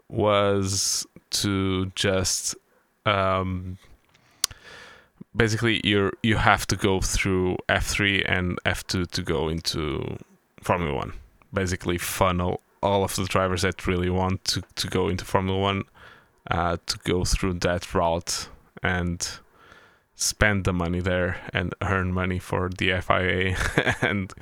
was 0.08 1.06
to 1.30 1.86
just 1.96 2.56
um, 3.06 3.78
basically 5.36 5.82
you 5.84 6.12
you 6.24 6.38
have 6.38 6.66
to 6.68 6.76
go 6.76 7.02
through 7.02 7.58
F3 7.68 8.24
and 8.28 8.58
F2 8.66 9.10
to 9.12 9.22
go 9.22 9.50
into 9.50 10.18
Formula 10.62 10.94
One. 10.96 11.14
basically 11.54 11.98
funnel 11.98 12.62
all 12.82 13.04
of 13.04 13.16
the 13.16 13.26
drivers 13.26 13.62
that 13.64 13.86
really 13.88 14.10
want 14.10 14.44
to, 14.46 14.64
to 14.76 14.88
go 14.88 15.10
into 15.10 15.26
Formula 15.26 15.60
One 15.60 15.84
uh, 16.50 16.78
to 16.86 16.98
go 17.04 17.26
through 17.26 17.54
that 17.56 17.94
route 17.94 18.48
and 18.82 19.28
spend 20.16 20.64
the 20.66 20.74
money 20.74 21.00
there 21.00 21.38
and 21.54 21.74
earn 21.82 22.14
money 22.14 22.40
for 22.40 22.70
the 22.78 23.00
FIA, 23.02 23.56
and 24.02 24.34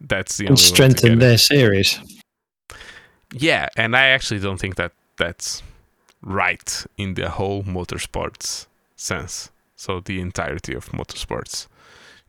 that's 0.00 0.36
the 0.36 0.46
and 0.46 0.52
only 0.52 0.62
strengthen 0.62 1.08
get 1.10 1.18
it. 1.18 1.20
their 1.20 1.38
series. 1.38 1.98
Yeah, 3.32 3.68
and 3.76 3.96
I 3.96 4.06
actually 4.08 4.40
don't 4.40 4.58
think 4.58 4.76
that 4.76 4.92
that's 5.16 5.62
right 6.22 6.84
in 6.96 7.14
the 7.14 7.28
whole 7.30 7.62
motorsports 7.62 8.66
sense. 8.96 9.50
So 9.76 10.00
the 10.00 10.20
entirety 10.20 10.74
of 10.74 10.86
motorsports, 10.90 11.66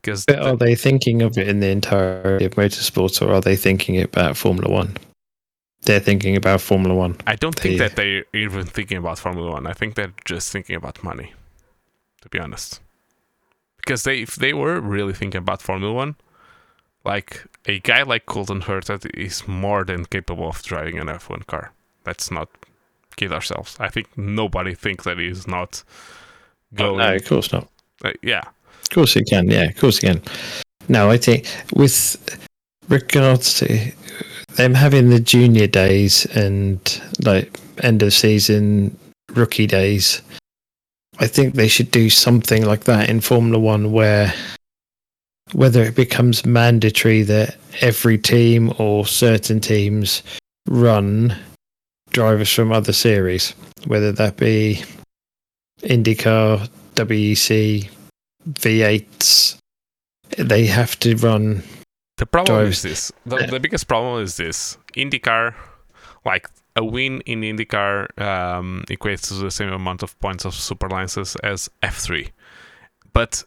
because 0.02 0.26
But 0.26 0.39
are 0.39 0.56
they 0.58 0.76
thinking 0.76 1.22
of 1.22 1.38
it 1.38 1.48
in 1.48 1.60
the 1.62 1.70
entirety 1.70 2.45
of 2.45 2.54
motorsports, 2.56 3.22
or 3.22 3.34
are 3.34 3.41
they 3.41 3.56
thinking 3.56 4.02
about 4.02 4.38
Formula 4.38 4.70
One? 4.72 4.98
They're 5.84 6.02
thinking 6.02 6.36
about 6.36 6.60
Formula 6.62 6.93
One. 6.93 7.16
I 7.26 7.36
don't 7.36 7.58
think 7.58 7.78
they- 7.78 7.88
that 7.88 7.95
they're 7.95 8.26
even 8.34 8.66
thinking 8.66 8.98
about 8.98 9.20
Formula 9.20 9.52
One. 9.52 9.66
I 9.66 9.74
think 9.74 9.95
they're 9.95 10.14
just 10.26 10.52
thinking 10.52 10.76
about 10.76 11.04
money, 11.04 11.34
to 12.22 12.30
be 12.30 12.39
honest. 12.39 12.82
Because 13.78 14.04
they, 14.04 14.22
if 14.22 14.36
they 14.36 14.54
were 14.54 14.82
really 14.82 15.14
thinking 15.14 15.39
about 15.39 15.62
Formula 15.62 15.93
One, 15.93 16.16
like 17.06 17.45
a 17.66 17.80
guy 17.80 18.04
like 18.04 18.26
Colton 18.26 18.64
Herta 18.64 19.10
is 19.16 19.48
more 19.48 19.86
than 19.86 20.04
capable 20.06 20.50
of 20.50 20.62
driving 20.62 21.00
an 21.00 21.08
F1 21.08 21.48
car. 21.48 21.72
Let's 22.06 22.30
not 22.30 22.50
kid 23.16 23.32
ourselves. 23.32 23.78
I 23.80 23.88
think 23.88 24.18
nobody 24.18 24.76
thinks 24.76 25.06
that 25.06 25.18
he's 25.18 25.48
not 25.48 25.84
going. 26.76 26.97
No, 26.97 27.15
of 27.15 27.26
course 27.26 27.51
not. 27.51 27.68
uh, 28.03 28.13
yeah, 28.22 28.43
Of 28.84 28.89
course 28.91 29.13
he 29.13 29.24
can. 29.24 29.49
Yeah, 29.49 29.63
of 29.65 29.78
course 29.78 29.99
he 29.99 30.07
can. 30.07 30.22
No, 30.89 31.09
I 31.09 31.18
think 31.18 31.45
with 31.74 32.15
regards 32.89 33.55
to 33.59 33.91
them 34.55 34.74
having 34.74 35.09
the 35.09 35.20
junior 35.20 35.68
days 35.68 36.26
and 36.28 36.80
like 37.24 37.59
end 37.84 38.01
of 38.03 38.13
season 38.13 38.97
rookie 39.34 39.68
days, 39.68 40.22
I 41.20 41.28
think 41.28 41.55
they 41.55 41.68
should 41.68 41.91
do 41.91 42.09
something 42.09 42.65
like 42.65 42.86
that 42.86 43.09
in 43.09 43.22
Formula 43.22 43.59
One 43.59 43.91
where 43.91 44.34
whether 45.53 45.82
it 45.82 45.95
becomes 45.95 46.45
mandatory 46.45 47.24
that 47.24 47.55
every 47.82 48.18
team 48.18 48.74
or 48.80 49.05
certain 49.05 49.59
teams 49.59 50.22
run 50.68 51.34
drivers 52.11 52.51
from 52.53 52.72
other 52.72 52.91
series, 52.93 53.51
whether 53.86 54.11
that 54.11 54.36
be 54.38 54.84
IndyCar, 55.82 56.69
WEC, 56.95 57.89
V8s, 58.49 59.57
they 60.38 60.65
have 60.65 60.97
to 60.99 61.15
run. 61.17 61.63
The 62.17 62.25
problem 62.25 62.55
drivers. 62.57 62.78
is 62.78 62.82
this. 62.82 63.11
The, 63.25 63.47
the 63.47 63.59
biggest 63.59 63.88
problem 63.88 64.23
is 64.23 64.38
this. 64.38 64.78
IndyCar, 64.95 65.53
like 66.25 66.49
a 66.75 66.84
win 66.84 67.21
in 67.21 67.41
IndyCar, 67.41 68.19
um, 68.19 68.84
equates 68.89 69.28
to 69.28 69.36
the 69.36 69.51
same 69.51 69.71
amount 69.71 70.01
of 70.01 70.19
points 70.19 70.45
of 70.45 70.55
super 70.55 70.89
licenses 70.89 71.36
as 71.43 71.69
F3. 71.84 72.30
But 73.13 73.43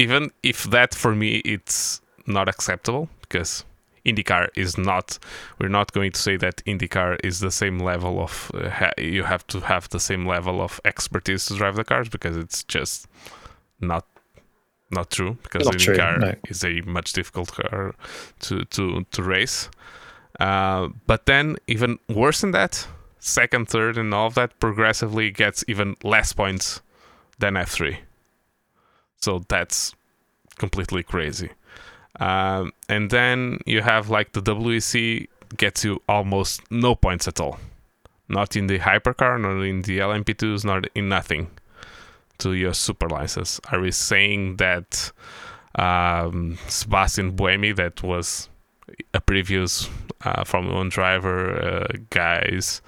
even 0.00 0.30
if 0.42 0.64
that 0.64 0.94
for 0.94 1.14
me 1.14 1.36
it's 1.44 2.00
not 2.26 2.48
acceptable 2.48 3.08
because 3.20 3.64
IndyCar 4.06 4.48
is 4.56 4.78
not. 4.78 5.18
We're 5.58 5.68
not 5.68 5.92
going 5.92 6.12
to 6.12 6.20
say 6.20 6.36
that 6.36 6.62
IndyCar 6.66 7.18
is 7.24 7.40
the 7.40 7.50
same 7.50 7.78
level 7.78 8.20
of. 8.20 8.50
Uh, 8.54 8.68
ha- 8.70 8.92
you 8.98 9.24
have 9.24 9.46
to 9.48 9.60
have 9.60 9.88
the 9.90 10.00
same 10.00 10.26
level 10.26 10.60
of 10.60 10.80
expertise 10.84 11.46
to 11.46 11.54
drive 11.56 11.76
the 11.76 11.84
cars 11.84 12.08
because 12.08 12.36
it's 12.36 12.62
just 12.64 13.06
not 13.80 14.06
not 14.90 15.10
true 15.10 15.36
because 15.42 15.64
Not 15.66 15.78
true, 15.78 15.94
IndyCar 15.96 16.20
no. 16.20 16.34
is 16.48 16.64
a 16.64 16.80
much 16.82 17.12
difficult 17.12 17.52
car 17.52 17.94
to 18.40 18.64
to 18.64 19.04
to 19.10 19.22
race. 19.22 19.68
Uh, 20.38 20.88
but 21.06 21.26
then 21.26 21.56
even 21.66 21.98
worse 22.08 22.40
than 22.40 22.52
that, 22.52 22.86
second, 23.18 23.68
third, 23.68 23.98
and 23.98 24.14
all 24.14 24.26
of 24.28 24.34
that 24.34 24.58
progressively 24.58 25.30
gets 25.30 25.64
even 25.68 25.94
less 26.02 26.32
points 26.32 26.80
than 27.38 27.54
F3. 27.54 27.98
So 29.20 29.42
that's 29.48 29.94
completely 30.56 31.02
crazy. 31.02 31.50
Um, 32.18 32.72
and 32.88 33.10
then 33.10 33.60
you 33.66 33.82
have 33.82 34.10
like 34.10 34.32
the 34.32 34.42
WEC 34.42 35.28
gets 35.56 35.84
you 35.84 36.02
almost 36.08 36.60
no 36.70 36.94
points 36.94 37.28
at 37.28 37.40
all. 37.40 37.58
Not 38.28 38.56
in 38.56 38.66
the 38.66 38.78
hypercar, 38.78 39.40
not 39.40 39.62
in 39.62 39.82
the 39.82 39.98
LMP2s, 39.98 40.64
not 40.64 40.86
in 40.94 41.08
nothing 41.08 41.50
to 42.38 42.54
your 42.54 42.74
super 42.74 43.08
license. 43.08 43.60
Are 43.70 43.80
we 43.80 43.90
saying 43.90 44.56
that 44.56 45.12
um, 45.74 46.58
Sebastian 46.68 47.36
Buemi, 47.36 47.74
that 47.76 48.02
was 48.02 48.48
a 49.14 49.20
previous 49.20 49.88
uh, 50.24 50.44
Formula 50.44 50.76
One 50.76 50.88
driver, 50.88 51.58
uh, 51.58 51.96
guys, 52.10 52.82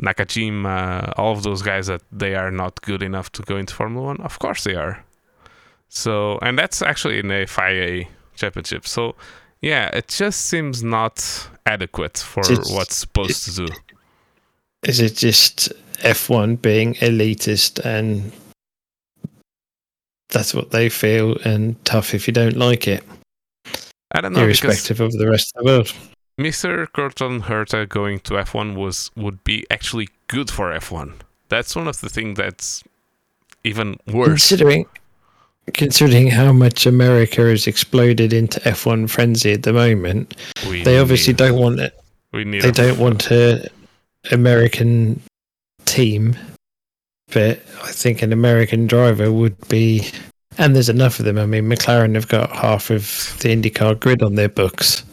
Nakajima, 0.00 1.12
all 1.16 1.32
of 1.32 1.42
those 1.42 1.62
guys 1.62 1.86
that 1.86 2.02
they 2.12 2.34
are 2.34 2.50
not 2.50 2.80
good 2.82 3.02
enough 3.02 3.32
to 3.32 3.42
go 3.42 3.56
into 3.56 3.74
Formula 3.74 4.06
One? 4.06 4.20
Of 4.20 4.38
course 4.38 4.64
they 4.64 4.74
are. 4.74 5.04
So, 5.88 6.38
and 6.42 6.58
that's 6.58 6.82
actually 6.82 7.18
in 7.18 7.30
a 7.30 7.46
FIA 7.46 8.06
championship. 8.36 8.86
So, 8.86 9.14
yeah, 9.60 9.88
it 9.88 10.08
just 10.08 10.46
seems 10.46 10.82
not 10.82 11.48
adequate 11.64 12.18
for 12.18 12.40
It's- 12.40 12.70
what's 12.70 12.96
supposed 12.96 13.44
to 13.46 13.66
do. 13.66 13.68
Is 14.82 15.00
it 15.00 15.16
just 15.16 15.72
F1 16.00 16.56
being 16.60 16.94
elitist 16.96 17.84
and 17.84 18.32
that's 20.28 20.54
what 20.54 20.70
they 20.70 20.88
feel 20.88 21.36
and 21.44 21.82
tough 21.84 22.14
if 22.14 22.26
you 22.26 22.32
don't 22.32 22.56
like 22.56 22.86
it, 22.86 23.02
I 24.12 24.20
don't 24.20 24.32
know 24.32 24.42
irrespective 24.42 25.00
of 25.00 25.12
the 25.12 25.28
rest 25.28 25.52
of 25.56 25.64
the 25.64 25.70
world? 25.72 25.92
Mr. 26.38 26.86
Colton 26.92 27.42
Herta 27.42 27.88
going 27.88 28.20
to 28.20 28.34
F1 28.34 28.74
was 28.76 29.10
would 29.16 29.42
be 29.44 29.64
actually 29.70 30.08
good 30.28 30.50
for 30.50 30.70
F1. 30.72 31.14
That's 31.48 31.74
one 31.74 31.88
of 31.88 32.00
the 32.00 32.08
things 32.10 32.36
that's 32.36 32.84
even 33.64 33.98
worse. 34.06 34.28
Considering 34.48 34.86
considering 35.74 36.28
how 36.28 36.52
much 36.52 36.86
America 36.86 37.42
has 37.42 37.66
exploded 37.66 38.32
into 38.32 38.60
F1 38.60 39.08
frenzy 39.10 39.52
at 39.52 39.62
the 39.62 39.72
moment, 39.72 40.34
We 40.68 40.82
they 40.82 40.98
obviously 40.98 41.32
need, 41.32 41.38
don't 41.38 41.58
want 41.58 41.80
it. 41.80 41.98
we 42.32 42.44
need 42.44 42.62
They 42.62 42.70
don't 42.70 42.98
want 42.98 43.30
a 43.30 43.68
American 44.30 45.20
team, 45.84 46.36
but 47.32 47.60
I 47.82 47.92
think 47.92 48.22
an 48.22 48.32
American 48.32 48.86
driver 48.86 49.30
would 49.32 49.56
be. 49.68 50.08
And 50.58 50.74
there's 50.74 50.88
enough 50.88 51.18
of 51.18 51.26
them. 51.26 51.36
I 51.38 51.44
mean, 51.44 51.64
McLaren 51.68 52.14
have 52.14 52.28
got 52.28 52.50
half 52.50 52.88
of 52.90 53.02
the 53.40 53.54
IndyCar 53.54 54.00
grid 54.00 54.22
on 54.22 54.36
their 54.36 54.48
books, 54.48 55.04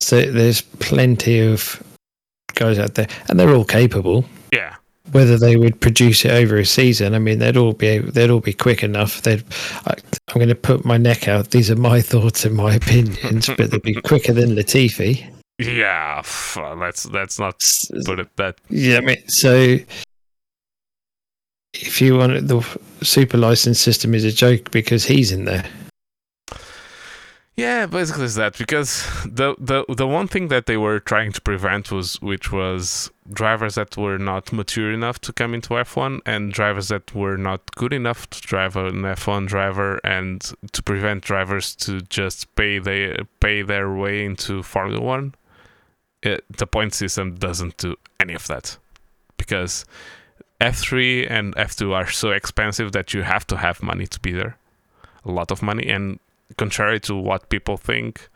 so 0.00 0.20
there's 0.20 0.62
plenty 0.62 1.38
of 1.40 1.80
guys 2.54 2.78
out 2.78 2.94
there, 2.96 3.06
and 3.28 3.38
they're 3.38 3.54
all 3.54 3.64
capable. 3.64 4.24
Yeah, 4.52 4.74
Whether 5.12 5.38
they 5.38 5.56
would 5.56 5.80
produce 5.80 6.24
it 6.24 6.30
over 6.30 6.56
a 6.56 6.64
season, 6.64 7.14
I 7.14 7.18
mean, 7.18 7.38
they'd 7.38 7.56
all 7.56 7.72
be 7.72 7.98
they'd 7.98 8.30
all 8.30 8.40
be 8.40 8.52
quick 8.52 8.82
enough. 8.82 9.22
They'd. 9.22 9.44
I, 9.86 9.94
I'm 10.28 10.34
going 10.34 10.48
to 10.48 10.54
put 10.54 10.84
my 10.84 10.96
neck 10.96 11.28
out. 11.28 11.50
These 11.50 11.70
are 11.70 11.76
my 11.76 12.00
thoughts 12.12 12.44
and 12.44 12.54
my 12.56 12.74
opinions, 12.74 13.48
but 13.56 13.70
they'd 13.70 13.82
be 13.82 13.94
quicker 13.94 14.32
than 14.32 14.56
Latifi. 14.56 15.30
yeah. 15.58 16.22
Let's 16.76 17.06
let's 17.06 17.38
not 17.38 17.60
put 18.04 18.20
it 18.20 18.36
that. 18.36 18.56
Yeah, 18.68 18.98
I 18.98 19.00
mean, 19.00 19.28
so 19.28 19.78
if 21.74 22.00
you 22.00 22.16
want 22.16 22.32
it, 22.32 22.48
the 22.48 22.62
super 23.02 23.38
license 23.38 23.80
system 23.80 24.14
is 24.14 24.24
a 24.24 24.32
joke 24.32 24.70
because 24.70 25.04
he's 25.04 25.32
in 25.32 25.44
there. 25.44 25.64
Yeah, 27.54 27.84
basically 27.84 28.24
it's 28.24 28.36
that 28.36 28.56
because 28.56 29.06
the 29.26 29.54
the 29.58 29.84
the 29.86 30.06
one 30.08 30.26
thing 30.26 30.48
that 30.48 30.64
they 30.64 30.78
were 30.78 30.98
trying 31.00 31.32
to 31.32 31.40
prevent 31.42 31.92
was 31.92 32.20
which 32.22 32.50
was 32.50 33.10
drivers 33.30 33.74
that 33.74 33.94
were 33.94 34.16
not 34.16 34.52
mature 34.54 34.90
enough 34.90 35.20
to 35.20 35.34
come 35.34 35.52
into 35.52 35.70
F1 35.74 36.20
and 36.24 36.50
drivers 36.50 36.88
that 36.88 37.14
were 37.14 37.36
not 37.36 37.74
good 37.74 37.92
enough 37.92 38.28
to 38.30 38.40
drive 38.40 38.74
an 38.76 39.02
F1 39.02 39.46
driver 39.48 40.00
and 40.02 40.40
to 40.72 40.82
prevent 40.82 41.22
drivers 41.24 41.76
to 41.76 42.00
just 42.00 42.54
pay 42.54 42.78
their 42.78 43.18
pay 43.40 43.60
their 43.60 43.92
way 43.92 44.24
into 44.24 44.62
Formula 44.62 45.02
1. 45.02 45.34
It, 46.22 46.44
the 46.48 46.66
point 46.66 46.94
system 46.94 47.34
doesn't 47.34 47.76
do 47.76 47.96
any 48.18 48.32
of 48.32 48.46
that 48.46 48.78
because 49.36 49.84
F3 50.60 51.26
and 51.28 51.54
F2 51.56 51.92
are 51.92 52.10
so 52.10 52.30
expensive 52.30 52.92
that 52.92 53.12
you 53.12 53.22
have 53.22 53.46
to 53.48 53.58
have 53.58 53.82
money 53.82 54.06
to 54.06 54.20
be 54.20 54.32
there. 54.32 54.56
A 55.24 55.30
lot 55.30 55.50
of 55.50 55.62
money 55.62 55.88
and 55.88 56.18
contrary 56.56 57.00
to 57.00 57.14
what 57.14 57.48
people 57.48 57.76
think, 57.76 58.28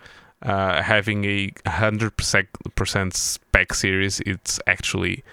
uh, 0.42 0.82
having 0.82 1.24
a 1.24 1.52
hundred 1.66 2.16
percent 2.16 3.14
spec 3.14 3.74
series, 3.74 4.20
it's 4.20 4.60
actually 4.66 5.24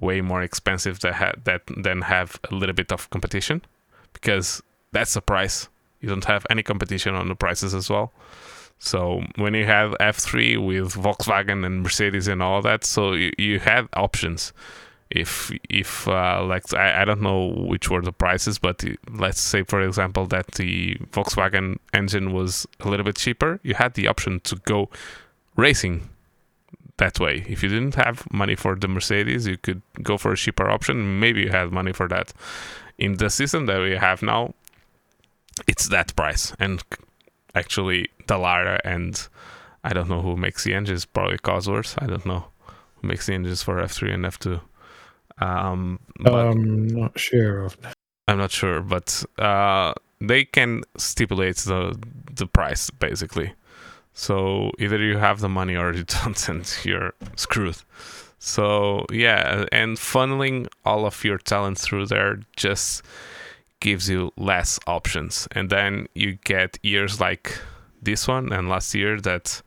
way 0.00 0.20
more 0.20 0.42
expensive 0.42 0.98
to 1.00 1.12
ha- 1.12 1.32
that 1.44 1.62
than 1.76 2.02
have 2.02 2.38
a 2.50 2.54
little 2.54 2.74
bit 2.74 2.92
of 2.92 3.08
competition, 3.10 3.62
because 4.12 4.62
that's 4.92 5.14
the 5.14 5.20
price. 5.20 5.68
You 6.00 6.08
don't 6.08 6.24
have 6.26 6.46
any 6.50 6.62
competition 6.62 7.14
on 7.14 7.28
the 7.28 7.34
prices 7.34 7.74
as 7.74 7.90
well. 7.90 8.12
So 8.78 9.22
when 9.36 9.54
you 9.54 9.64
have 9.64 9.92
F3 10.00 10.64
with 10.64 10.92
Volkswagen 10.94 11.64
and 11.64 11.82
Mercedes 11.82 12.28
and 12.28 12.42
all 12.42 12.60
that, 12.62 12.84
so 12.84 13.12
you, 13.12 13.32
you 13.38 13.58
have 13.60 13.88
options. 13.94 14.52
If 15.10 15.52
if 15.68 16.08
uh, 16.08 16.44
like 16.44 16.72
I, 16.74 17.02
I 17.02 17.04
don't 17.04 17.22
know 17.22 17.46
which 17.46 17.90
were 17.90 18.02
the 18.02 18.12
prices, 18.12 18.58
but 18.58 18.84
let's 19.10 19.40
say 19.40 19.62
for 19.62 19.80
example 19.80 20.26
that 20.26 20.46
the 20.52 20.96
Volkswagen 21.12 21.78
engine 21.94 22.32
was 22.32 22.66
a 22.80 22.88
little 22.88 23.04
bit 23.04 23.16
cheaper, 23.16 23.60
you 23.62 23.74
had 23.74 23.94
the 23.94 24.08
option 24.08 24.40
to 24.40 24.56
go 24.56 24.88
racing 25.54 26.08
that 26.98 27.20
way. 27.20 27.44
If 27.48 27.62
you 27.62 27.68
didn't 27.68 27.94
have 27.94 28.30
money 28.32 28.54
for 28.56 28.74
the 28.74 28.88
Mercedes, 28.88 29.46
you 29.46 29.56
could 29.58 29.82
go 30.02 30.16
for 30.16 30.32
a 30.32 30.36
cheaper 30.36 30.68
option. 30.68 31.20
Maybe 31.20 31.42
you 31.42 31.50
had 31.50 31.70
money 31.70 31.92
for 31.92 32.08
that. 32.08 32.32
In 32.98 33.16
the 33.18 33.30
system 33.30 33.66
that 33.66 33.80
we 33.80 33.92
have 33.92 34.22
now, 34.22 34.54
it's 35.66 35.88
that 35.88 36.16
price. 36.16 36.54
And 36.58 36.82
actually, 37.54 38.08
Dallara 38.26 38.80
and 38.84 39.28
I 39.84 39.92
don't 39.92 40.08
know 40.08 40.22
who 40.22 40.36
makes 40.36 40.64
the 40.64 40.74
engines, 40.74 41.04
probably 41.04 41.38
Cosworth. 41.38 42.00
I 42.02 42.06
don't 42.06 42.26
know 42.26 42.46
who 42.96 43.08
makes 43.08 43.26
the 43.26 43.34
engines 43.34 43.62
for 43.62 43.76
F3 43.76 44.14
and 44.14 44.24
F2. 44.24 44.60
Um, 45.38 46.00
but 46.20 46.34
I'm 46.34 46.86
not 46.86 47.18
sure 47.18 47.64
of. 47.64 47.76
I'm 48.28 48.38
not 48.38 48.50
sure, 48.50 48.80
but 48.80 49.24
uh, 49.38 49.94
they 50.20 50.44
can 50.44 50.82
stipulate 50.96 51.56
the 51.58 51.98
the 52.34 52.46
price 52.46 52.90
basically. 52.90 53.52
So 54.12 54.72
either 54.78 54.98
you 54.98 55.18
have 55.18 55.40
the 55.40 55.48
money 55.48 55.76
or 55.76 55.92
you 55.92 56.04
don't, 56.24 56.48
and 56.48 56.78
you're 56.84 57.12
screwed. 57.36 57.76
So 58.38 59.04
yeah, 59.10 59.66
and 59.72 59.96
funneling 59.96 60.68
all 60.84 61.04
of 61.06 61.24
your 61.24 61.38
talent 61.38 61.78
through 61.78 62.06
there 62.06 62.40
just 62.56 63.02
gives 63.80 64.08
you 64.08 64.32
less 64.36 64.80
options, 64.86 65.46
and 65.52 65.68
then 65.70 66.06
you 66.14 66.38
get 66.44 66.78
years 66.82 67.20
like 67.20 67.58
this 68.02 68.26
one 68.26 68.52
and 68.52 68.68
last 68.68 68.94
year 68.94 69.20
that, 69.20 69.60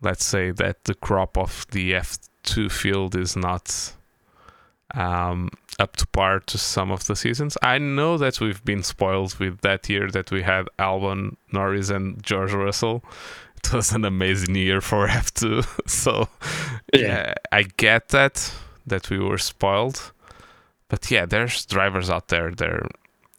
let's 0.00 0.24
say 0.24 0.50
that 0.52 0.84
the 0.84 0.94
crop 0.94 1.36
of 1.36 1.66
the 1.70 1.92
F2 1.92 2.70
field 2.70 3.16
is 3.16 3.34
not 3.36 3.94
um, 4.94 5.50
up 5.78 5.96
to 5.96 6.06
par 6.08 6.40
to 6.40 6.58
some 6.58 6.90
of 6.90 7.06
the 7.06 7.16
seasons. 7.16 7.56
I 7.62 7.78
know 7.78 8.18
that 8.18 8.40
we've 8.40 8.64
been 8.64 8.82
spoiled 8.82 9.38
with 9.38 9.60
that 9.62 9.88
year 9.88 10.10
that 10.10 10.30
we 10.30 10.42
had 10.42 10.68
Albon, 10.78 11.36
Norris, 11.52 11.90
and 11.90 12.22
George 12.22 12.52
Russell. 12.52 13.04
It 13.64 13.72
was 13.72 13.92
an 13.92 14.04
amazing 14.04 14.54
year 14.56 14.80
for 14.80 15.06
F2. 15.06 15.88
so 15.88 16.28
yeah, 16.92 17.34
I 17.50 17.62
get 17.62 18.08
that 18.08 18.52
that 18.86 19.08
we 19.08 19.18
were 19.18 19.38
spoiled. 19.38 20.12
But 20.88 21.10
yeah, 21.10 21.26
there's 21.26 21.64
drivers 21.64 22.10
out 22.10 22.28
there 22.28 22.50
that 22.50 22.90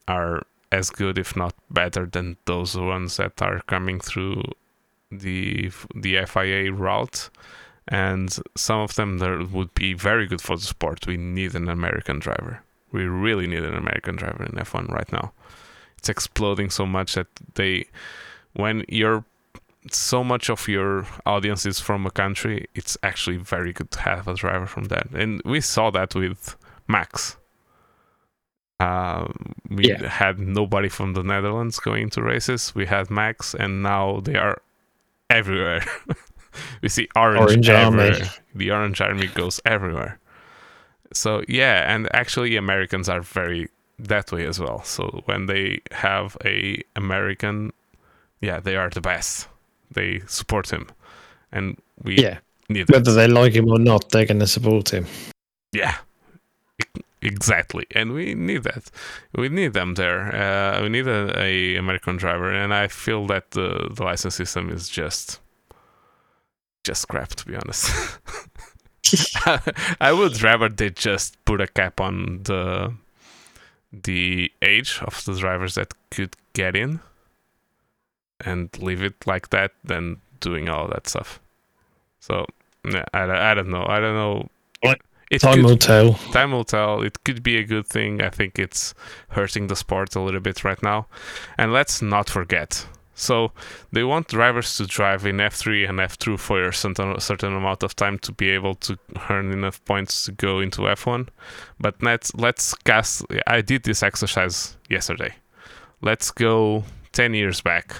are 0.08 0.42
as 0.72 0.90
good, 0.90 1.18
if 1.18 1.36
not 1.36 1.54
better, 1.70 2.06
than 2.06 2.36
those 2.46 2.76
ones 2.76 3.16
that 3.18 3.40
are 3.40 3.60
coming 3.66 4.00
through 4.00 4.42
the 5.10 5.70
the 5.94 6.24
FIA 6.26 6.72
route 6.72 7.30
and 7.88 8.36
some 8.56 8.80
of 8.80 8.94
them 8.94 9.18
that 9.18 9.50
would 9.52 9.74
be 9.74 9.92
very 9.94 10.26
good 10.26 10.40
for 10.40 10.56
the 10.56 10.62
sport. 10.62 11.06
We 11.06 11.16
need 11.16 11.54
an 11.54 11.68
American 11.68 12.18
driver. 12.18 12.62
We 12.92 13.04
really 13.04 13.46
need 13.46 13.64
an 13.64 13.74
American 13.74 14.16
driver 14.16 14.44
in 14.44 14.52
F1 14.52 14.90
right 14.90 15.10
now. 15.12 15.32
It's 15.98 16.08
exploding 16.08 16.70
so 16.70 16.86
much 16.86 17.14
that 17.14 17.26
they, 17.54 17.86
when 18.54 18.84
you're 18.88 19.24
so 19.90 20.24
much 20.24 20.48
of 20.48 20.66
your 20.68 21.06
audience 21.26 21.66
is 21.66 21.78
from 21.80 22.06
a 22.06 22.10
country, 22.10 22.66
it's 22.74 22.96
actually 23.02 23.36
very 23.36 23.72
good 23.72 23.90
to 23.90 24.00
have 24.00 24.26
a 24.28 24.34
driver 24.34 24.66
from 24.66 24.84
that. 24.84 25.10
And 25.10 25.42
we 25.44 25.60
saw 25.60 25.90
that 25.90 26.14
with 26.14 26.56
Max. 26.88 27.36
Uh, 28.80 29.28
we 29.68 29.88
Yeah. 29.90 30.08
had 30.08 30.38
nobody 30.38 30.88
from 30.88 31.12
the 31.14 31.22
Netherlands 31.22 31.78
going 31.80 32.10
to 32.10 32.22
races. 32.22 32.74
We 32.74 32.86
had 32.86 33.10
Max, 33.10 33.54
and 33.54 33.82
now 33.82 34.20
they 34.20 34.36
are 34.36 34.62
everywhere. 35.30 35.84
we 36.82 36.88
see 36.88 37.08
orange, 37.16 37.58
Orange 37.66 37.68
Army. 37.70 38.30
The 38.54 38.70
orange 38.70 39.00
army 39.00 39.28
goes 39.28 39.60
everywhere. 39.64 40.18
So 41.12 41.42
yeah, 41.48 41.92
and 41.94 42.08
actually 42.14 42.56
Americans 42.56 43.08
are 43.08 43.20
very 43.22 43.68
that 43.98 44.32
way 44.32 44.46
as 44.46 44.58
well. 44.60 44.82
So 44.84 45.22
when 45.26 45.46
they 45.46 45.80
have 45.92 46.36
a 46.44 46.82
American, 46.96 47.72
yeah, 48.40 48.60
they 48.60 48.76
are 48.76 48.90
the 48.90 49.00
best. 49.00 49.48
They 49.90 50.20
support 50.26 50.70
him, 50.72 50.88
and 51.52 51.76
we 52.02 52.16
Yeah, 52.16 52.38
need 52.68 52.90
whether 52.90 53.12
they 53.14 53.28
like 53.28 53.52
him 53.54 53.68
or 53.70 53.78
not, 53.78 54.10
they're 54.10 54.26
going 54.26 54.40
to 54.40 54.46
support 54.46 54.90
him. 54.92 55.06
Yeah, 55.72 55.96
exactly. 57.22 57.86
And 57.92 58.12
we 58.12 58.34
need 58.34 58.62
that. 58.64 58.90
We 59.36 59.48
need 59.48 59.72
them 59.72 59.94
there. 59.94 60.34
Uh, 60.34 60.82
we 60.82 60.88
need 60.88 61.06
a, 61.06 61.38
a 61.40 61.76
American 61.76 62.16
driver, 62.16 62.52
and 62.52 62.72
I 62.74 62.88
feel 62.88 63.26
that 63.26 63.52
the 63.52 63.88
the 63.92 64.04
license 64.04 64.36
system 64.36 64.70
is 64.70 64.88
just 64.88 65.40
just 66.84 67.08
crap, 67.08 67.30
to 67.30 67.46
be 67.46 67.56
honest. 67.56 67.90
I 70.00 70.12
would 70.12 70.42
rather 70.42 70.68
they 70.68 70.90
just 70.90 71.42
put 71.44 71.60
a 71.60 71.66
cap 71.66 72.00
on 72.00 72.42
the 72.44 72.94
the 73.92 74.50
age 74.62 74.98
of 75.02 75.24
the 75.24 75.34
drivers 75.34 75.74
that 75.76 75.92
could 76.10 76.36
get 76.52 76.74
in 76.74 77.00
and 78.44 78.76
leave 78.80 79.02
it 79.02 79.14
like 79.26 79.50
that 79.50 79.70
than 79.84 80.20
doing 80.40 80.68
all 80.68 80.88
that 80.88 81.08
stuff. 81.08 81.40
So 82.20 82.46
yeah, 82.84 83.04
I, 83.12 83.50
I 83.50 83.54
don't 83.54 83.70
know. 83.70 83.84
I 83.86 84.00
don't 84.00 84.14
know. 84.16 84.48
What? 84.80 85.00
It 85.30 85.40
Time 85.40 85.54
could- 85.56 85.64
will 85.64 85.76
tell. 85.76 86.14
time 86.32 86.52
will 86.52 86.64
tell. 86.64 87.02
It 87.02 87.22
could 87.24 87.42
be 87.42 87.56
a 87.56 87.64
good 87.64 87.86
thing. 87.86 88.20
I 88.20 88.30
think 88.30 88.58
it's 88.58 88.94
hurting 89.30 89.68
the 89.68 89.76
sport 89.76 90.14
a 90.16 90.20
little 90.20 90.40
bit 90.40 90.64
right 90.64 90.82
now. 90.82 91.06
And 91.56 91.72
let's 91.72 92.02
not 92.02 92.28
forget. 92.28 92.86
So 93.14 93.52
they 93.92 94.02
want 94.02 94.28
drivers 94.28 94.76
to 94.76 94.86
drive 94.86 95.24
in 95.24 95.36
F3 95.36 95.88
and 95.88 95.98
F2 95.98 96.38
for 96.38 96.68
a 96.68 96.72
certain, 96.72 97.18
certain 97.20 97.54
amount 97.54 97.82
of 97.82 97.94
time 97.94 98.18
to 98.20 98.32
be 98.32 98.50
able 98.50 98.74
to 98.76 98.98
earn 99.30 99.52
enough 99.52 99.84
points 99.84 100.24
to 100.24 100.32
go 100.32 100.60
into 100.60 100.82
F1. 100.82 101.28
But 101.78 102.02
let's 102.02 102.34
let's 102.34 102.74
cast. 102.74 103.24
I 103.46 103.60
did 103.60 103.84
this 103.84 104.02
exercise 104.02 104.76
yesterday. 104.88 105.34
Let's 106.02 106.30
go 106.30 106.84
10 107.12 107.34
years 107.34 107.60
back. 107.60 107.96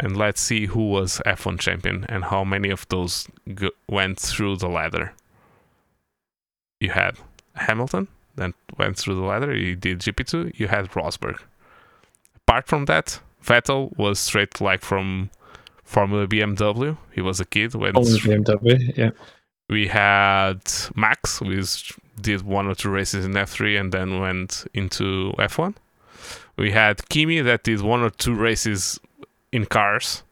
And 0.00 0.16
let's 0.16 0.40
see 0.40 0.66
who 0.66 0.90
was 0.90 1.20
F1 1.24 1.60
champion 1.60 2.04
and 2.08 2.24
how 2.24 2.42
many 2.44 2.70
of 2.70 2.86
those 2.88 3.28
go- 3.54 3.70
went 3.88 4.18
through 4.18 4.56
the 4.56 4.68
ladder 4.68 5.14
you 6.84 6.90
had 6.90 7.16
Hamilton 7.54 8.08
that 8.36 8.52
went 8.78 8.96
through 8.98 9.14
the 9.16 9.22
ladder. 9.22 9.54
You 9.54 9.74
did 9.76 10.00
GP2. 10.00 10.58
You 10.58 10.68
had 10.68 10.90
Rosberg. 10.90 11.38
Apart 12.36 12.66
from 12.66 12.84
that, 12.86 13.20
Vettel 13.44 13.96
was 13.98 14.18
straight 14.18 14.60
like 14.60 14.82
from 14.82 15.30
Formula 15.84 16.26
BMW. 16.26 16.96
He 17.12 17.20
was 17.20 17.40
a 17.40 17.44
kid 17.44 17.74
when 17.74 17.94
the 17.94 18.00
BMW, 18.00 18.96
yeah. 18.96 19.10
we 19.68 19.88
had 19.88 20.60
Max, 20.94 21.38
who 21.38 21.62
did 22.20 22.42
one 22.42 22.66
or 22.66 22.74
two 22.74 22.90
races 22.90 23.24
in 23.24 23.32
F3 23.32 23.78
and 23.80 23.92
then 23.92 24.20
went 24.20 24.66
into 24.72 25.32
F1. 25.38 25.74
We 26.56 26.70
had 26.70 27.08
Kimi 27.08 27.40
that 27.40 27.64
did 27.64 27.82
one 27.82 28.00
or 28.00 28.10
two 28.10 28.34
races 28.34 28.98
in 29.52 29.66
cars 29.66 30.22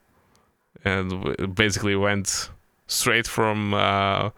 and 0.84 1.54
basically 1.54 1.96
went 1.96 2.50
straight 2.86 3.26
from 3.26 3.74
uh, 3.74 4.30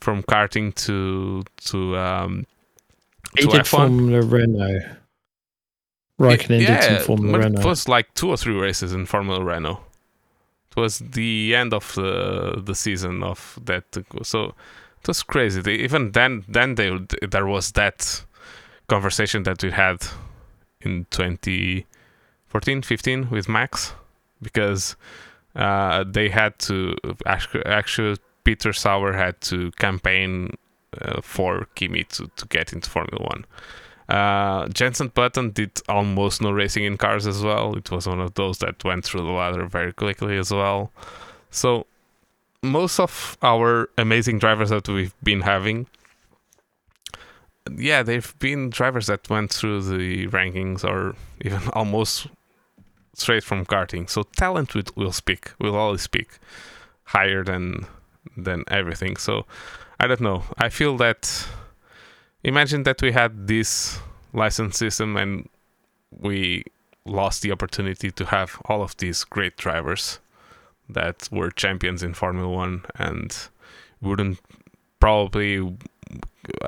from 0.00 0.22
karting 0.22 0.74
to 0.86 1.42
to 1.66 1.96
um, 1.96 2.46
to 3.36 3.46
did 3.46 3.60
F1. 3.62 3.66
Formula 3.66 4.22
Renault. 4.22 4.96
Raikkonen 6.18 6.66
did 6.66 6.82
some 6.82 6.98
Formula 7.04 7.38
Renault. 7.38 7.60
It 7.60 7.66
was 7.66 7.88
like 7.88 8.12
two 8.14 8.28
or 8.30 8.36
three 8.36 8.54
races 8.54 8.92
in 8.92 9.06
Formula 9.06 9.44
Renault. 9.44 9.80
It 10.70 10.80
was 10.80 10.98
the 10.98 11.54
end 11.54 11.72
of 11.72 11.94
the 11.94 12.62
the 12.64 12.74
season 12.74 13.22
of 13.22 13.58
that. 13.64 13.84
So 14.22 14.54
it 15.06 15.08
was 15.08 15.22
crazy. 15.22 15.60
They, 15.60 15.74
even 15.74 16.12
then, 16.12 16.44
then 16.48 16.74
they, 16.74 16.98
there 17.22 17.46
was 17.46 17.72
that 17.72 18.24
conversation 18.88 19.44
that 19.44 19.62
we 19.62 19.70
had 19.70 20.04
in 20.80 21.06
2014, 21.10 22.82
15 22.82 23.30
with 23.30 23.48
Max, 23.48 23.94
because 24.42 24.96
uh, 25.54 26.04
they 26.06 26.28
had 26.28 26.58
to 26.58 26.96
actually, 27.24 27.64
actually 27.66 28.16
Peter 28.42 28.72
Sauber 28.72 29.12
had 29.12 29.40
to 29.42 29.70
campaign 29.72 30.56
uh, 31.00 31.20
for 31.20 31.68
Kimi 31.76 32.02
to, 32.04 32.28
to 32.36 32.46
get 32.46 32.72
into 32.72 32.90
Formula 32.90 33.22
One. 33.24 33.44
Uh, 34.08 34.68
Jenson 34.68 35.08
Button 35.08 35.50
did 35.50 35.80
almost 35.88 36.40
no 36.40 36.50
racing 36.50 36.84
in 36.84 36.96
cars 36.96 37.26
as 37.26 37.42
well. 37.42 37.76
It 37.76 37.90
was 37.90 38.06
one 38.06 38.20
of 38.20 38.34
those 38.34 38.58
that 38.58 38.82
went 38.84 39.04
through 39.04 39.22
the 39.22 39.32
ladder 39.32 39.66
very 39.66 39.92
quickly 39.92 40.38
as 40.38 40.52
well. 40.52 40.92
So 41.50 41.86
most 42.62 43.00
of 43.00 43.36
our 43.42 43.88
amazing 43.98 44.38
drivers 44.38 44.70
that 44.70 44.88
we've 44.88 45.14
been 45.22 45.40
having, 45.40 45.86
yeah, 47.76 48.02
they've 48.02 48.38
been 48.38 48.70
drivers 48.70 49.06
that 49.06 49.28
went 49.28 49.52
through 49.52 49.82
the 49.82 50.28
rankings 50.28 50.84
or 50.84 51.16
even 51.40 51.60
almost 51.72 52.28
straight 53.14 53.42
from 53.42 53.66
karting. 53.66 54.08
So 54.08 54.22
talent 54.36 54.74
will, 54.74 54.84
will 54.94 55.12
speak, 55.12 55.50
will 55.58 55.74
always 55.74 56.02
speak 56.02 56.38
higher 57.04 57.42
than 57.42 57.86
than 58.36 58.64
everything. 58.68 59.16
So 59.16 59.46
I 59.98 60.06
don't 60.06 60.20
know. 60.20 60.44
I 60.58 60.68
feel 60.68 60.96
that 60.98 61.46
imagine 62.46 62.84
that 62.84 63.02
we 63.02 63.12
had 63.12 63.48
this 63.48 63.98
license 64.32 64.78
system 64.78 65.16
and 65.16 65.48
we 66.10 66.64
lost 67.04 67.42
the 67.42 67.52
opportunity 67.52 68.10
to 68.10 68.24
have 68.26 68.60
all 68.66 68.82
of 68.82 68.96
these 68.98 69.24
great 69.24 69.56
drivers 69.56 70.20
that 70.88 71.28
were 71.32 71.50
champions 71.50 72.02
in 72.02 72.14
Formula 72.14 72.48
One 72.48 72.84
and 72.94 73.36
wouldn't 74.00 74.38
probably 75.00 75.76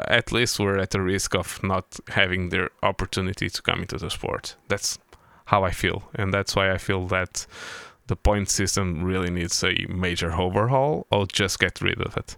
at 0.09 0.33
least 0.33 0.59
were 0.59 0.79
at 0.79 0.91
the 0.91 1.01
risk 1.01 1.35
of 1.35 1.63
not 1.63 1.99
having 2.09 2.49
their 2.49 2.71
opportunity 2.83 3.49
to 3.49 3.63
come 3.63 3.81
into 3.81 3.97
the 3.97 4.11
sport. 4.11 4.57
That's 4.67 4.99
how 5.47 5.63
I 5.63 5.71
feel, 5.71 6.03
and 6.15 6.35
that's 6.35 6.57
why 6.57 6.73
I 6.73 6.79
feel 6.79 7.07
that 7.07 7.47
the 8.09 8.17
point 8.17 8.51
system 8.51 9.05
really 9.05 9.31
needs 9.31 9.63
a 9.63 9.87
major 9.89 10.33
overhaul 10.33 11.07
or 11.11 11.27
just 11.27 11.61
get 11.61 11.81
rid 11.81 12.01
of 12.01 12.17
it. 12.17 12.37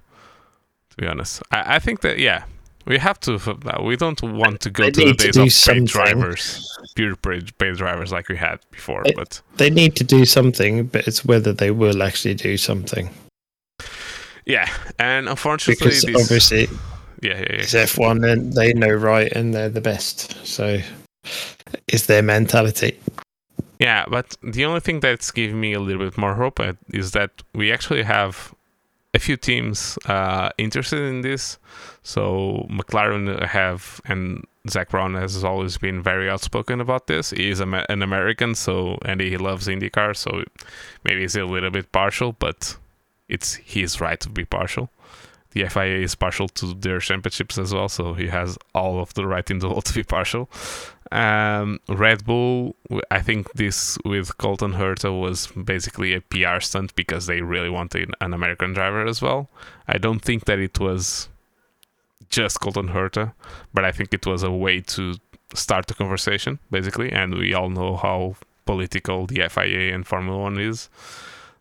To 0.91 0.97
be 0.97 1.07
honest, 1.07 1.43
I, 1.51 1.77
I 1.77 1.79
think 1.79 2.03
that 2.03 2.19
yeah, 2.19 2.45
we 2.87 2.99
have 2.99 3.21
to. 3.21 3.35
Uh, 3.35 3.83
we 3.83 3.97
don't 3.97 4.21
want 4.23 4.61
to 4.63 4.71
go 4.71 4.85
They 4.85 4.91
to 4.91 5.05
the 5.07 5.15
to 5.15 5.25
days 5.25 5.35
do 5.35 5.43
of 5.43 5.75
paid 5.77 5.87
drivers, 5.87 6.79
pure 6.95 7.17
paid, 7.17 7.57
paid 7.59 7.77
drivers 7.77 8.11
like 8.13 8.29
we 8.29 8.37
had 8.37 8.59
before. 8.71 9.03
It- 9.05 9.17
but 9.17 9.41
They 9.57 9.71
need 9.71 9.97
to 9.97 10.05
do 10.05 10.25
something, 10.25 10.87
but 10.87 11.07
it's 11.07 11.25
whether 11.25 11.53
they 11.53 11.71
will 11.71 12.03
actually 12.03 12.35
do 12.35 12.57
something. 12.57 13.11
yeah, 14.47 14.69
and 14.99 15.29
unfortunately, 15.29 15.85
Because 15.91 16.03
this, 16.03 16.17
obviously 16.23 16.63
yeah, 17.23 17.35
yeah, 17.39 17.39
yeah. 17.39 17.63
it's 17.63 17.75
F1 17.75 18.25
and 18.31 18.53
they 18.55 18.73
know 18.73 18.91
right 18.91 19.31
and 19.33 19.55
they're 19.55 19.69
the 19.69 19.81
best. 19.81 20.35
So 20.47 20.81
it's 21.87 22.07
their 22.07 22.23
mentality. 22.23 22.99
Yeah, 23.79 24.05
but 24.11 24.37
the 24.43 24.65
only 24.65 24.81
thing 24.81 25.01
that's 25.01 25.31
giving 25.31 25.61
me 25.61 25.73
a 25.75 25.81
little 25.81 26.05
bit 26.05 26.19
more 26.19 26.35
hope 26.35 26.61
uh, 26.61 26.73
is 26.93 27.13
that 27.13 27.31
we 27.55 27.73
actually 27.73 28.03
have 28.03 28.53
a 29.15 29.19
few 29.19 29.37
teams 29.37 29.99
uh, 30.07 30.51
interested 30.59 31.01
in 31.03 31.23
this. 31.23 31.59
So 32.03 32.67
McLaren 32.71 33.45
have, 33.47 34.01
and 34.07 34.47
Zak 34.69 34.91
Brown 34.91 35.15
has 35.15 35.45
always 35.45 35.79
been 35.79 36.03
very 36.03 36.29
outspoken 36.31 36.81
about 36.81 37.07
this. 37.07 37.31
He 37.31 37.51
is 37.51 37.61
an 37.61 38.03
American, 38.03 38.55
so 38.55 38.99
and 39.05 39.21
he 39.21 39.37
loves 39.37 39.69
IndyCar, 39.69 40.17
so 40.17 40.45
maybe 41.05 41.21
he's 41.21 41.37
a 41.37 41.45
little 41.45 41.71
bit 41.71 41.93
partial, 41.93 42.33
but 42.33 42.77
it's 43.29 43.55
his 43.55 44.01
right 44.01 44.21
to 44.21 44.29
be 44.29 44.45
partial. 44.45 44.91
The 45.53 45.67
FIA 45.67 45.99
is 45.99 46.15
partial 46.15 46.49
to 46.49 46.75
their 46.75 47.01
championships 47.01 47.59
as 47.59 47.75
well, 47.75 47.89
so 47.89 48.15
he 48.15 48.29
has 48.29 48.57
all 48.75 49.01
of 49.01 49.15
the 49.15 49.27
right 49.27 49.51
in 49.51 49.59
the 49.59 49.69
world 49.69 49.85
to 49.87 49.95
be 49.95 50.05
partial. 50.05 50.49
Um, 51.11 51.81
Red 51.89 52.25
Bull, 52.25 52.77
I 53.11 53.21
think 53.21 53.53
this 53.55 53.99
with 54.05 54.39
Colton 54.39 54.75
Herta 54.75 55.19
was 55.19 55.49
basically 55.49 56.15
a 56.15 56.21
PR 56.21 56.61
stunt 56.61 56.95
because 56.95 57.27
they 57.27 57.41
really 57.41 57.69
wanted 57.69 58.15
an 58.21 58.33
American 58.33 58.75
driver 58.75 59.05
as 59.05 59.21
well. 59.21 59.51
I 59.89 59.99
don't 59.99 60.21
think 60.21 60.45
that 60.45 60.61
it 60.61 60.79
was 60.79 61.29
just 62.31 62.61
Colton 62.61 62.89
Herta, 62.89 63.33
but 63.75 63.85
I 63.85 63.93
think 63.93 64.15
it 64.15 64.27
was 64.27 64.43
a 64.43 64.51
way 64.51 64.81
to 64.81 65.15
start 65.55 65.87
the 65.89 65.95
conversation, 65.95 66.59
basically. 66.71 67.13
And 67.13 67.35
we 67.35 67.53
all 67.55 67.69
know 67.69 67.97
how 67.97 68.37
political 68.65 69.27
the 69.27 69.49
FIA 69.49 69.95
and 69.95 70.07
Formula 70.07 70.39
One 70.39 70.59
is, 70.59 70.89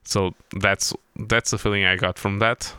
so 0.03 0.33
that's 0.55 0.93
that's 1.15 1.51
the 1.51 1.57
feeling 1.57 1.85
I 1.85 1.95
got 1.95 2.17
from 2.17 2.39
that. 2.39 2.73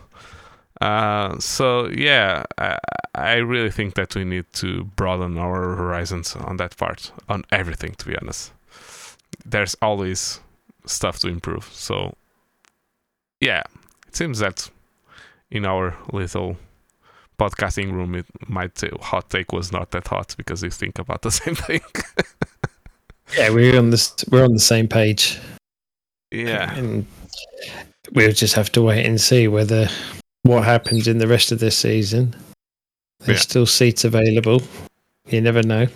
Uh, 0.81 1.39
so 1.39 1.89
yeah, 1.91 2.45
I, 2.57 2.79
I 3.15 3.35
really 3.35 3.71
think 3.71 3.95
that 3.95 4.15
we 4.15 4.25
need 4.25 4.47
to 4.55 4.85
broaden 4.97 5.37
our 5.37 5.77
horizons 5.77 6.35
on 6.37 6.57
that 6.57 6.77
part, 6.77 7.13
on 7.29 7.45
everything. 7.53 7.95
To 7.99 8.07
be 8.07 8.17
honest, 8.17 8.53
there's 9.45 9.77
always 9.83 10.41
stuff 10.87 11.19
to 11.19 11.29
improve. 11.29 11.65
So 11.73 12.15
yeah, 13.41 13.63
it 14.07 14.17
seems 14.17 14.39
that 14.39 14.71
in 15.51 15.67
our 15.67 15.97
little 16.13 16.57
podcasting 17.41 17.91
room, 17.93 18.15
it 18.15 18.27
might 18.49 18.79
say 18.79 18.91
hot 19.01 19.31
take 19.31 19.53
was 19.53 19.73
not 19.73 19.91
that 19.93 20.07
hot 20.09 20.35
because 20.37 20.63
we 20.63 20.71
think 20.71 20.99
about 20.99 21.23
the 21.23 21.31
same 21.41 21.55
thing. 21.55 21.81
Yeah, 23.37 23.51
we're 23.51 23.79
on 23.79 23.91
this. 23.91 24.15
We're 24.31 24.45
on 24.45 24.53
the 24.55 24.59
same 24.75 24.89
page. 24.89 25.39
yeah, 26.31 26.75
and 26.77 27.07
we'll 28.13 28.33
just 28.33 28.55
have 28.55 28.71
to 28.73 28.83
wait 28.83 29.07
and 29.07 29.21
see 29.21 29.49
whether 29.49 29.89
what 30.43 30.65
happens 30.65 31.07
in 31.09 31.19
the 31.19 31.29
rest 31.29 31.53
of 31.53 31.59
this 31.61 31.77
season. 31.79 32.35
There's 33.21 33.39
Yeah. 33.39 33.43
still 33.51 33.67
seats 33.67 34.05
available. 34.05 34.63
You 35.29 35.41
never 35.41 35.63
know. 35.63 35.87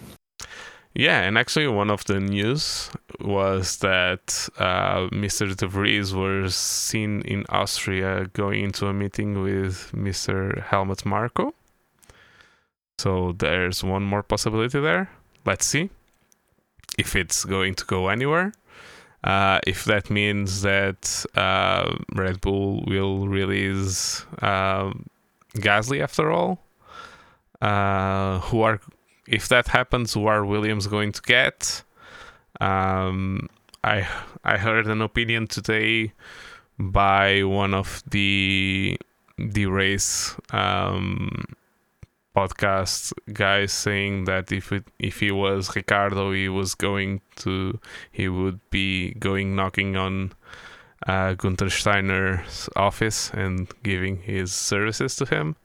Yeah, 0.95 1.23
and 1.23 1.37
actually, 1.37 1.67
one 1.67 1.91
of 1.91 2.05
the 2.05 2.21
news 2.21 2.89
was 3.21 3.79
that 3.79 4.49
uh, 4.59 5.09
Mr. 5.11 5.57
De 5.57 5.67
Vries 5.67 6.15
was 6.15 6.55
seen 6.55 7.23
in 7.23 7.45
Austria 7.49 8.27
going 8.33 8.63
into 8.63 8.87
a 8.87 8.93
meeting 8.93 9.43
with 9.43 9.91
Mr. 9.93 10.63
Helmut 10.63 11.05
Marko. 11.05 11.53
So 12.99 13.33
there's 13.33 13.83
one 13.83 14.05
more 14.05 14.23
possibility 14.23 14.79
there. 14.81 15.11
Let's 15.45 15.67
see 15.67 15.91
if 16.97 17.17
it's 17.17 17.45
going 17.45 17.75
to 17.75 17.85
go 17.85 18.09
anywhere. 18.09 18.53
Uh, 19.25 19.59
if 19.67 19.85
that 19.87 20.11
means 20.11 20.63
that 20.63 21.25
uh, 21.35 21.97
Red 22.15 22.41
Bull 22.41 22.85
will 22.87 23.27
release 23.27 24.25
um 24.43 25.07
Gasly 25.57 26.01
after 26.03 26.31
all, 26.31 26.59
uh, 27.63 28.41
who 28.41 28.63
are 28.63 28.81
if 29.27 29.49
that 29.49 29.69
happens, 29.69 30.15
who 30.15 30.27
are 30.27 30.45
Williams 30.45 30.87
going 30.87 31.13
to 31.13 31.23
get? 31.23 31.83
Um, 32.61 33.49
I 33.83 34.09
I 34.45 34.59
heard 34.59 34.87
an 34.87 35.03
opinion 35.03 35.47
today 35.47 36.13
by 36.79 37.43
one 37.43 37.75
of 37.75 38.03
the 38.09 38.99
the 39.39 39.67
race 39.67 40.37
um, 40.51 41.45
podcast 42.35 43.13
guys 43.33 43.73
saying 43.73 44.25
that 44.25 44.53
if 44.53 44.73
it 44.73 44.85
if 44.99 45.21
he 45.21 45.31
was 45.31 45.75
Ricciardo, 45.75 46.33
he 46.33 46.49
was 46.49 46.75
going 46.75 47.21
to 47.37 47.79
he 48.11 48.29
would 48.29 48.61
be 48.71 49.15
going 49.15 49.55
knocking 49.55 49.97
on 49.97 50.33
uh, 51.07 51.35
Gunther 51.35 51.71
Steiner's 51.71 52.69
office 52.77 53.31
and 53.31 53.71
giving 53.83 54.19
his 54.23 54.53
services 54.53 55.17
to 55.17 55.27
him. 55.27 55.57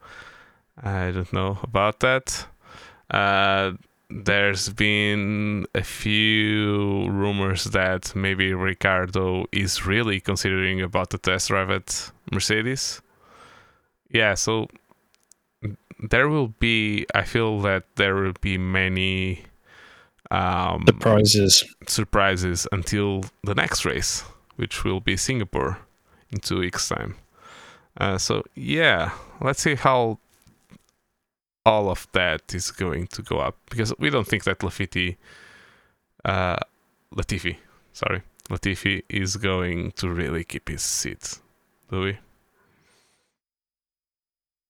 I 0.82 1.12
don't 1.12 1.34
know 1.34 1.60
about 1.64 2.00
that. 2.02 2.48
Uh, 3.10 3.74
there's 4.10 4.70
been 4.70 5.66
a 5.76 5.84
few 5.84 7.08
rumors 7.10 7.66
that 7.66 8.16
maybe 8.16 8.54
Ricciardo 8.54 9.46
is 9.52 9.86
really 9.86 10.20
considering 10.20 10.82
about 10.82 11.12
the 11.12 11.18
test 11.20 11.50
drive 11.50 11.70
at 11.70 12.12
Mercedes. 12.32 13.02
Yeah, 14.10 14.34
so 14.34 14.68
there 16.00 16.28
will 16.28 16.48
be. 16.48 17.06
I 17.14 17.24
feel 17.24 17.60
that 17.62 17.84
there 17.96 18.16
will 18.16 18.34
be 18.42 18.58
many 18.58 19.44
um, 20.32 20.86
Surprises. 20.88 21.64
surprises 21.88 22.68
until 22.72 23.26
the 23.44 23.54
next 23.54 23.86
race, 23.86 24.24
which 24.56 24.84
will 24.84 25.00
be 25.00 25.18
Singapore 25.18 25.78
in 26.32 26.40
two 26.40 26.60
weeks' 26.60 26.90
time. 26.90 27.16
Uh, 27.98 28.18
so 28.18 28.44
yeah, 28.56 29.12
let's 29.42 29.62
see 29.62 29.76
how 29.76 30.18
all 31.66 31.90
of 31.90 32.08
that 32.14 32.54
is 32.54 32.72
going 32.72 33.08
to 33.08 33.22
go 33.22 33.40
up 33.40 33.56
because 33.70 33.94
we 34.00 34.10
don't 34.10 34.28
think 34.28 34.44
that 34.44 34.60
uh, 36.26 36.58
Latifi, 37.16 37.58
sorry, 37.94 38.22
Latifi 38.50 39.04
is 39.10 39.38
going 39.38 39.92
to 39.94 40.10
really 40.10 40.44
keep 40.44 40.70
his 40.70 40.82
seat, 40.82 41.40
do 41.90 42.02
we? 42.02 42.18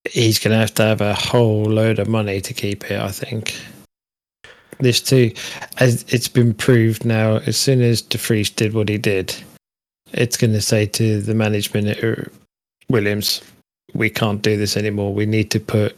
He's 0.10 0.40
going 0.40 0.54
to 0.54 0.60
have 0.60 0.74
to 0.76 0.84
have 0.84 1.02
a 1.02 1.14
whole 1.14 1.64
load 1.64 2.00
of 2.00 2.08
money 2.08 2.42
to 2.42 2.54
keep 2.54 2.90
it. 2.90 3.00
I 3.00 3.12
think. 3.12 3.60
This 4.80 5.02
too, 5.02 5.34
as 5.78 6.06
it's 6.08 6.30
been 6.30 6.54
proved 6.54 7.04
now. 7.04 7.38
As 7.46 7.58
soon 7.58 7.82
as 7.82 8.02
De 8.02 8.18
Vries 8.18 8.50
did 8.50 8.74
what 8.74 8.88
he 8.88 8.98
did, 8.98 9.36
it's 10.14 10.38
going 10.38 10.54
to 10.54 10.62
say 10.62 10.86
to 10.86 11.20
the 11.22 11.36
management 11.36 11.88
at 11.88 12.32
Williams, 12.90 13.42
"We 13.94 14.10
can't 14.10 14.42
do 14.42 14.56
this 14.56 14.78
anymore. 14.78 15.14
We 15.14 15.26
need 15.26 15.52
to 15.52 15.60
put." 15.60 15.98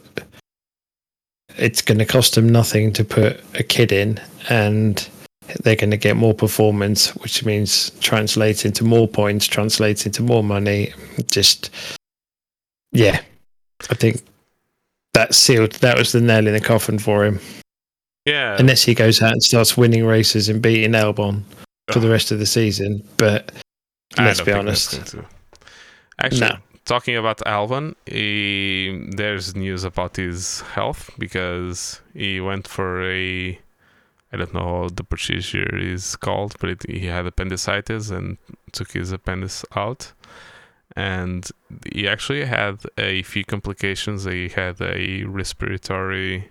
It's 1.58 1.82
going 1.82 1.98
to 1.98 2.04
cost 2.06 2.34
them 2.34 2.48
nothing 2.48 2.92
to 2.94 3.04
put 3.04 3.40
a 3.54 3.62
kid 3.62 3.92
in, 3.92 4.20
and 4.48 5.06
they're 5.62 5.76
going 5.76 5.90
to 5.90 5.96
get 5.96 6.16
more 6.16 6.34
performance, 6.34 7.14
which 7.16 7.44
means 7.44 7.90
translates 8.00 8.64
into 8.64 8.84
more 8.84 9.08
points, 9.08 9.46
translates 9.46 10.06
into 10.06 10.22
more 10.22 10.42
money. 10.42 10.92
Just, 11.26 11.70
yeah, 12.92 13.20
I 13.90 13.94
think 13.94 14.22
that 15.14 15.34
sealed. 15.34 15.72
That 15.72 15.98
was 15.98 16.12
the 16.12 16.20
nail 16.20 16.46
in 16.46 16.54
the 16.54 16.60
coffin 16.60 16.98
for 16.98 17.24
him. 17.24 17.40
Yeah, 18.24 18.56
Unless 18.58 18.84
he 18.84 18.94
goes 18.94 19.20
out 19.20 19.32
and 19.32 19.42
starts 19.42 19.76
winning 19.76 20.06
races 20.06 20.48
and 20.48 20.62
beating 20.62 20.92
Albon 20.92 21.42
for 21.90 21.98
the 21.98 22.08
rest 22.08 22.30
of 22.30 22.38
the 22.38 22.46
season, 22.46 23.06
but 23.16 23.50
let's 24.16 24.40
be 24.40 24.52
honest. 24.52 25.16
Actually, 26.20 26.40
No. 26.40 26.56
Talking 26.84 27.16
about 27.16 27.38
Albon, 27.46 27.94
he, 28.06 29.06
there's 29.16 29.54
news 29.54 29.84
about 29.84 30.16
his 30.16 30.62
health 30.62 31.10
because 31.16 32.00
he 32.12 32.40
went 32.40 32.66
for 32.66 33.08
a, 33.08 33.58
I 34.32 34.36
don't 34.36 34.52
know 34.52 34.82
how 34.82 34.88
the 34.88 35.04
procedure 35.04 35.76
is 35.76 36.16
called, 36.16 36.56
but 36.58 36.70
it, 36.70 36.90
he 36.90 37.06
had 37.06 37.24
appendicitis 37.24 38.10
and 38.10 38.36
took 38.72 38.92
his 38.92 39.12
appendix 39.12 39.64
out. 39.76 40.12
And 40.96 41.48
he 41.90 42.08
actually 42.08 42.44
had 42.44 42.80
a 42.98 43.22
few 43.22 43.44
complications. 43.44 44.24
He 44.24 44.48
had 44.48 44.80
a 44.80 45.22
respiratory 45.22 46.50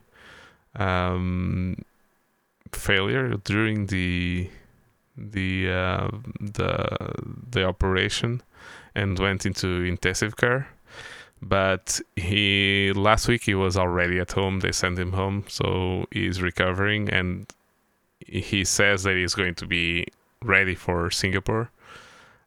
um, 0.75 1.83
failure 2.71 3.35
during 3.43 3.87
the 3.87 4.49
the 5.17 5.69
uh, 5.69 6.07
the 6.39 7.13
the 7.51 7.65
operation 7.65 8.41
and 8.95 9.17
went 9.19 9.45
into 9.45 9.83
intensive 9.83 10.37
care. 10.37 10.67
But 11.41 11.99
he 12.15 12.93
last 12.93 13.27
week 13.27 13.43
he 13.43 13.55
was 13.55 13.75
already 13.75 14.19
at 14.19 14.31
home. 14.31 14.59
They 14.59 14.71
sent 14.71 14.99
him 14.99 15.13
home, 15.13 15.45
so 15.47 16.05
he's 16.11 16.41
recovering, 16.41 17.09
and 17.09 17.47
he 18.19 18.63
says 18.63 19.03
that 19.03 19.15
he's 19.15 19.33
going 19.33 19.55
to 19.55 19.65
be 19.65 20.05
ready 20.43 20.75
for 20.75 21.09
Singapore. 21.09 21.71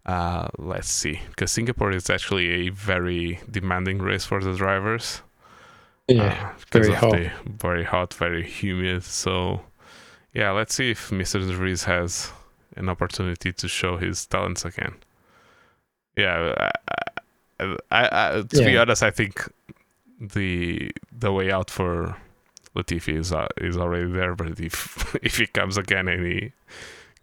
Uh, 0.06 0.48
let's 0.58 0.90
see, 0.90 1.20
because 1.30 1.50
Singapore 1.50 1.90
is 1.90 2.10
actually 2.10 2.50
a 2.66 2.68
very 2.68 3.40
demanding 3.50 3.98
race 3.98 4.24
for 4.24 4.40
the 4.40 4.54
drivers. 4.54 5.22
Yeah, 6.08 6.24
uh, 6.24 6.58
because 6.60 6.86
very 6.86 6.94
of 6.94 7.00
hot. 7.00 7.12
the 7.12 7.30
very 7.46 7.84
hot, 7.84 8.14
very 8.14 8.46
humid. 8.46 9.02
So, 9.02 9.62
yeah, 10.34 10.50
let's 10.50 10.74
see 10.74 10.90
if 10.90 11.10
Mr. 11.10 11.40
De 11.40 11.90
has 11.90 12.30
an 12.76 12.88
opportunity 12.88 13.52
to 13.52 13.66
show 13.66 13.96
his 13.96 14.26
talents 14.26 14.64
again. 14.64 14.94
Yeah, 16.16 16.70
I, 17.60 17.76
I, 17.90 18.08
I, 18.38 18.42
to 18.42 18.64
be 18.64 18.76
honest, 18.76 19.02
I 19.02 19.10
think 19.10 19.50
the 20.20 20.90
the 21.12 21.32
way 21.32 21.50
out 21.50 21.70
for 21.70 22.16
Latifi 22.76 23.16
is 23.16 23.32
uh, 23.32 23.48
is 23.58 23.76
already 23.76 24.10
there. 24.10 24.34
But 24.34 24.60
if 24.60 25.14
if 25.22 25.38
he 25.38 25.46
comes 25.46 25.76
again 25.76 26.08
and 26.08 26.24
he 26.26 26.52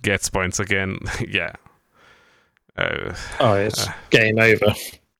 gets 0.01 0.29
points 0.29 0.59
again, 0.59 0.99
yeah. 1.27 1.53
Uh, 2.77 3.13
Oh, 3.39 3.53
it's 3.55 3.87
Uh, 3.87 3.93
game 4.09 4.39
over. 4.39 4.73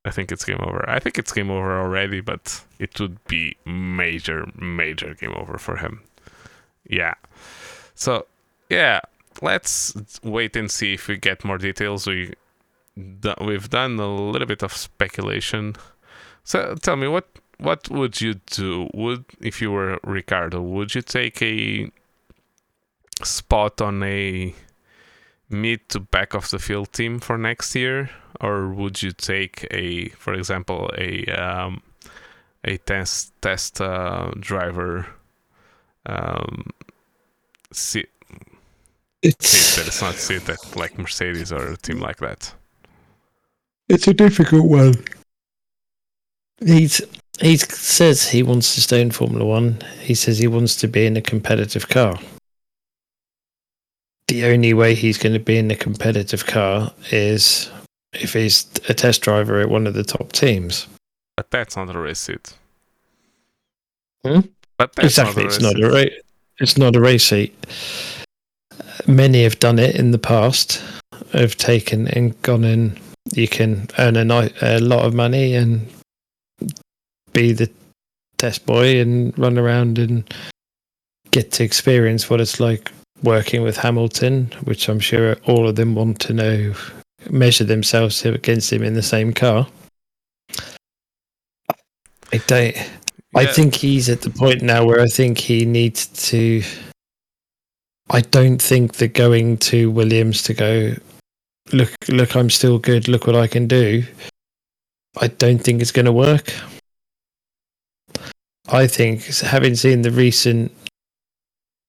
I 0.06 0.10
think 0.12 0.32
it's 0.32 0.44
game 0.46 0.60
over. 0.62 0.84
I 0.90 1.00
think 1.00 1.20
it's 1.20 1.32
game 1.32 1.52
over 1.52 1.80
already, 1.80 2.22
but 2.22 2.64
it 2.80 3.00
would 3.00 3.24
be 3.28 3.56
major, 3.66 4.48
major 4.58 5.14
game 5.14 5.34
over 5.36 5.58
for 5.60 5.78
him. 5.78 6.02
Yeah. 6.90 7.14
So, 7.94 8.26
yeah, 8.70 9.02
let's 9.44 9.94
wait 10.24 10.56
and 10.56 10.72
see 10.72 10.94
if 10.96 11.08
we 11.08 11.18
get 11.18 11.44
more 11.44 11.60
details. 11.60 12.08
We 12.08 12.34
we've 12.96 13.70
done 13.70 14.00
a 14.00 14.08
little 14.08 14.48
bit 14.48 14.64
of 14.64 14.74
speculation. 14.74 15.76
So, 16.44 16.76
tell 16.82 16.96
me 16.96 17.08
what 17.08 17.28
what 17.58 17.90
would 17.90 18.22
you 18.22 18.36
do? 18.36 18.90
Would 18.94 19.26
if 19.40 19.62
you 19.62 19.72
were 19.72 20.00
Ricciardo, 20.04 20.62
would 20.62 20.96
you 20.96 21.02
take 21.02 21.42
a 21.42 21.92
spot 23.24 23.82
on 23.82 24.02
a 24.04 24.56
mid 25.50 25.88
to 25.90 26.00
back 26.00 26.34
of 26.34 26.50
the 26.50 26.60
field 26.60 26.92
team 26.94 27.20
for 27.20 27.38
next 27.38 27.76
year? 27.76 28.10
or 28.42 28.70
would 28.70 29.02
you 29.02 29.12
take 29.12 29.68
a, 29.72 30.10
for 30.10 30.34
example, 30.34 30.90
a 30.98 31.26
um, 31.28 31.82
a 32.66 32.78
test 32.78 33.34
test 33.42 33.80
uh, 33.80 34.32
driver? 34.40 35.08
Um, 36.06 36.66
see, 37.72 38.06
It's 39.22 39.76
that 39.76 39.88
it's 39.88 40.02
not 40.02 40.16
sit 40.16 40.50
at 40.50 40.76
like 40.76 40.98
Mercedes 40.98 41.52
or 41.52 41.74
a 41.74 41.78
team 41.78 42.00
like 42.00 42.18
that. 42.18 42.54
It's 43.92 44.08
a 44.08 44.14
difficult 44.14 44.68
one. 44.68 44.96
He's 46.66 47.02
he 47.40 47.58
says 47.58 48.28
he 48.28 48.44
wants 48.44 48.76
to 48.76 48.82
stay 48.82 49.02
in 49.02 49.12
Formula 49.12 49.46
One. 49.46 49.80
He 50.00 50.16
says 50.16 50.38
he 50.38 50.48
wants 50.48 50.76
to 50.78 50.88
be 50.88 51.06
in 51.06 51.18
a 51.18 51.22
competitive 51.22 51.90
car. 51.90 52.20
The 54.28 54.46
only 54.46 54.74
way 54.74 54.96
he's 54.96 55.18
going 55.18 55.34
to 55.34 55.40
be 55.40 55.58
in 55.58 55.70
a 55.72 55.76
competitive 55.76 56.46
car 56.46 56.94
is 57.12 57.70
if 58.14 58.34
he's 58.34 58.70
a 58.88 58.94
test 58.94 59.22
driver 59.22 59.60
at 59.60 59.70
one 59.70 59.88
of 59.88 59.94
the 59.94 60.04
top 60.04 60.32
teams. 60.32 60.88
But 61.36 61.52
that's 61.52 61.76
not 61.76 61.94
a 61.94 62.00
race 62.00 62.20
seat. 62.20 62.54
Hmm? 64.24 64.42
But 64.78 64.94
that's 64.96 65.08
exactly, 65.08 65.44
not 65.44 65.52
a 65.52 65.56
it's 65.56 65.62
not 65.62 65.76
seat. 65.76 65.84
a 65.84 65.92
race. 65.92 66.22
It's 66.60 66.78
not 66.78 66.96
a 66.96 67.02
race 67.02 67.26
seat. 67.26 67.56
Many 69.08 69.44
have 69.44 69.60
done 69.60 69.80
it 69.80 69.96
in 69.96 70.12
the 70.12 70.20
past. 70.20 70.82
Have 71.34 71.56
taken 71.56 72.08
and 72.08 72.40
gone 72.44 72.64
in. 72.64 72.98
You 73.34 73.48
can 73.48 73.88
earn 73.98 74.18
a, 74.18 74.52
a 74.62 74.80
lot 74.80 75.06
of 75.06 75.14
money 75.14 75.56
and 75.56 75.88
be 77.34 77.54
the 77.54 77.70
test 78.38 78.66
boy 78.66 79.00
and 79.00 79.38
run 79.38 79.58
around 79.58 79.98
and 80.00 80.32
get 81.32 81.52
to 81.54 81.64
experience 81.64 82.30
what 82.30 82.42
it's 82.42 82.60
like 82.60 82.92
working 83.24 83.62
with 83.62 83.78
Hamilton, 83.78 84.52
which 84.64 84.90
I'm 84.90 85.00
sure 85.00 85.38
all 85.46 85.68
of 85.68 85.76
them 85.76 85.96
want 85.96 86.20
to 86.22 86.34
know. 86.34 86.74
Measure 87.30 87.64
themselves 87.64 88.26
against 88.26 88.74
him 88.74 88.82
in 88.82 88.96
the 88.96 89.04
same 89.04 89.32
car. 89.32 89.68
I 92.34 92.38
don't. 92.48 92.76
I 93.36 93.46
think 93.46 93.76
he's 93.76 94.10
at 94.10 94.22
the 94.22 94.30
point 94.30 94.62
now 94.62 94.84
where 94.86 95.00
I 95.00 95.08
think 95.08 95.38
he 95.38 95.66
needs 95.66 96.08
to. 96.30 96.64
I 98.10 98.22
don't 98.22 98.62
think 98.62 98.96
they're 98.96 99.08
going 99.08 99.58
to 99.58 99.92
Williams 99.92 100.44
to 100.44 100.54
go, 100.54 100.96
look, 101.72 101.92
look, 102.10 102.36
I'm 102.36 102.50
still 102.50 102.78
good. 102.78 103.08
Look 103.08 103.28
what 103.28 103.36
I 103.36 103.48
can 103.48 103.68
do. 103.68 104.04
I 105.20 105.28
don't 105.28 105.60
think 105.60 105.82
it's 105.82 105.92
going 105.92 106.06
to 106.06 106.12
work. 106.12 106.54
I 108.68 108.88
think, 108.88 109.26
having 109.26 109.76
seen 109.76 110.02
the 110.02 110.12
recent 110.12 110.72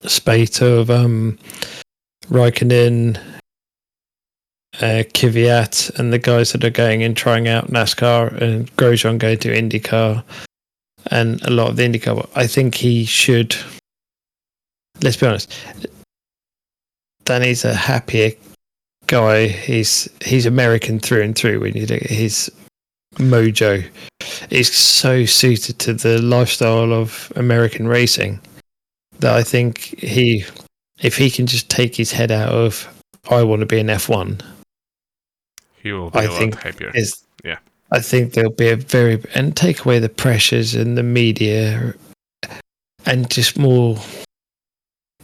spate 0.03 0.61
of 0.61 0.91
um, 0.91 1.39
Raikkonen, 2.27 3.19
uh, 4.79 5.05
Kvyat, 5.15 5.97
and 5.99 6.13
the 6.13 6.19
guys 6.19 6.53
that 6.53 6.65
are 6.65 6.71
going 6.71 7.05
and 7.05 7.17
trying 7.17 7.47
out 7.47 7.71
NASCAR, 7.71 8.41
and 8.41 8.75
Grosjean 8.77 9.19
going 9.19 9.39
to 9.39 9.57
IndyCar, 9.57 10.25
and 11.11 11.41
a 11.43 11.51
lot 11.51 11.71
of 11.71 11.77
the 11.77 11.85
IndyCar. 11.85 12.29
I 12.35 12.47
think 12.47 12.75
he 12.75 13.05
should. 13.05 13.55
Let's 15.01 15.17
be 15.17 15.27
honest. 15.27 15.55
Danny's 17.25 17.65
a 17.65 17.75
happier 17.75 18.33
guy. 19.07 19.49
He's 19.49 20.09
he's 20.25 20.47
American 20.47 20.99
through 21.01 21.23
and 21.23 21.37
through. 21.37 21.61
When 21.61 21.75
you 21.75 21.87
look 21.87 22.03
at 22.03 22.11
his 22.11 22.51
mojo, 23.17 23.85
is 24.51 24.73
so 24.73 25.25
suited 25.25 25.79
to 25.81 25.95
the 25.95 26.21
lifestyle 26.21 26.93
of 26.93 27.33
American 27.37 27.89
racing 27.89 28.41
that 29.19 29.35
I 29.35 29.43
think 29.43 29.79
he, 29.99 30.45
if 31.01 31.17
he 31.17 31.31
can 31.31 31.47
just 31.47 31.71
take 31.71 31.95
his 31.97 32.13
head 32.13 32.33
out 32.33 32.53
of, 32.53 32.89
I 33.31 33.43
want 33.45 33.61
to 33.61 33.67
be 33.67 33.79
an 33.79 33.91
F 33.91 34.09
one. 34.09 34.41
he 35.83 35.93
will 35.93 36.11
be 36.11 36.19
I 36.19 36.25
a 36.25 36.31
lot 36.31 36.39
think 36.39 36.61
happier. 36.61 36.93
Yeah. 37.45 37.59
I 37.91 38.01
think 38.01 38.33
there'll 38.33 38.53
be 38.53 38.69
a 38.69 38.77
very 38.77 39.23
and 39.35 39.55
take 39.57 39.85
away 39.85 39.99
the 39.99 40.09
pressures 40.09 40.75
and 40.75 40.97
the 40.97 41.03
media, 41.03 41.95
and 43.05 43.31
just 43.31 43.59
more 43.59 43.99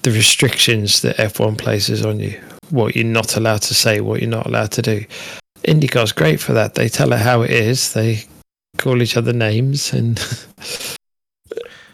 the 0.03 0.11
restrictions 0.11 1.03
that 1.03 1.17
F1 1.17 1.59
places 1.59 2.05
on 2.05 2.21
you. 2.21 2.41
What 2.71 2.95
you're 2.97 3.05
not 3.05 3.37
allowed 3.37 3.63
to 3.63 3.75
say, 3.75 4.01
what 4.01 4.21
you're 4.21 4.31
not 4.31 4.47
allowed 4.47 4.73
to 4.73 4.83
do. 4.83 5.05
IndyCar's 5.65 6.13
great 6.13 6.41
for 6.41 6.53
that. 6.53 6.75
They 6.75 6.89
tell 6.89 7.13
it 7.13 7.19
how 7.21 7.43
it 7.43 7.51
is. 7.51 7.93
They 7.93 8.25
call 8.77 9.03
each 9.03 9.17
other 9.17 9.33
names, 9.33 9.93
and 9.93 10.19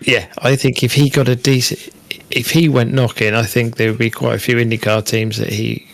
yeah, 0.01 0.27
I 0.39 0.57
think 0.57 0.83
if 0.83 0.93
he 0.93 1.09
got 1.09 1.29
a 1.29 1.37
decent, 1.37 1.89
if 2.31 2.51
he 2.51 2.69
went 2.69 2.93
knocking, 2.93 3.35
I 3.35 3.45
think 3.45 3.77
there 3.77 3.91
would 3.91 3.99
be 3.99 4.11
quite 4.11 4.35
a 4.35 4.39
few 4.39 4.57
IndyCar 4.57 5.05
teams 5.07 5.39
that 5.39 5.53
he 5.53 5.87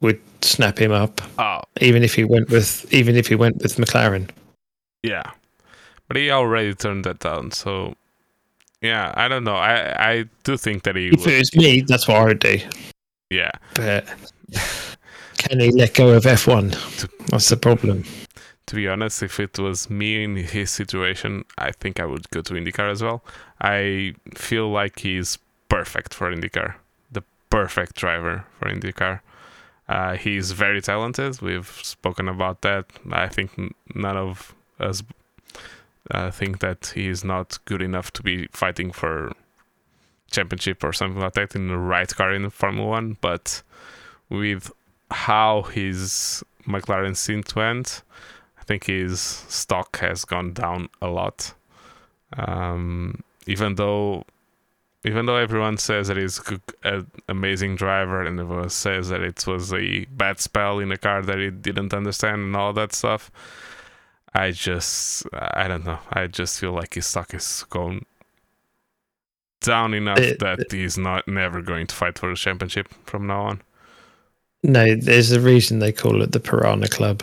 would 0.00 0.20
snap 0.40 0.78
him 0.78 0.90
up 0.90 1.20
Oh, 1.38 1.60
even 1.80 2.02
if 2.02 2.14
he 2.14 2.24
went 2.24 2.50
with 2.50 2.92
even 2.92 3.14
if 3.16 3.28
he 3.28 3.34
went 3.36 3.62
with 3.62 3.76
McLaren. 3.76 4.28
yeah. 5.02 5.30
But 6.08 6.16
he 6.16 6.30
already 6.30 6.74
turned 6.74 7.04
that 7.06 7.20
down. 7.20 7.52
So, 7.52 7.94
yeah, 8.82 9.12
I 9.16 9.28
don't 9.28 9.44
know. 9.44 9.54
I 9.54 10.10
I 10.12 10.24
do 10.44 10.56
think 10.58 10.82
that 10.82 10.96
he 10.96 11.08
If 11.08 11.20
would. 11.20 11.32
it 11.34 11.38
was 11.38 11.56
me, 11.56 11.80
that's 11.86 12.06
what 12.08 12.16
I 12.18 12.24
would 12.24 12.38
do. 12.40 12.58
Yeah. 13.32 13.52
But 13.74 14.06
can 15.38 15.60
he 15.60 15.70
let 15.70 15.94
go 15.94 16.10
of 16.10 16.24
F1? 16.24 17.28
That's 17.28 17.48
the 17.48 17.56
problem. 17.56 18.04
to 18.66 18.74
be 18.74 18.86
honest, 18.86 19.22
if 19.22 19.40
it 19.40 19.58
was 19.58 19.88
me 19.88 20.22
in 20.22 20.36
his 20.36 20.70
situation, 20.70 21.44
I 21.58 21.72
think 21.72 21.98
I 21.98 22.06
would 22.06 22.28
go 22.30 22.42
to 22.42 22.54
IndyCar 22.54 22.90
as 22.90 23.02
well. 23.02 23.24
I 23.60 24.14
feel 24.34 24.70
like 24.70 25.00
he's 25.00 25.38
perfect 25.68 26.12
for 26.14 26.30
IndyCar, 26.30 26.74
the 27.10 27.22
perfect 27.48 27.96
driver 27.96 28.44
for 28.58 28.68
IndyCar. 28.68 29.20
Uh, 29.88 30.16
he's 30.16 30.52
very 30.52 30.80
talented. 30.80 31.40
We've 31.40 31.68
spoken 31.82 32.28
about 32.28 32.60
that. 32.62 32.86
I 33.10 33.28
think 33.28 33.74
none 33.94 34.16
of 34.16 34.54
us 34.78 35.02
uh, 36.10 36.30
think 36.30 36.60
that 36.60 36.92
he 36.94 37.08
is 37.08 37.24
not 37.24 37.58
good 37.64 37.82
enough 37.82 38.12
to 38.12 38.22
be 38.22 38.46
fighting 38.52 38.92
for 38.92 39.32
championship 40.32 40.82
or 40.82 40.92
something 40.92 41.20
like 41.20 41.34
that 41.34 41.54
in 41.54 41.68
the 41.68 41.76
right 41.76 42.08
car 42.08 42.32
in 42.32 42.48
Formula 42.50 42.88
One. 42.88 43.16
But 43.20 43.62
with 44.28 44.72
how 45.10 45.62
his 45.62 46.42
McLaren 46.66 47.12
synth 47.12 47.54
went, 47.54 48.02
I 48.58 48.64
think 48.64 48.84
his 48.84 49.20
stock 49.20 49.98
has 49.98 50.24
gone 50.24 50.52
down 50.52 50.88
a 51.00 51.08
lot. 51.08 51.54
Um, 52.36 53.22
even 53.46 53.74
though, 53.74 54.24
even 55.04 55.26
though 55.26 55.36
everyone 55.36 55.78
says 55.78 56.08
that 56.08 56.16
he's 56.16 56.40
an 56.84 57.10
amazing 57.28 57.76
driver, 57.76 58.24
and 58.24 58.38
everyone 58.40 58.70
says 58.70 59.08
that 59.08 59.20
it 59.20 59.46
was 59.46 59.72
a 59.72 60.04
bad 60.06 60.40
spell 60.40 60.78
in 60.78 60.92
a 60.92 60.96
car 60.96 61.22
that 61.22 61.38
he 61.38 61.50
didn't 61.50 61.92
understand 61.92 62.42
and 62.42 62.56
all 62.56 62.72
that 62.72 62.94
stuff, 62.94 63.30
I 64.32 64.52
just, 64.52 65.26
I 65.34 65.68
don't 65.68 65.84
know. 65.84 65.98
I 66.10 66.26
just 66.26 66.58
feel 66.58 66.72
like 66.72 66.94
his 66.94 67.06
stock 67.06 67.34
is 67.34 67.66
gone 67.68 68.06
down 69.62 69.94
enough 69.94 70.18
Uh, 70.18 70.34
that 70.40 70.70
he's 70.72 70.98
not 70.98 71.26
never 71.26 71.62
going 71.62 71.86
to 71.86 71.94
fight 71.94 72.18
for 72.18 72.28
the 72.30 72.36
championship 72.36 72.88
from 73.06 73.26
now 73.26 73.42
on. 73.42 73.62
No, 74.62 74.94
there's 74.94 75.32
a 75.32 75.40
reason 75.40 75.78
they 75.80 75.92
call 75.92 76.22
it 76.22 76.32
the 76.32 76.40
Piranha 76.40 76.88
Club, 76.88 77.22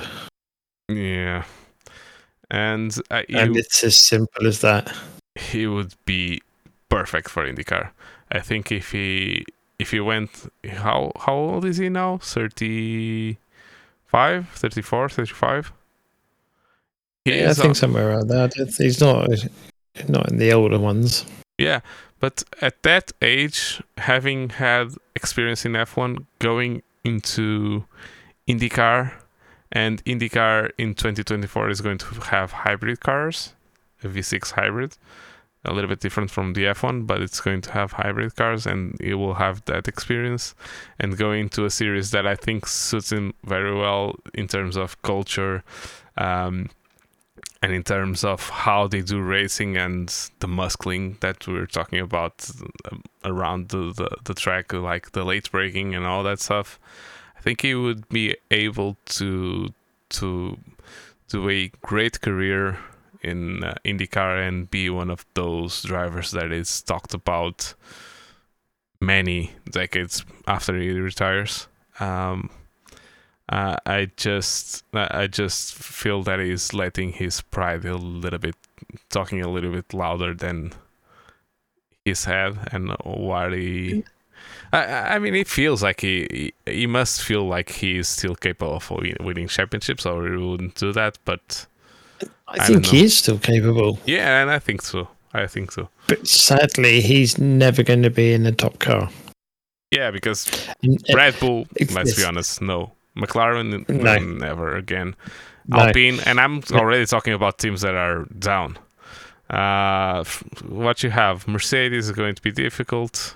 Yeah. 0.89 1.43
And 2.51 2.97
uh, 3.11 3.21
and 3.29 3.53
you, 3.55 3.59
it's 3.61 3.83
as 3.83 3.95
simple 3.95 4.47
as 4.47 4.59
that. 4.61 4.91
he 5.35 5.67
would 5.67 5.93
be 6.05 6.41
perfect 6.89 7.29
for 7.29 7.45
IndyCar. 7.45 7.91
I 8.31 8.39
think 8.39 8.71
if 8.71 8.91
he 8.91 9.45
if 9.77 9.91
he 9.91 9.99
went 9.99 10.51
how 10.67 11.11
how 11.19 11.33
old 11.35 11.65
is 11.65 11.77
he 11.77 11.89
now? 11.89 12.17
30 12.17 13.37
35, 14.11 14.49
34, 14.49 15.09
35. 15.09 15.71
He 17.25 17.31
Yeah, 17.39 17.51
I 17.51 17.53
think 17.53 17.69
on- 17.69 17.75
somewhere 17.75 18.09
around 18.09 18.27
that. 18.29 18.53
He's 18.77 18.99
not 18.99 19.29
not 20.07 20.29
in 20.31 20.37
the 20.39 20.51
older 20.53 20.79
ones. 20.79 21.25
Yeah, 21.59 21.81
but 22.19 22.43
at 22.61 22.81
that 22.83 23.11
age, 23.21 23.81
having 23.97 24.49
had 24.49 24.93
experience 25.15 25.65
in 25.65 25.73
F1, 25.73 26.25
going 26.39 26.83
into 27.03 27.85
IndyCar, 28.47 29.13
and 29.71 30.03
IndyCar 30.05 30.71
in 30.77 30.95
2024 30.95 31.69
is 31.69 31.81
going 31.81 31.97
to 31.99 32.05
have 32.21 32.51
hybrid 32.51 32.99
cars, 32.99 33.53
a 34.03 34.07
V6 34.07 34.51
hybrid, 34.51 34.97
a 35.65 35.73
little 35.73 35.89
bit 35.89 35.99
different 35.99 36.31
from 36.31 36.53
the 36.53 36.63
F1, 36.63 37.05
but 37.05 37.21
it's 37.21 37.41
going 37.41 37.61
to 37.61 37.71
have 37.71 37.91
hybrid 37.91 38.35
cars, 38.35 38.65
and 38.65 38.97
he 38.99 39.13
will 39.13 39.35
have 39.35 39.63
that 39.65 39.87
experience, 39.87 40.55
and 40.99 41.17
going 41.17 41.49
to 41.49 41.65
a 41.65 41.69
series 41.69 42.11
that 42.11 42.25
I 42.25 42.35
think 42.35 42.65
suits 42.65 43.11
him 43.11 43.33
very 43.43 43.75
well 43.75 44.15
in 44.33 44.47
terms 44.47 44.77
of 44.77 45.01
culture. 45.01 45.63
Um, 46.17 46.69
and 47.61 47.73
in 47.73 47.83
terms 47.83 48.23
of 48.23 48.49
how 48.49 48.87
they 48.87 49.01
do 49.01 49.21
racing 49.21 49.77
and 49.77 50.07
the 50.39 50.47
muscling 50.47 51.19
that 51.19 51.47
we 51.47 51.57
are 51.57 51.65
talking 51.65 51.99
about 51.99 52.49
um, 52.91 53.03
around 53.23 53.69
the, 53.69 53.93
the, 53.95 54.09
the 54.23 54.33
track, 54.33 54.73
like 54.73 55.11
the 55.11 55.23
late 55.23 55.51
braking 55.51 55.95
and 55.95 56.05
all 56.05 56.23
that 56.23 56.39
stuff, 56.39 56.79
I 57.37 57.41
think 57.41 57.61
he 57.61 57.75
would 57.75 58.07
be 58.09 58.35
able 58.51 58.97
to 59.05 59.73
to 60.09 60.57
do 61.27 61.49
a 61.49 61.71
great 61.81 62.21
career 62.21 62.79
in 63.21 63.63
uh, 63.63 63.75
IndyCar 63.85 64.47
and 64.47 64.69
be 64.69 64.89
one 64.89 65.09
of 65.09 65.25
those 65.33 65.83
drivers 65.83 66.31
that 66.31 66.51
is 66.51 66.81
talked 66.81 67.13
about 67.13 67.73
many 69.01 69.51
decades 69.69 70.25
after 70.47 70.75
he 70.77 70.91
retires. 70.91 71.67
Um, 71.99 72.49
uh, 73.49 73.77
I 73.85 74.11
just 74.15 74.83
I 74.93 75.27
just 75.27 75.73
feel 75.75 76.23
that 76.23 76.39
he's 76.39 76.73
letting 76.73 77.13
his 77.13 77.41
pride 77.41 77.83
a 77.85 77.97
little 77.97 78.39
bit, 78.39 78.55
talking 79.09 79.41
a 79.41 79.49
little 79.49 79.71
bit 79.71 79.93
louder 79.93 80.33
than 80.35 80.73
his 82.05 82.25
head 82.25 82.57
and 82.71 82.91
what 83.03 83.53
he. 83.53 84.03
I, 84.71 85.15
I 85.15 85.19
mean, 85.19 85.33
it 85.33 85.47
feels 85.47 85.81
like 85.81 86.01
he, 86.01 86.53
he 86.65 86.85
must 86.85 87.23
feel 87.23 87.47
like 87.47 87.69
he 87.71 87.97
is 87.97 88.07
still 88.07 88.35
capable 88.35 88.75
of 88.75 88.89
winning 89.19 89.47
championships, 89.47 90.05
or 90.05 90.29
he 90.29 90.37
wouldn't 90.37 90.75
do 90.75 90.93
that. 90.93 91.17
But 91.25 91.65
I, 92.21 92.27
I 92.59 92.65
think 92.67 92.85
he 92.85 93.03
is 93.03 93.17
still 93.17 93.39
capable, 93.39 93.99
yeah, 94.05 94.41
and 94.41 94.51
I 94.51 94.59
think 94.59 94.83
so. 94.83 95.07
I 95.33 95.47
think 95.47 95.71
so. 95.71 95.89
but 96.07 96.27
sadly, 96.27 97.01
he's 97.01 97.37
never 97.37 97.83
going 97.83 98.03
to 98.03 98.09
be 98.09 98.33
in 98.33 98.43
the 98.43 98.51
top 98.51 98.79
car. 98.79 99.09
Yeah, 99.91 100.11
because 100.11 100.47
And- 100.83 101.03
Red 101.13 101.39
Bull, 101.39 101.67
let's 101.91 102.15
be 102.15 102.23
honest, 102.23 102.61
no. 102.61 102.93
McLaren, 103.19 103.87
No. 103.89 104.17
never 104.19 104.75
again. 104.75 105.15
No. 105.67 105.79
Alpine, 105.79 106.19
and 106.25 106.39
I'm 106.39 106.61
already 106.71 107.05
talking 107.05 107.33
about 107.33 107.57
teams 107.59 107.81
that 107.81 107.95
are 107.95 108.25
down. 108.39 108.77
Uh, 109.49 110.23
what 110.67 111.03
you 111.03 111.09
have, 111.09 111.47
Mercedes 111.47 112.05
is 112.05 112.11
going 112.11 112.35
to 112.35 112.41
be 112.41 112.51
difficult. 112.51 113.35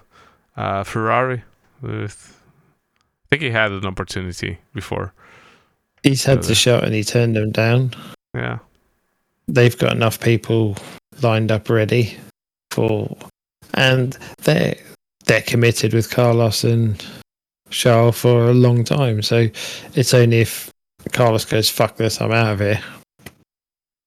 Uh, 0.55 0.84
Ferrari, 0.84 1.43
with, 1.81 2.39
I 3.26 3.27
think 3.30 3.41
he 3.41 3.49
had 3.49 3.72
an 3.72 3.85
opportunity 3.85 4.60
before. 4.73 5.14
he's 6.03 6.23
had 6.23 6.39
Uh, 6.39 6.41
the 6.47 6.55
shot 6.55 6.84
and 6.84 6.93
he 6.93 7.03
turned 7.03 7.35
them 7.35 7.51
down. 7.51 7.91
Yeah, 8.35 8.60
They've 9.47 9.77
got 9.77 9.91
enough 9.93 10.19
people 10.19 10.77
lined 11.22 11.51
up 11.51 11.69
ready 11.69 12.18
for, 12.72 13.15
and 13.73 14.18
they're 14.43 14.76
they're 15.26 15.41
committed 15.41 15.93
with 15.93 16.10
Carlos 16.11 16.64
and 16.64 17.03
Charles 17.73 18.17
for 18.19 18.49
a 18.49 18.53
long 18.53 18.83
time. 18.83 19.21
So 19.21 19.49
it's 19.95 20.13
only 20.13 20.41
if 20.41 20.71
Carlos 21.11 21.45
goes 21.45 21.69
fuck 21.69 21.97
this, 21.97 22.21
I'm 22.21 22.31
out 22.31 22.53
of 22.53 22.59
here. 22.59 22.81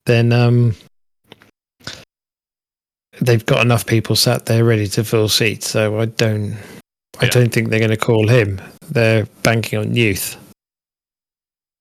Then 0.06 0.32
um, 0.32 0.74
they've 3.20 3.44
got 3.44 3.62
enough 3.64 3.84
people 3.86 4.16
sat 4.16 4.46
there 4.46 4.64
ready 4.64 4.86
to 4.88 5.04
fill 5.04 5.28
seats. 5.28 5.68
So 5.68 6.00
I 6.00 6.06
don't, 6.06 6.56
I 7.18 7.26
don't 7.26 7.52
think 7.52 7.68
they're 7.70 7.80
going 7.80 7.90
to 7.90 7.96
call 7.96 8.28
him. 8.28 8.60
They're 8.88 9.26
banking 9.42 9.78
on 9.78 9.94
youth. 9.96 10.36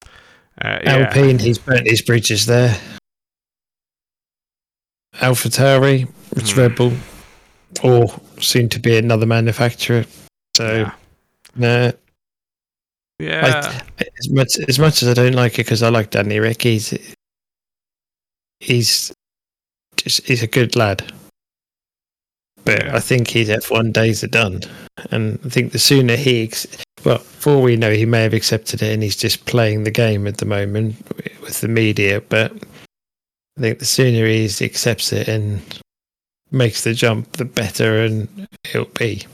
uh, 0.04 0.80
yeah. 0.84 1.08
Alpine, 1.08 1.38
he's 1.40 1.60
burnt 1.60 1.88
his 1.88 2.02
bridges 2.02 2.46
there. 2.48 2.76
AlphaTauri, 5.18 6.08
it's 6.32 6.52
Hmm. 6.52 6.60
Red 6.60 6.76
Bull, 6.76 6.94
or 7.84 8.08
soon 8.40 8.70
to 8.70 8.80
be 8.80 8.98
another 8.98 9.26
manufacturer. 9.26 10.06
So, 10.58 10.74
yeah. 10.74 10.92
No, 11.56 11.92
Yeah. 13.20 13.82
as 14.20 14.30
much 14.30 14.58
as 14.68 14.80
much 14.80 15.02
as 15.04 15.10
I 15.10 15.14
don't 15.14 15.34
like 15.36 15.54
it 15.56 15.66
because 15.66 15.84
I 15.84 15.90
like 15.90 16.10
Danny 16.12 16.40
Rick, 16.40 16.62
he's 16.64 16.94
he's 18.60 19.14
just 19.98 20.26
he's 20.28 20.44
a 20.44 20.48
good 20.48 20.76
lad. 20.76 21.12
But 22.64 22.84
Yeah. 22.84 22.96
I 22.96 23.00
think 23.00 23.30
his 23.30 23.50
F1 23.50 23.94
days 23.94 24.24
are 24.24 24.28
done, 24.28 24.62
and 25.12 25.40
I 25.46 25.50
think 25.50 25.72
the 25.72 25.80
sooner 25.80 26.16
he, 26.16 26.44
ex- 26.44 26.66
well, 27.04 27.20
for 27.20 27.62
we 27.62 27.76
know, 27.76 27.92
he 27.92 28.06
may 28.08 28.24
have 28.24 28.34
accepted 28.34 28.82
it, 28.82 28.92
and 28.92 29.04
he's 29.04 29.16
just 29.16 29.46
playing 29.46 29.84
the 29.84 29.92
game 29.92 30.26
at 30.26 30.38
the 30.38 30.46
moment 30.46 30.96
with 31.42 31.62
the 31.62 31.68
media. 31.68 32.22
But 32.22 32.52
I 33.58 33.62
think 33.62 33.78
the 33.80 33.86
sooner 33.86 34.26
he 34.26 34.46
accepts 34.62 35.14
it 35.14 35.28
and 35.28 35.62
makes 36.52 36.84
the 36.84 36.94
jump, 36.96 37.34
the 37.34 37.46
better, 37.46 38.02
and 38.04 38.48
it'll 38.66 38.86
be. 38.86 39.26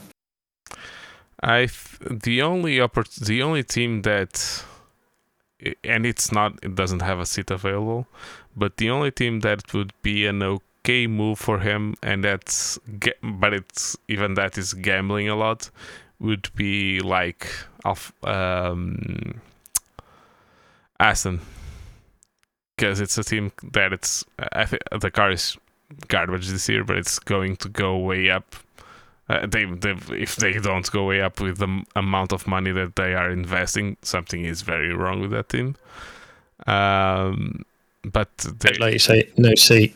I 1.42 1.66
th- 1.66 2.22
the 2.22 2.42
only 2.42 2.76
oppor- 2.76 3.18
the 3.18 3.42
only 3.42 3.64
team 3.64 4.02
that 4.02 4.64
and 5.84 6.06
it's 6.06 6.32
not 6.32 6.58
it 6.62 6.74
doesn't 6.74 7.02
have 7.02 7.20
a 7.20 7.26
seat 7.26 7.50
available, 7.50 8.06
but 8.56 8.76
the 8.76 8.90
only 8.90 9.10
team 9.10 9.40
that 9.40 9.72
would 9.72 9.92
be 10.02 10.26
an 10.26 10.42
okay 10.42 11.06
move 11.06 11.38
for 11.38 11.60
him 11.60 11.94
and 12.02 12.24
that's 12.24 12.78
but 13.22 13.52
it's 13.52 13.96
even 14.08 14.34
that 14.34 14.58
is 14.58 14.74
gambling 14.74 15.28
a 15.28 15.36
lot 15.36 15.70
would 16.18 16.48
be 16.54 17.00
like 17.00 17.48
um 18.24 19.40
Aston. 20.98 21.40
Because 22.76 23.00
it's 23.00 23.18
a 23.18 23.24
team 23.24 23.52
that 23.72 23.92
it's 23.92 24.24
I 24.52 24.64
think 24.64 24.82
the 24.98 25.10
car 25.10 25.30
is 25.30 25.56
garbage 26.08 26.48
this 26.48 26.68
year 26.68 26.84
but 26.84 26.96
it's 26.96 27.18
going 27.18 27.56
to 27.56 27.68
go 27.68 27.98
way 27.98 28.30
up 28.30 28.56
uh, 29.28 29.46
they, 29.46 29.64
they, 29.64 29.94
if 30.10 30.36
they 30.36 30.52
don't 30.54 30.90
go 30.90 31.04
way 31.04 31.20
up 31.22 31.40
with 31.40 31.58
the 31.58 31.66
m- 31.68 31.84
amount 31.96 32.32
of 32.32 32.46
money 32.46 32.72
that 32.72 32.96
they 32.96 33.14
are 33.14 33.30
investing, 33.30 33.96
something 34.02 34.44
is 34.44 34.62
very 34.62 34.92
wrong 34.92 35.20
with 35.20 35.30
that 35.30 35.48
team. 35.48 35.76
Um, 36.66 37.64
but 38.02 38.36
they, 38.38 38.72
Like 38.74 38.92
you 38.94 38.98
say, 38.98 39.30
no 39.36 39.54
seat. 39.54 39.94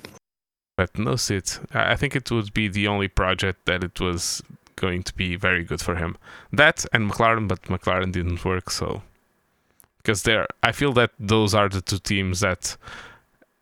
but 0.77 0.97
no 0.99 1.17
seat. 1.17 1.59
I 1.75 1.93
I 1.93 1.97
think 1.97 2.15
it 2.17 2.31
would 2.31 2.53
be 2.55 2.69
the 2.69 2.87
only 2.89 3.09
project 3.09 3.67
that 3.67 3.83
it 3.85 4.01
was 4.01 4.43
going 4.77 5.03
to 5.05 5.15
be 5.15 5.37
very 5.37 5.65
good 5.65 5.81
for 5.81 5.97
him. 5.97 6.17
That 6.53 6.85
and 6.93 7.11
McLaren, 7.11 7.49
but 7.49 7.63
McLaren 7.63 8.13
didn't 8.13 8.45
work. 8.45 8.71
So 8.71 9.03
because 9.99 10.23
there, 10.23 10.47
I 10.63 10.73
feel 10.73 10.93
that 10.93 11.11
those 11.19 11.55
are 11.55 11.69
the 11.69 11.81
two 11.81 11.99
teams 11.99 12.41
that 12.41 12.77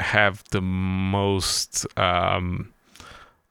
have 0.00 0.42
the 0.50 0.60
most 0.60 1.86
um, 1.98 2.72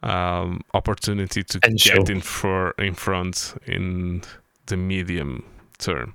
um, 0.03 0.61
opportunity 0.73 1.43
to 1.43 1.59
Potential. 1.59 2.03
get 2.03 2.09
in 2.09 2.21
for 2.21 2.71
in 2.77 2.93
front 2.93 3.55
in 3.65 4.21
the 4.67 4.77
medium 4.77 5.43
term. 5.79 6.13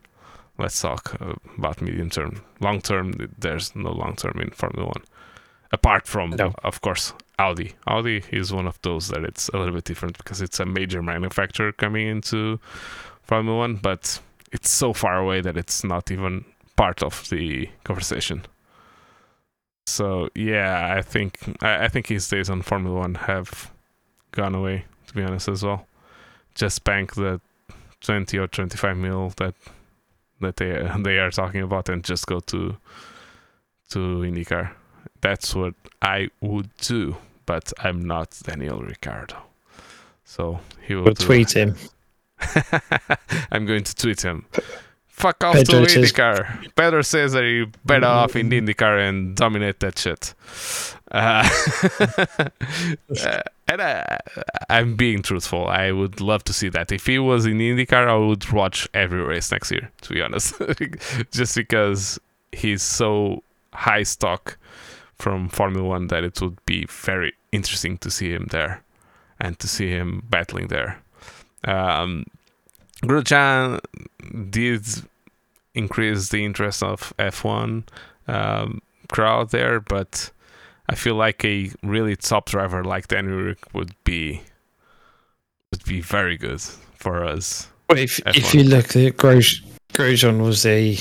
Let's 0.59 0.81
talk 0.81 1.17
uh, 1.21 1.35
about 1.57 1.81
medium 1.81 2.11
term. 2.11 2.43
Long 2.61 2.81
term, 2.81 3.15
there's 3.39 3.75
no 3.77 3.93
long 3.93 4.17
term 4.17 4.41
in 4.41 4.51
Formula 4.51 4.87
One, 4.87 5.05
apart 5.73 6.07
from, 6.07 6.31
No. 6.31 6.53
of 6.65 6.81
course, 6.81 7.13
Audi. 7.39 7.75
Audi 7.87 8.23
is 8.33 8.53
one 8.53 8.67
of 8.67 8.79
those 8.83 9.09
that 9.09 9.23
it's 9.25 9.49
a 9.51 9.57
little 9.59 9.75
bit 9.75 9.85
different 9.85 10.19
because 10.19 10.41
it's 10.43 10.59
a 10.61 10.67
major 10.67 11.03
manufacturer 11.03 11.71
coming 11.73 12.09
into 12.09 12.59
Formula 13.23 13.57
One, 13.59 13.77
but 13.77 14.21
it's 14.53 14.71
so 14.71 14.93
far 14.93 15.17
away 15.19 15.41
that 15.41 15.57
it's 15.57 15.85
not 15.85 16.11
even 16.11 16.45
part 16.77 17.03
of 17.03 17.29
the 17.31 17.69
conversation. 17.85 18.45
So 19.87 20.29
yeah, 20.35 20.95
I 20.97 21.03
think 21.03 21.39
I, 21.63 21.85
I 21.85 21.89
think 21.89 22.09
his 22.09 22.29
days 22.29 22.51
on 22.51 22.63
Formula 22.63 22.99
One 22.99 23.15
have 23.15 23.71
gone 24.33 24.55
away. 24.55 24.85
To 25.09 25.15
be 25.15 25.23
honest, 25.23 25.49
as 25.49 25.63
well, 25.63 25.87
just 26.55 26.85
bank 26.85 27.15
the 27.15 27.41
twenty 28.01 28.39
or 28.39 28.47
twenty-five 28.47 28.97
mil 28.97 29.33
that 29.37 29.55
that 30.41 30.57
they 30.57 30.91
they 31.03 31.19
are 31.19 31.31
talking 31.31 31.63
about 31.63 31.89
and 31.89 32.05
just 32.05 32.27
go 32.27 32.41
to 32.41 32.77
to 33.91 33.99
IndyCar. 33.99 34.71
That's 35.21 35.55
what 35.55 35.75
I 36.03 36.29
would 36.41 36.71
do, 36.79 37.17
but 37.47 37.73
I'm 37.81 38.01
not 38.07 38.39
Daniel 38.45 38.81
Ricciardo. 38.83 39.37
So 40.25 40.61
he 40.87 40.95
will 40.95 41.05
We'll 41.05 41.15
tweet 41.15 41.53
him. 41.57 41.75
I'm 43.51 43.67
going 43.67 43.83
to 43.85 43.95
tweet 43.95 44.21
him. 44.21 44.45
Fuck 45.09 45.43
off 45.43 45.55
Pedro 45.57 45.85
to 45.85 45.89
says- 45.89 46.13
IndyCar. 46.13 46.75
Pedro 46.77 47.03
says 47.03 47.33
that 47.33 47.43
you 47.45 47.73
better 47.85 48.07
off 48.07 48.37
in 48.37 48.51
IndyCar 48.51 49.09
and 49.09 49.35
dominate 49.35 49.81
that 49.81 49.99
shit. 49.99 50.35
Uh, 51.11 51.49
uh, 53.21 53.41
and 53.69 53.83
I, 53.83 54.19
I'm 54.71 54.97
being 54.97 55.23
truthful. 55.23 55.67
I 55.67 55.93
would 55.93 56.21
love 56.21 56.45
to 56.45 56.53
see 56.53 56.69
that. 56.71 56.91
If 56.91 57.07
he 57.07 57.19
was 57.19 57.47
in 57.47 57.59
IndyCar, 57.59 58.09
I 58.09 58.17
would 58.17 58.51
watch 58.51 58.89
every 58.95 59.23
race 59.23 59.53
next 59.53 59.71
year. 59.71 59.91
To 60.03 60.13
be 60.13 60.23
honest, 60.23 60.55
just 61.31 61.55
because 61.55 62.19
he's 62.53 62.83
so 62.83 63.43
high 63.73 64.03
stock 64.03 64.57
from 65.17 65.49
Formula 65.49 65.87
One 65.87 66.07
that 66.09 66.25
it 66.25 66.41
would 66.41 66.65
be 66.65 66.87
very 66.89 67.35
interesting 67.53 67.99
to 67.99 68.11
see 68.11 68.33
him 68.33 68.47
there 68.51 68.83
and 69.41 69.59
to 69.59 69.69
see 69.69 69.89
him 69.91 70.23
battling 70.29 70.69
there. 70.69 70.99
Um, 71.65 72.25
Grosjean 73.03 73.81
did 74.51 74.85
increase 75.75 76.31
the 76.31 76.45
interest 76.45 76.83
of 76.83 77.13
F1 77.19 77.85
um, 78.27 78.83
crowd 79.11 79.51
there, 79.51 79.81
but 79.81 80.31
I 80.89 80.95
feel 80.95 81.15
like 81.15 81.45
a 81.45 81.71
really 81.83 82.17
top 82.17 82.47
driver 82.47 82.83
like 82.85 83.09
Danny 83.09 83.29
Rick 83.29 83.75
would 83.75 83.93
be 84.05 84.43
would 85.71 85.85
be 85.85 86.01
very 86.01 86.37
good 86.37 86.61
for 86.97 87.25
us. 87.25 87.69
Well, 87.89 87.99
if 87.99 88.21
if 88.27 88.55
you 88.55 88.65
look 88.65 88.97
at 88.97 89.17
Gros- 89.17 89.63
Grosjean 89.93 90.43
was 90.43 90.65
a 90.65 90.99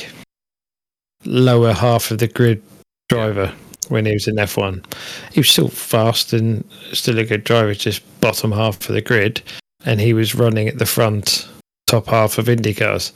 lower 1.26 1.74
half 1.74 2.12
of 2.12 2.20
the 2.20 2.28
grid 2.28 2.62
driver 3.10 3.46
yeah. 3.46 3.90
when 3.90 4.06
he 4.06 4.14
was 4.14 4.28
in 4.28 4.36
F1. 4.36 4.84
He 5.32 5.40
was 5.40 5.50
still 5.50 5.70
fast 5.70 6.34
and 6.34 6.64
still 6.94 7.20
a 7.20 7.26
good 7.26 7.44
driver, 7.44 7.74
just 7.74 8.02
bottom 8.22 8.52
half 8.52 8.90
of 8.90 8.96
the 8.96 9.02
grid, 9.02 9.42
and 9.86 10.00
he 10.00 10.14
was 10.14 10.36
running 10.36 10.68
at 10.68 10.80
the 10.80 10.86
front 10.86 11.48
top 11.88 12.08
half 12.08 12.38
of 12.38 12.46
IndyCars. 12.46 13.12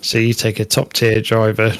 So 0.00 0.18
you 0.18 0.34
take 0.34 0.60
a 0.60 0.64
top 0.64 0.92
tier 0.92 1.20
driver, 1.20 1.74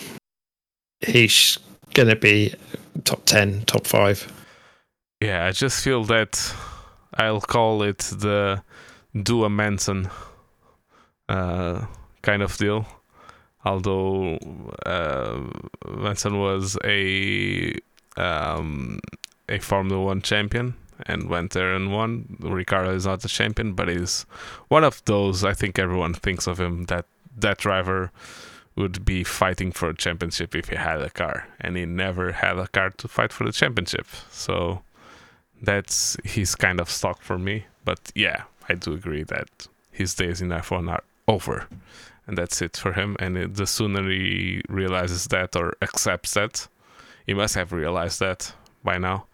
he's 1.00 1.58
going 1.94 2.08
to 2.08 2.16
be 2.16 2.54
top 3.04 3.24
10, 3.24 3.62
top 3.66 3.86
5. 3.86 4.32
Yeah, 5.20 5.46
I 5.46 5.52
just 5.52 5.84
feel 5.84 6.04
that 6.04 6.54
I'll 7.14 7.40
call 7.40 7.82
it 7.82 7.98
the 7.98 8.62
do 9.14 9.44
a 9.44 9.50
Mansell 9.50 10.06
uh, 11.28 11.86
kind 12.22 12.42
of 12.42 12.56
deal. 12.56 12.86
Although 13.64 14.38
uh, 14.84 15.40
Mansell 15.88 16.32
was 16.32 16.76
a 16.84 17.74
um, 18.16 18.98
a 19.48 19.58
Formula 19.60 20.02
One 20.02 20.22
champion 20.22 20.74
and 21.06 21.28
went 21.28 21.52
there 21.52 21.72
and 21.74 21.92
won. 21.92 22.36
Ricciardo 22.40 22.94
is 22.94 23.06
not 23.06 23.24
a 23.24 23.28
champion, 23.28 23.74
but 23.74 23.88
he's 23.88 24.26
one 24.68 24.84
of 24.84 25.04
those. 25.04 25.44
I 25.44 25.52
think 25.52 25.78
everyone 25.78 26.14
thinks 26.14 26.46
of 26.46 26.58
him 26.58 26.84
that 26.84 27.06
that 27.36 27.58
driver 27.58 28.10
would 28.76 29.04
be 29.04 29.22
fighting 29.24 29.72
for 29.72 29.90
a 29.90 29.96
championship 29.96 30.54
if 30.54 30.68
he 30.68 30.76
had 30.76 31.02
a 31.02 31.10
car, 31.10 31.48
and 31.60 31.76
he 31.76 31.84
never 31.84 32.32
had 32.32 32.58
a 32.58 32.68
car 32.68 32.90
to 32.90 33.08
fight 33.08 33.32
for 33.32 33.44
the 33.44 33.52
championship. 33.52 34.06
So 34.30 34.82
that's 35.60 36.16
his 36.24 36.54
kind 36.54 36.80
of 36.80 36.90
stock 36.90 37.22
for 37.22 37.38
me. 37.38 37.66
But 37.84 38.12
yeah, 38.14 38.44
I 38.68 38.74
do 38.74 38.92
agree 38.92 39.24
that 39.24 39.68
his 39.90 40.14
days 40.14 40.40
in 40.40 40.48
F1 40.48 40.90
are 40.90 41.04
over, 41.28 41.68
and 42.26 42.38
that's 42.38 42.62
it 42.62 42.76
for 42.76 42.92
him. 42.92 43.16
And 43.18 43.36
it, 43.36 43.54
the 43.54 43.66
sooner 43.66 44.08
he 44.08 44.62
realizes 44.68 45.26
that 45.26 45.54
or 45.54 45.76
accepts 45.82 46.34
that, 46.34 46.66
he 47.26 47.34
must 47.34 47.54
have 47.54 47.72
realized 47.72 48.20
that 48.20 48.54
by 48.82 48.98
now. 48.98 49.26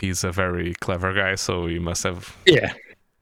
He's 0.00 0.24
a 0.24 0.32
very 0.32 0.74
clever 0.74 1.12
guy, 1.12 1.36
so 1.36 1.66
he 1.66 1.78
must 1.78 2.02
have 2.02 2.36
yeah 2.46 2.74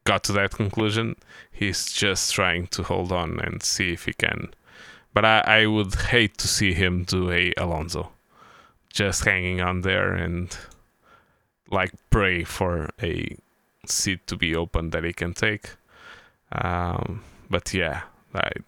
got 0.05 0.25
to 0.25 0.33
that 0.33 0.53
conclusion. 0.53 1.17
He's 1.51 1.93
just 1.93 2.35
trying 2.35 2.67
to 2.69 2.83
hold 2.83 3.13
on 3.13 3.39
and 3.41 3.63
see 3.63 3.93
if 3.93 4.07
he 4.07 4.13
can. 4.13 4.53
But 5.15 5.25
I, 5.25 5.41
I 5.41 5.67
would 5.67 5.95
hate 5.95 6.39
to 6.39 6.49
see 6.49 6.73
him 6.73 7.05
do 7.05 7.31
a 7.31 7.53
Alonso, 7.57 8.11
just 8.93 9.25
hanging 9.25 9.61
on 9.61 9.83
there 9.83 10.15
and 10.15 10.57
like 11.71 11.93
pray 12.11 12.45
for 12.45 12.91
a 13.03 13.37
seat 13.87 14.27
to 14.27 14.37
be 14.37 14.55
open 14.55 14.91
that 14.91 15.05
he 15.05 15.13
can 15.13 15.35
take. 15.35 15.77
Um, 16.53 17.25
but 17.51 17.75
yeah, 17.75 18.03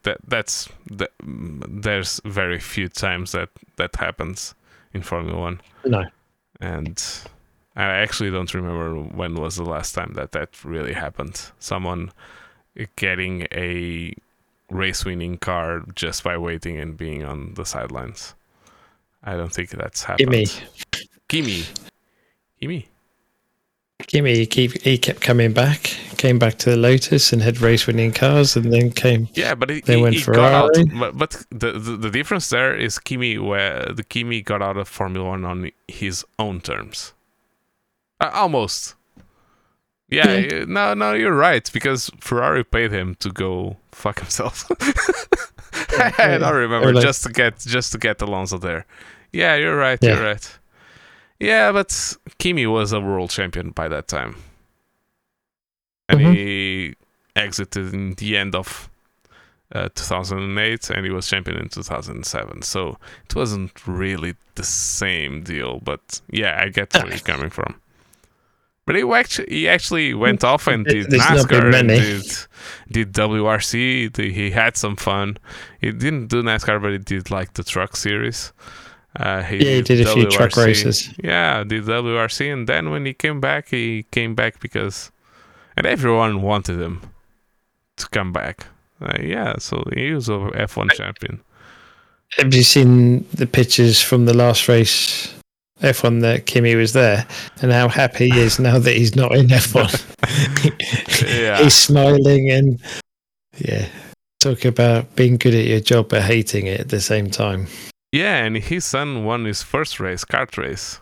that 0.02 0.18
that's 0.26 0.68
that, 0.90 1.10
there's 1.22 2.20
very 2.24 2.58
few 2.58 2.88
times 2.88 3.32
that 3.32 3.48
that 3.76 3.96
happens 3.96 4.54
in 4.92 5.02
Formula 5.02 5.38
One. 5.38 5.60
No, 5.84 6.04
and 6.60 7.02
I 7.76 7.84
actually 7.84 8.30
don't 8.30 8.52
remember 8.54 8.94
when 8.94 9.34
was 9.34 9.56
the 9.56 9.64
last 9.64 9.94
time 9.94 10.12
that 10.14 10.32
that 10.32 10.64
really 10.64 10.92
happened. 10.92 11.50
Someone 11.58 12.12
getting 12.96 13.46
a 13.52 14.14
race-winning 14.70 15.38
car 15.38 15.82
just 15.94 16.24
by 16.24 16.36
waiting 16.36 16.78
and 16.78 16.96
being 16.96 17.24
on 17.24 17.54
the 17.54 17.64
sidelines. 17.64 18.34
I 19.22 19.36
don't 19.36 19.52
think 19.52 19.70
that's 19.70 20.04
happened. 20.04 20.30
Kimi. 20.30 20.46
Kimi. 21.28 21.64
Kimi. 22.60 22.88
Kimi, 24.06 24.34
he, 24.34 24.46
keep, 24.46 24.82
he 24.82 24.98
kept 24.98 25.20
coming 25.20 25.52
back, 25.52 25.82
came 26.18 26.38
back 26.38 26.58
to 26.58 26.70
the 26.70 26.76
Lotus 26.76 27.32
and 27.32 27.40
had 27.40 27.60
race 27.60 27.86
winning 27.86 28.12
cars, 28.12 28.56
and 28.56 28.72
then 28.72 28.90
came. 28.90 29.28
Yeah, 29.34 29.54
but 29.54 29.70
he, 29.70 29.80
they 29.80 29.96
he, 29.96 30.02
went 30.02 30.16
he 30.16 30.20
Ferrari. 30.20 30.50
got 30.50 30.78
out. 30.78 30.98
But, 30.98 31.16
but 31.16 31.46
the, 31.50 31.78
the, 31.78 31.96
the 31.96 32.10
difference 32.10 32.50
there 32.50 32.76
is 32.76 32.98
Kimi, 32.98 33.38
where 33.38 33.86
the 33.92 34.02
Kimi 34.02 34.42
got 34.42 34.60
out 34.60 34.76
of 34.76 34.88
Formula 34.88 35.26
One 35.28 35.44
on 35.44 35.70
his 35.88 36.24
own 36.38 36.60
terms. 36.60 37.14
Uh, 38.20 38.30
almost. 38.34 38.94
Yeah, 40.14 40.34
yeah, 40.36 40.64
no, 40.66 40.94
no, 40.94 41.12
you're 41.12 41.34
right 41.34 41.68
because 41.72 42.10
Ferrari 42.20 42.64
paid 42.64 42.92
him 42.92 43.16
to 43.16 43.30
go 43.30 43.76
fuck 43.92 44.20
himself. 44.20 44.70
I 45.98 46.38
don't 46.38 46.54
remember 46.54 46.92
like, 46.92 47.04
just 47.04 47.22
to 47.24 47.32
get 47.32 47.58
just 47.58 47.92
to 47.92 47.98
get 47.98 48.20
Alonso 48.22 48.58
there. 48.58 48.86
Yeah, 49.32 49.56
you're 49.56 49.76
right. 49.76 49.98
Yeah. 50.02 50.14
You're 50.14 50.24
right. 50.24 50.58
Yeah, 51.40 51.72
but 51.72 52.16
Kimi 52.38 52.66
was 52.66 52.92
a 52.92 53.00
world 53.00 53.30
champion 53.30 53.70
by 53.70 53.88
that 53.88 54.08
time, 54.08 54.36
and 56.08 56.20
mm-hmm. 56.20 56.32
he 56.32 56.94
exited 57.36 57.92
in 57.92 58.14
the 58.14 58.36
end 58.36 58.54
of 58.54 58.88
uh, 59.74 59.88
2008 59.94 60.90
and 60.90 61.04
he 61.04 61.10
was 61.10 61.26
champion 61.26 61.58
in 61.58 61.68
2007 61.68 62.62
so 62.62 62.96
it 63.24 63.34
wasn't 63.34 63.86
really 63.86 64.34
the 64.54 64.62
same 64.62 65.42
deal 65.42 65.80
but 65.80 66.20
yeah 66.30 66.60
i 66.62 66.68
get 66.68 66.94
where 66.94 67.08
you're 67.08 67.18
coming 67.18 67.50
from 67.50 67.74
but 68.86 68.96
he 68.96 69.02
actually 69.02 69.46
he 69.48 69.68
actually 69.68 70.14
went 70.14 70.44
off 70.52 70.66
and 70.66 70.84
did 70.84 71.10
There's 71.10 71.22
NASCAR 71.22 71.74
and 71.74 71.88
did 71.88 72.24
did 72.90 73.12
WRC. 73.12 74.16
He 74.16 74.50
had 74.50 74.76
some 74.76 74.96
fun. 74.96 75.38
He 75.80 75.92
didn't 75.92 76.28
do 76.28 76.42
NASCAR, 76.42 76.80
but 76.80 76.92
he 76.92 76.98
did 76.98 77.30
like 77.30 77.54
the 77.54 77.64
truck 77.64 77.96
series. 77.96 78.52
Uh, 79.16 79.42
he 79.42 79.56
yeah, 79.58 79.76
he 79.76 79.82
did 79.82 80.00
a 80.00 80.04
WRC. 80.04 80.14
few 80.14 80.30
truck 80.30 80.56
races. 80.56 81.14
Yeah, 81.22 81.62
did 81.64 81.84
WRC, 81.84 82.52
and 82.52 82.68
then 82.68 82.90
when 82.90 83.06
he 83.06 83.14
came 83.14 83.40
back, 83.40 83.68
he 83.68 84.04
came 84.10 84.34
back 84.34 84.60
because, 84.60 85.12
and 85.76 85.86
everyone 85.86 86.42
wanted 86.42 86.80
him 86.80 87.00
to 87.96 88.08
come 88.08 88.32
back. 88.32 88.66
Uh, 89.00 89.16
yeah, 89.20 89.54
so 89.58 89.84
he 89.94 90.12
was 90.12 90.28
a 90.28 90.32
F1 90.32 90.92
champion. 90.92 91.40
Have 92.38 92.52
you 92.54 92.62
seen 92.62 93.26
the 93.32 93.46
pictures 93.46 94.00
from 94.00 94.24
the 94.26 94.34
last 94.34 94.66
race 94.66 95.33
F1 95.80 96.20
that 96.20 96.46
Kimi 96.46 96.74
was 96.76 96.92
there 96.92 97.26
and 97.60 97.72
how 97.72 97.88
happy 97.88 98.30
he 98.30 98.40
is 98.40 98.58
now 98.58 98.78
that 98.78 98.96
he's 98.96 99.16
not 99.16 99.34
in 99.34 99.48
F1. 99.48 99.90
yeah. 101.42 101.62
He's 101.62 101.74
smiling 101.74 102.50
and 102.50 102.80
yeah, 103.58 103.88
talk 104.40 104.64
about 104.64 105.14
being 105.16 105.36
good 105.36 105.54
at 105.54 105.66
your 105.66 105.80
job 105.80 106.08
but 106.08 106.22
hating 106.22 106.66
it 106.66 106.80
at 106.80 106.88
the 106.88 107.00
same 107.00 107.30
time. 107.30 107.66
Yeah, 108.12 108.44
and 108.44 108.56
his 108.56 108.84
son 108.84 109.24
won 109.24 109.44
his 109.44 109.62
first 109.62 109.98
race, 109.98 110.24
kart 110.24 110.56
race. 110.56 111.00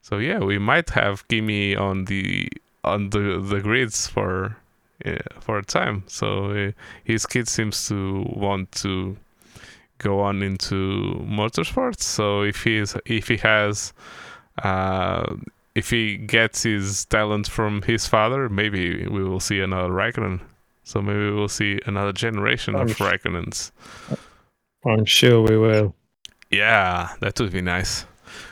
So 0.00 0.16
yeah, 0.16 0.38
we 0.38 0.58
might 0.58 0.90
have 0.90 1.28
Kimi 1.28 1.76
on 1.76 2.06
the 2.06 2.48
on 2.82 3.10
the 3.10 3.38
the 3.38 3.60
grids 3.60 4.06
for 4.06 4.56
yeah, 5.04 5.18
for 5.40 5.58
a 5.58 5.64
time. 5.64 6.04
So 6.06 6.50
uh, 6.50 6.72
his 7.04 7.26
kid 7.26 7.48
seems 7.48 7.86
to 7.88 8.26
want 8.34 8.72
to 8.82 9.16
go 10.00 10.20
on 10.20 10.42
into 10.42 11.24
motorsports. 11.26 12.00
So 12.00 12.42
if 12.42 12.64
he's 12.64 12.96
if 13.06 13.28
he 13.28 13.36
has 13.38 13.92
uh, 14.62 15.36
if 15.74 15.90
he 15.90 16.16
gets 16.16 16.64
his 16.64 17.04
talent 17.06 17.48
from 17.48 17.82
his 17.82 18.06
father, 18.06 18.48
maybe 18.48 19.06
we 19.06 19.22
will 19.22 19.40
see 19.40 19.60
another 19.60 19.90
Raikkonen. 19.90 20.40
So 20.82 21.00
maybe 21.00 21.20
we 21.20 21.32
will 21.32 21.48
see 21.48 21.80
another 21.86 22.12
generation 22.12 22.74
I'm 22.74 22.82
of 22.82 22.96
Raikkonens. 22.96 23.70
I'm 24.84 25.04
sure 25.04 25.42
we 25.42 25.56
will. 25.56 25.94
Yeah, 26.50 27.10
that 27.20 27.38
would 27.38 27.52
be 27.52 27.60
nice. 27.60 28.06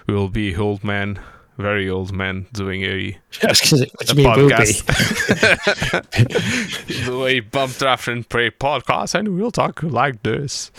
We 0.07 0.15
will 0.15 0.29
be 0.29 0.55
old 0.55 0.85
man, 0.85 1.19
very 1.57 1.91
old 1.91 2.13
man, 2.13 2.47
doing 2.53 2.83
a, 2.83 3.19
a 3.43 3.49
podcast. 3.49 4.87
the 7.07 7.19
way 7.19 7.41
bump 7.41 7.77
draft 7.77 8.07
and 8.07 8.29
pray 8.29 8.51
podcast, 8.51 9.15
and 9.15 9.37
we'll 9.37 9.51
talk 9.51 9.83
like 9.83 10.23
this. 10.23 10.71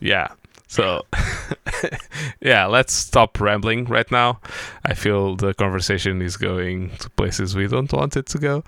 Yeah. 0.00 0.28
So, 0.68 1.06
yeah, 2.40 2.66
let's 2.66 2.92
stop 2.92 3.40
rambling 3.40 3.84
right 3.84 4.10
now. 4.10 4.40
I 4.84 4.94
feel 4.94 5.36
the 5.36 5.54
conversation 5.54 6.20
is 6.20 6.36
going 6.36 6.90
to 6.98 7.10
places 7.10 7.54
we 7.54 7.68
don't 7.68 7.92
want 7.92 8.16
it 8.16 8.26
to 8.26 8.38
go. 8.38 8.64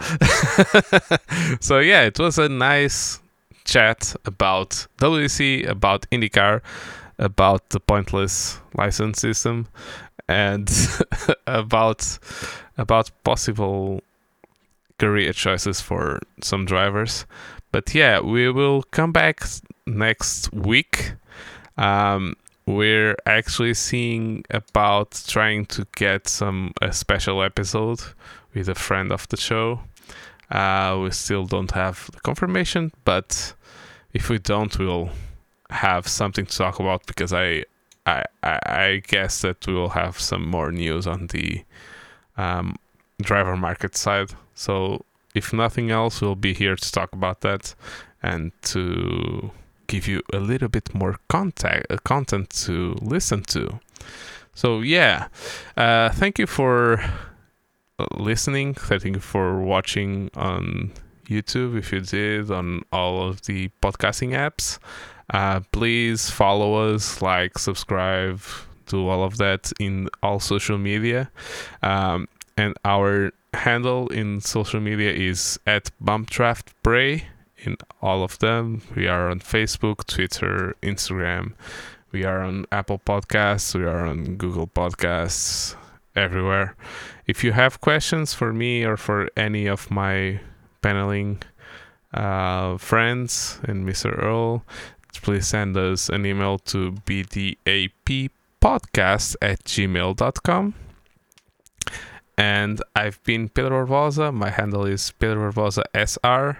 so, 1.60 1.80
yeah, 1.80 2.02
it 2.02 2.18
was 2.18 2.38
a 2.38 2.48
nice 2.48 3.18
chat 3.64 4.14
about 4.24 4.86
WEC, 4.98 5.68
about 5.68 6.08
IndyCar, 6.10 6.62
about 7.18 7.68
the 7.70 7.80
pointless 7.80 8.60
license 8.74 9.20
system, 9.20 9.66
and 10.28 10.70
about 11.46 12.18
about 12.76 13.10
possible 13.24 14.02
career 14.98 15.32
choices 15.32 15.80
for 15.80 16.20
some 16.40 16.64
drivers. 16.64 17.26
But 17.72 17.94
yeah, 17.94 18.20
we 18.20 18.50
will 18.50 18.82
come 18.84 19.12
back 19.12 19.42
next 19.96 20.52
week. 20.52 21.12
Um, 21.76 22.34
we're 22.66 23.16
actually 23.24 23.74
seeing 23.74 24.44
about 24.50 25.22
trying 25.26 25.66
to 25.66 25.86
get 25.96 26.28
some 26.28 26.72
a 26.82 26.92
special 26.92 27.42
episode 27.42 28.00
with 28.54 28.68
a 28.68 28.74
friend 28.74 29.10
of 29.10 29.26
the 29.28 29.36
show. 29.36 29.80
Uh, 30.50 30.98
we 31.02 31.10
still 31.10 31.44
don't 31.44 31.70
have 31.70 32.10
the 32.12 32.20
confirmation, 32.20 32.92
but 33.04 33.54
if 34.12 34.28
we 34.28 34.38
don't, 34.38 34.78
we'll 34.78 35.10
have 35.70 36.08
something 36.08 36.46
to 36.46 36.56
talk 36.56 36.80
about 36.80 37.06
because 37.06 37.32
I, 37.32 37.64
I, 38.06 38.24
I 38.42 39.02
guess 39.06 39.42
that 39.42 39.66
we 39.66 39.74
will 39.74 39.90
have 39.90 40.18
some 40.18 40.46
more 40.46 40.70
news 40.72 41.06
on 41.06 41.26
the 41.28 41.62
um, 42.36 42.76
driver 43.20 43.56
market 43.56 43.96
side. 43.96 44.30
So 44.54 45.04
if 45.34 45.52
nothing 45.52 45.90
else, 45.90 46.20
we'll 46.20 46.34
be 46.34 46.54
here 46.54 46.76
to 46.76 46.92
talk 46.92 47.12
about 47.12 47.42
that 47.42 47.74
and 48.22 48.52
to 48.62 49.50
give 49.88 50.06
you 50.06 50.22
a 50.32 50.38
little 50.38 50.68
bit 50.68 50.94
more 50.94 51.16
contact, 51.28 51.86
uh, 51.90 51.96
content 52.04 52.50
to 52.50 52.96
listen 53.00 53.42
to. 53.42 53.80
So 54.54 54.80
yeah, 54.80 55.28
uh, 55.76 56.10
thank 56.10 56.38
you 56.38 56.46
for 56.46 57.00
uh, 57.98 58.06
listening. 58.16 58.74
Thank 58.74 59.04
you 59.04 59.20
for 59.20 59.60
watching 59.60 60.30
on 60.34 60.92
YouTube 61.26 61.76
if 61.76 61.92
you 61.92 62.00
did 62.00 62.50
on 62.50 62.82
all 62.92 63.28
of 63.28 63.42
the 63.42 63.70
podcasting 63.82 64.30
apps. 64.30 64.78
Uh, 65.30 65.60
please 65.72 66.30
follow 66.30 66.94
us, 66.94 67.20
like, 67.20 67.58
subscribe, 67.58 68.40
do 68.86 69.08
all 69.08 69.22
of 69.22 69.36
that 69.36 69.70
in 69.78 70.08
all 70.22 70.40
social 70.40 70.78
media. 70.78 71.30
Um, 71.82 72.28
and 72.56 72.74
our 72.84 73.32
handle 73.52 74.08
in 74.08 74.40
social 74.40 74.80
media 74.80 75.12
is 75.12 75.58
at 75.66 75.90
bumpdraftpray 76.02 77.24
in 77.58 77.76
all 78.00 78.22
of 78.22 78.38
them. 78.38 78.82
We 78.94 79.08
are 79.08 79.30
on 79.30 79.40
Facebook, 79.40 80.06
Twitter, 80.06 80.74
Instagram. 80.82 81.54
We 82.12 82.24
are 82.24 82.40
on 82.40 82.66
Apple 82.72 83.00
Podcasts. 83.04 83.74
We 83.74 83.84
are 83.84 84.06
on 84.06 84.36
Google 84.36 84.66
Podcasts, 84.66 85.76
everywhere. 86.16 86.74
If 87.26 87.44
you 87.44 87.52
have 87.52 87.80
questions 87.80 88.32
for 88.34 88.52
me 88.52 88.84
or 88.84 88.96
for 88.96 89.28
any 89.36 89.66
of 89.66 89.90
my 89.90 90.40
paneling 90.80 91.42
uh, 92.14 92.78
friends 92.78 93.60
and 93.64 93.86
Mr. 93.86 94.16
Earl, 94.22 94.64
please 95.22 95.46
send 95.46 95.76
us 95.76 96.08
an 96.08 96.24
email 96.24 96.58
to 96.58 96.92
bdappodcast 97.06 98.30
at 99.42 99.64
gmail.com. 99.64 100.74
And 102.38 102.80
I've 102.94 103.22
been 103.24 103.48
Pedro 103.48 103.84
Barbosa. 103.84 104.32
My 104.32 104.50
handle 104.50 104.84
is 104.86 105.10
Pedro 105.10 105.50
Barbosa 105.50 105.82
SR. 105.92 106.58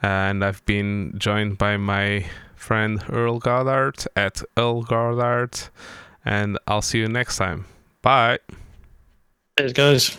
And 0.00 0.44
I've 0.44 0.64
been 0.64 1.14
joined 1.18 1.58
by 1.58 1.76
my 1.76 2.26
friend 2.54 3.02
Earl 3.10 3.38
Goddard 3.38 4.04
at 4.14 4.42
Earl 4.56 4.82
Goddard. 4.82 5.58
And 6.24 6.58
I'll 6.66 6.82
see 6.82 6.98
you 6.98 7.08
next 7.08 7.36
time. 7.36 7.66
Bye. 8.02 8.38
Cheers, 9.58 9.72
guys. 9.72 10.18